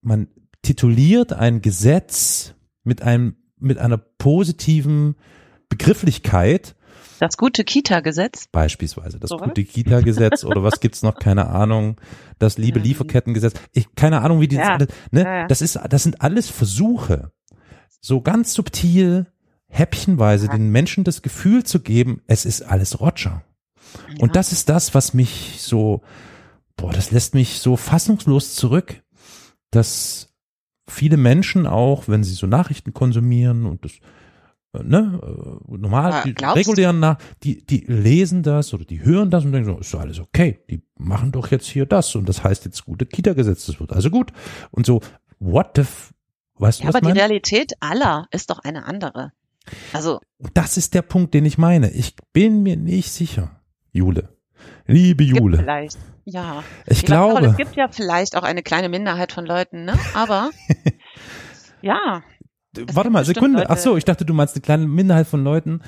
[0.00, 0.28] man
[0.62, 2.54] tituliert ein Gesetz
[2.84, 5.16] mit einem, mit einer positiven
[5.68, 6.74] Begrifflichkeit
[7.20, 8.46] das gute Kita-Gesetz?
[8.52, 9.18] Beispielsweise.
[9.18, 11.16] Das so gute Kita-Gesetz oder was gibt's noch?
[11.16, 12.00] Keine Ahnung.
[12.38, 13.54] Das liebe Lieferkettengesetz.
[13.72, 14.74] Ich, keine Ahnung, wie die, ja.
[14.74, 15.22] alles, ne?
[15.22, 15.46] Ja, ja.
[15.46, 17.32] Das ist, das sind alles Versuche,
[18.00, 19.26] so ganz subtil,
[19.68, 23.42] häppchenweise den Menschen das Gefühl zu geben, es ist alles Roger.
[24.18, 26.02] Und das ist das, was mich so,
[26.76, 29.02] boah, das lässt mich so fassungslos zurück,
[29.70, 30.34] dass
[30.88, 33.92] viele Menschen auch, wenn sie so Nachrichten konsumieren und das
[34.72, 39.52] ne, äh, normal, die regulären nach, die, die lesen das oder die hören das und
[39.52, 42.64] denken so, ist doch alles okay, die machen doch jetzt hier das und das heißt
[42.64, 44.32] jetzt gute Kita-Gesetz, das wird also gut.
[44.70, 45.00] Und so,
[45.38, 46.12] what the, f
[46.56, 49.32] weißt du ja, was aber die Realität aller ist doch eine andere.
[49.92, 50.20] Also.
[50.54, 51.90] Das ist der Punkt, den ich meine.
[51.90, 53.60] Ich bin mir nicht sicher,
[53.92, 54.36] Jule.
[54.86, 55.58] Liebe Jule.
[55.58, 56.64] Vielleicht, ja.
[56.86, 57.46] Ich glaube.
[57.46, 59.98] es gibt ja vielleicht auch eine kleine Minderheit von Leuten, ne?
[60.14, 60.50] Aber,
[61.82, 62.22] ja,
[62.92, 63.58] Warte mal, Sekunde.
[63.58, 63.70] Leute.
[63.70, 65.82] Ach so, ich dachte, du meinst eine kleine Minderheit von Leuten,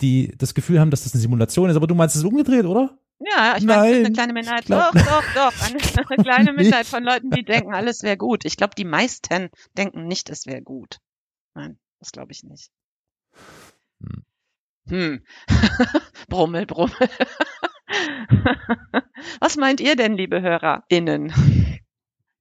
[0.00, 2.98] die das Gefühl haben, dass das eine Simulation ist, aber du meinst es umgedreht, oder?
[3.18, 4.68] Ja, ich meine, es ist eine kleine Minderheit.
[4.68, 5.52] Doch, doch, doch.
[5.62, 8.44] Eine, eine kleine Minderheit von Leuten, die denken, alles wäre gut.
[8.44, 10.98] Ich glaube, die meisten denken nicht, es wäre gut.
[11.54, 12.70] Nein, das glaube ich nicht.
[14.02, 14.24] Hm.
[14.88, 15.24] hm.
[16.28, 17.08] brummel, brummel.
[19.40, 21.32] Was meint ihr denn, liebe HörerInnen?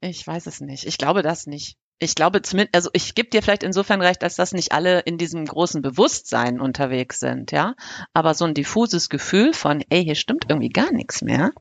[0.01, 0.85] Ich weiß es nicht.
[0.85, 4.35] Ich glaube das nicht ich glaube zumindest, also ich gebe dir vielleicht insofern recht, dass
[4.35, 7.75] das nicht alle in diesem großen Bewusstsein unterwegs sind, ja.
[8.13, 11.51] Aber so ein diffuses Gefühl von, ey, hier stimmt irgendwie gar nichts mehr,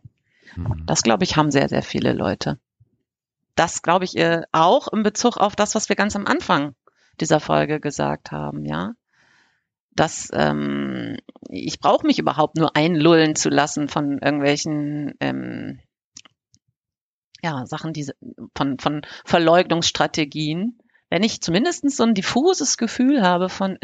[0.57, 0.83] mhm.
[0.87, 2.59] das glaube ich, haben sehr, sehr viele Leute.
[3.55, 6.75] Das glaube ich äh, auch in Bezug auf das, was wir ganz am Anfang
[7.21, 8.95] dieser Folge gesagt haben, ja.
[9.93, 11.19] Dass ähm,
[11.49, 15.79] ich brauche mich überhaupt nur einlullen zu lassen von irgendwelchen ähm,
[17.45, 18.11] ja, Sachen, die
[18.57, 20.79] von, von Verleugnungsstrategien,
[21.11, 23.77] wenn ich zumindest so ein diffuses Gefühl habe von,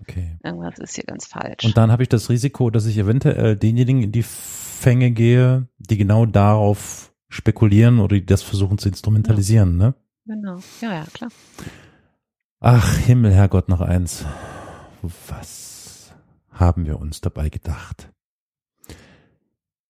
[0.00, 0.38] okay.
[0.44, 1.64] irgendwas ist hier ganz falsch.
[1.64, 5.96] Und dann habe ich das Risiko, dass ich eventuell denjenigen in die Fänge gehe, die
[5.96, 9.86] genau darauf spekulieren oder die das versuchen zu instrumentalisieren, ja.
[9.88, 9.94] ne?
[10.26, 11.30] Genau, ja, ja, klar.
[12.60, 14.24] Ach, Himmel, Herrgott, noch eins.
[15.28, 16.14] Was
[16.50, 18.10] haben wir uns dabei gedacht?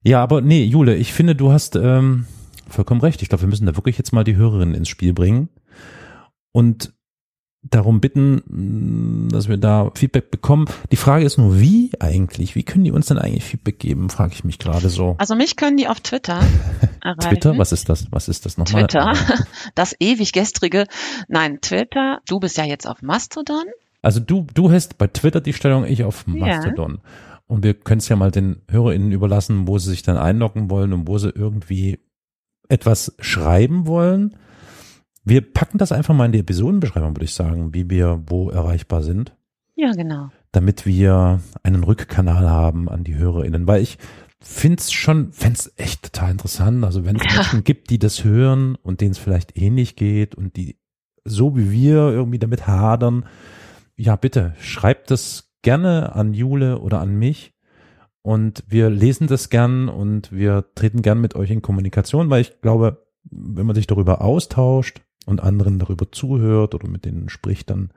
[0.03, 2.27] Ja, aber nee, Jule, ich finde, du hast ähm,
[2.69, 3.23] vollkommen recht.
[3.23, 5.49] Ich glaube, wir müssen da wirklich jetzt mal die Hörerinnen ins Spiel bringen
[6.53, 6.93] und
[7.71, 10.67] darum bitten, mm, dass wir da Feedback bekommen.
[10.93, 12.55] Die Frage ist nur, wie eigentlich?
[12.55, 15.17] Wie können die uns denn eigentlich Feedback geben, frage ich mich gerade so.
[15.19, 16.41] Also mich können die auf Twitter
[17.01, 17.31] erreichen.
[17.31, 17.59] Twitter?
[17.59, 18.07] Was ist das?
[18.11, 18.87] Was ist das nochmal?
[18.87, 19.15] Twitter,
[19.75, 20.87] das ewig gestrige.
[21.29, 22.21] Nein, Twitter.
[22.29, 23.65] Du bist ja jetzt auf Mastodon.
[24.03, 27.01] Also du, du hast bei Twitter die Stellung, ich auf Mastodon.
[27.03, 27.11] Ja.
[27.47, 30.93] Und wir können es ja mal den HörerInnen überlassen, wo sie sich dann einloggen wollen
[30.93, 32.01] und wo sie irgendwie
[32.69, 34.37] etwas schreiben wollen,
[35.25, 39.03] wir packen das einfach mal in die Episodenbeschreibung, würde ich sagen, wie wir wo erreichbar
[39.03, 39.35] sind.
[39.75, 40.29] Ja, genau.
[40.53, 43.99] Damit wir einen Rückkanal haben an die HörerInnen, weil ich
[44.41, 46.85] finde es schon, fände es echt total interessant.
[46.85, 47.37] Also wenn es ja.
[47.37, 50.77] Menschen gibt, die das hören und denen es vielleicht ähnlich geht und die
[51.25, 53.25] so wie wir irgendwie damit hadern,
[53.97, 57.54] ja bitte, schreibt das gerne an Jule oder an mich
[58.25, 62.59] und wir lesen das gern und wir treten gern mit euch in Kommunikation, weil ich
[62.63, 67.91] glaube, wenn man sich darüber austauscht und anderen darüber zuhört oder mit denen spricht, dann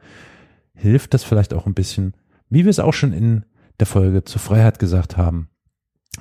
[0.73, 2.13] hilft das vielleicht auch ein bisschen,
[2.49, 3.45] wie wir es auch schon in
[3.79, 5.47] der Folge zur Freiheit gesagt haben,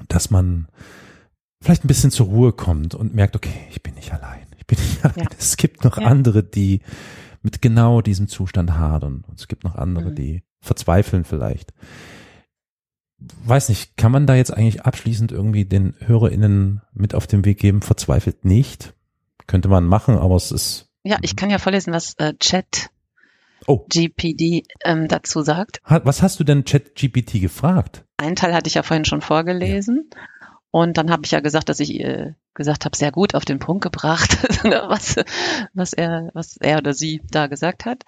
[0.06, 0.68] dass man
[1.60, 4.46] vielleicht ein bisschen zur Ruhe kommt und merkt, okay, ich bin nicht allein.
[4.56, 5.24] Ich bin nicht allein.
[5.24, 5.36] Ja.
[5.36, 6.06] Es gibt noch ja.
[6.06, 6.80] andere, die
[7.42, 9.24] mit genau diesem Zustand hadern.
[9.26, 10.14] Und es gibt noch andere, mhm.
[10.14, 11.72] die verzweifeln vielleicht.
[13.18, 17.58] Weiß nicht, kann man da jetzt eigentlich abschließend irgendwie den HörerInnen mit auf den Weg
[17.58, 18.94] geben, verzweifelt nicht?
[19.46, 20.88] Könnte man machen, aber es ist.
[21.02, 22.90] Ja, ich kann ja vorlesen, was äh, Chat
[23.66, 23.86] oh.
[23.88, 25.80] GPD ähm, dazu sagt.
[25.84, 28.04] Was hast du denn Chat GPT gefragt?
[28.18, 30.10] Einen Teil hatte ich ja vorhin schon vorgelesen.
[30.12, 30.18] Ja.
[30.70, 33.58] Und dann habe ich ja gesagt, dass ich äh, gesagt habe, sehr gut auf den
[33.58, 35.16] Punkt gebracht, was,
[35.72, 38.02] was er, was er oder sie da gesagt hat.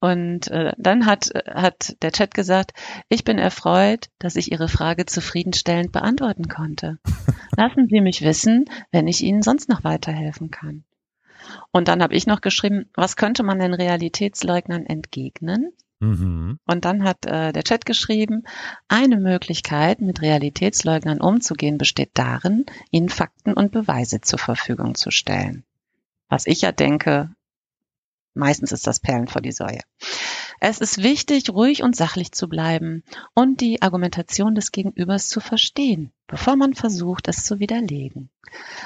[0.00, 2.72] Und äh, dann hat, hat der Chat gesagt,
[3.10, 6.98] ich bin erfreut, dass ich Ihre Frage zufriedenstellend beantworten konnte.
[7.56, 10.84] Lassen Sie mich wissen, wenn ich Ihnen sonst noch weiterhelfen kann.
[11.70, 15.72] Und dann habe ich noch geschrieben, was könnte man den Realitätsleugnern entgegnen?
[16.00, 16.58] Mhm.
[16.66, 18.44] Und dann hat äh, der Chat geschrieben,
[18.88, 25.64] eine Möglichkeit, mit Realitätsleugnern umzugehen, besteht darin, ihnen Fakten und Beweise zur Verfügung zu stellen.
[26.30, 27.30] Was ich ja denke,
[28.34, 29.80] meistens ist das Perlen vor die Säue.
[30.62, 33.02] Es ist wichtig, ruhig und sachlich zu bleiben
[33.32, 38.28] und die Argumentation des Gegenübers zu verstehen, bevor man versucht, es zu widerlegen.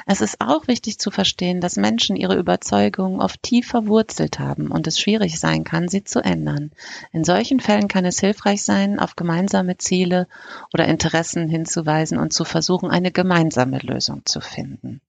[0.06, 4.86] Es ist auch wichtig zu verstehen, dass Menschen ihre Überzeugungen oft tief verwurzelt haben und
[4.86, 6.70] es schwierig sein kann, sie zu ändern.
[7.10, 10.28] In solchen Fällen kann es hilfreich sein, auf gemeinsame Ziele
[10.72, 15.00] oder Interessen hinzuweisen und zu versuchen, eine gemeinsame Lösung zu finden.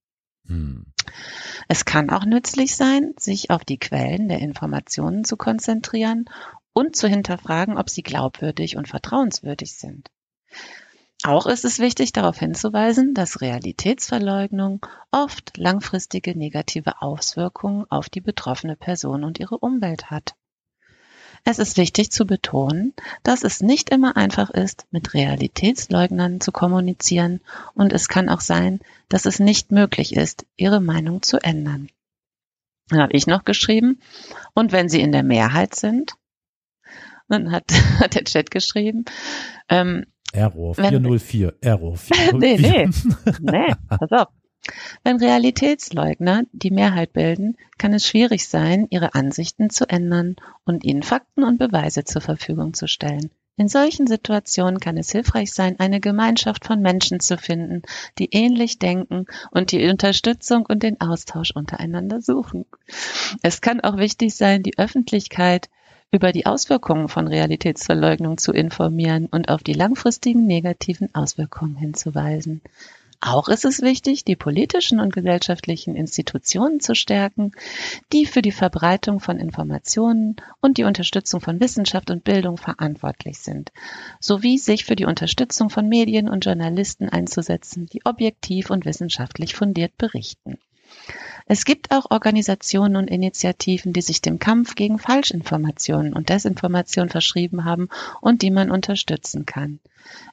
[0.47, 0.85] Hm.
[1.67, 6.25] Es kann auch nützlich sein, sich auf die Quellen der Informationen zu konzentrieren
[6.73, 10.09] und zu hinterfragen, ob sie glaubwürdig und vertrauenswürdig sind.
[11.23, 18.75] Auch ist es wichtig, darauf hinzuweisen, dass Realitätsverleugnung oft langfristige negative Auswirkungen auf die betroffene
[18.75, 20.35] Person und ihre Umwelt hat.
[21.47, 27.39] Es ist wichtig zu betonen, dass es nicht immer einfach ist, mit Realitätsleugnern zu kommunizieren
[27.75, 31.89] und es kann auch sein, dass es nicht möglich ist, ihre Meinung zu ändern.
[32.89, 33.99] Dann habe ich noch geschrieben,
[34.55, 36.15] und wenn sie in der Mehrheit sind,
[37.29, 39.05] dann hat, hat der Chat geschrieben,
[39.69, 42.39] ähm, Error 404, wenn, Error 404.
[42.39, 42.89] nee, nee,
[43.39, 44.27] nee, pass auf.
[45.03, 50.35] Wenn Realitätsleugner die Mehrheit bilden, kann es schwierig sein, ihre Ansichten zu ändern
[50.65, 53.29] und ihnen Fakten und Beweise zur Verfügung zu stellen.
[53.57, 57.83] In solchen Situationen kann es hilfreich sein, eine Gemeinschaft von Menschen zu finden,
[58.19, 62.65] die ähnlich denken und die Unterstützung und den Austausch untereinander suchen.
[63.43, 65.69] Es kann auch wichtig sein, die Öffentlichkeit
[66.11, 72.61] über die Auswirkungen von Realitätsverleugnung zu informieren und auf die langfristigen negativen Auswirkungen hinzuweisen.
[73.21, 77.51] Auch ist es wichtig, die politischen und gesellschaftlichen Institutionen zu stärken,
[78.11, 83.71] die für die Verbreitung von Informationen und die Unterstützung von Wissenschaft und Bildung verantwortlich sind,
[84.19, 89.97] sowie sich für die Unterstützung von Medien und Journalisten einzusetzen, die objektiv und wissenschaftlich fundiert
[89.97, 90.57] berichten.
[91.47, 97.65] Es gibt auch Organisationen und Initiativen, die sich dem Kampf gegen Falschinformationen und Desinformation verschrieben
[97.65, 97.89] haben
[98.19, 99.79] und die man unterstützen kann.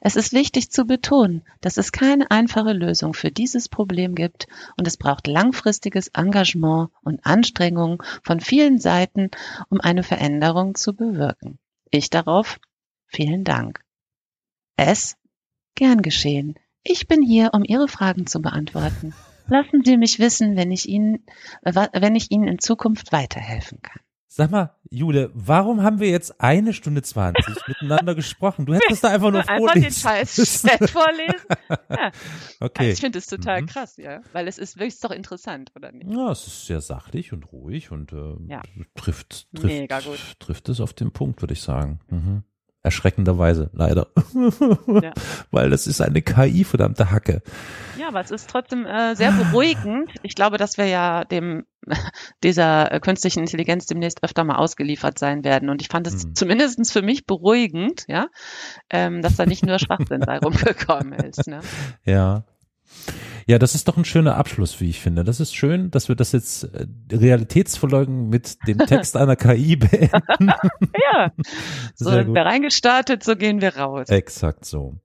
[0.01, 4.87] Es ist wichtig zu betonen, dass es keine einfache Lösung für dieses Problem gibt und
[4.87, 9.29] es braucht langfristiges Engagement und Anstrengungen von vielen Seiten,
[9.69, 11.59] um eine Veränderung zu bewirken.
[11.91, 12.59] Ich darauf
[13.05, 13.83] vielen Dank.
[14.77, 15.15] Es
[15.75, 16.55] gern geschehen.
[16.83, 19.13] Ich bin hier, um Ihre Fragen zu beantworten.
[19.47, 21.25] Lassen Sie mich wissen, wenn ich Ihnen,
[21.63, 24.01] wenn ich Ihnen in Zukunft weiterhelfen kann.
[24.35, 28.65] Sag mal, Jule, warum haben wir jetzt eine Stunde zwanzig miteinander gesprochen?
[28.65, 29.83] Du hättest da einfach nur einfach vorlesen.
[29.83, 31.45] den scheiß Chat vorlesen.
[31.89, 32.11] Ja.
[32.59, 32.79] Okay.
[32.79, 33.65] Also ich finde es total mhm.
[33.67, 36.11] krass, ja, weil es ist wirklich doch interessant, oder nicht?
[36.11, 38.63] Ja, es ist sehr sachlich und ruhig und äh, ja.
[38.95, 41.99] trifft, trifft, trifft es auf den Punkt, würde ich sagen.
[42.09, 42.43] Mhm.
[42.83, 44.07] Erschreckenderweise, leider.
[44.87, 45.13] Ja.
[45.51, 47.41] Weil das ist eine KI, verdammte Hacke.
[47.97, 50.11] Ja, aber es ist trotzdem äh, sehr beruhigend.
[50.21, 51.65] Ich glaube, dass wir ja dem
[52.43, 55.69] dieser äh, künstlichen Intelligenz demnächst öfter mal ausgeliefert sein werden.
[55.69, 56.35] Und ich fand es hm.
[56.35, 58.27] zumindestens für mich beruhigend, ja,
[58.89, 61.47] ähm, dass da nicht nur Schwachsinn bei rumgekommen ist.
[61.47, 61.61] Ne?
[62.03, 62.43] Ja,
[63.47, 65.23] ja, das ist doch ein schöner Abschluss, wie ich finde.
[65.23, 70.11] Das ist schön, dass wir das jetzt äh, realitätsverleugen mit dem Text einer KI beenden.
[71.13, 71.31] ja,
[71.95, 74.09] so sind wir reingestartet, so gehen wir raus.
[74.09, 74.95] Exakt so.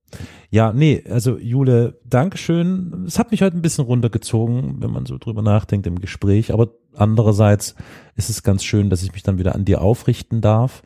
[0.51, 3.05] Ja, nee, also Jule, Dankeschön.
[3.07, 6.53] Es hat mich heute ein bisschen runtergezogen, wenn man so drüber nachdenkt im Gespräch.
[6.53, 7.75] Aber andererseits
[8.17, 10.83] ist es ganz schön, dass ich mich dann wieder an dir aufrichten darf.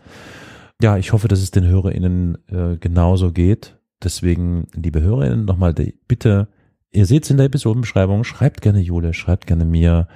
[0.80, 5.94] Ja, ich hoffe, dass es den HörerInnen äh, genauso geht deswegen, liebe Hörerinnen, nochmal die
[6.08, 6.48] Bitte,
[6.92, 10.08] ihr seht es in der Episodenbeschreibung, schreibt gerne Jule, schreibt gerne mir,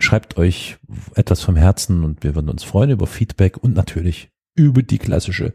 [0.00, 0.78] schreibt euch
[1.14, 5.52] etwas vom Herzen und wir würden uns freuen über Feedback und natürlich über die klassische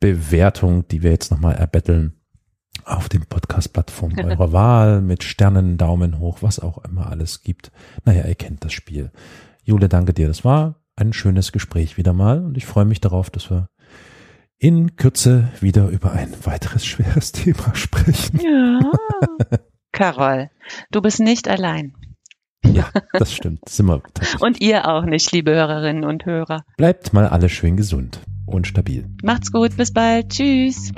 [0.00, 2.14] Bewertung, die wir jetzt nochmal erbetteln
[2.84, 7.70] auf den Podcast-Plattformen eurer Wahl mit Sternen, Daumen hoch, was auch immer alles gibt.
[8.04, 9.10] Naja, ihr kennt das Spiel.
[9.62, 10.26] Jule, danke dir.
[10.26, 13.68] Das war ein schönes Gespräch wieder mal und ich freue mich darauf, dass wir
[14.62, 18.40] in Kürze wieder über ein weiteres schweres Thema sprechen.
[18.40, 18.92] Ja.
[19.92, 20.50] Carol,
[20.92, 21.94] du bist nicht allein.
[22.64, 23.68] Ja, das stimmt.
[23.68, 24.00] Sind wir
[24.38, 26.62] und ihr auch nicht, liebe Hörerinnen und Hörer.
[26.76, 29.04] Bleibt mal alle schön gesund und stabil.
[29.24, 30.28] Macht's gut, bis bald.
[30.28, 30.92] Tschüss.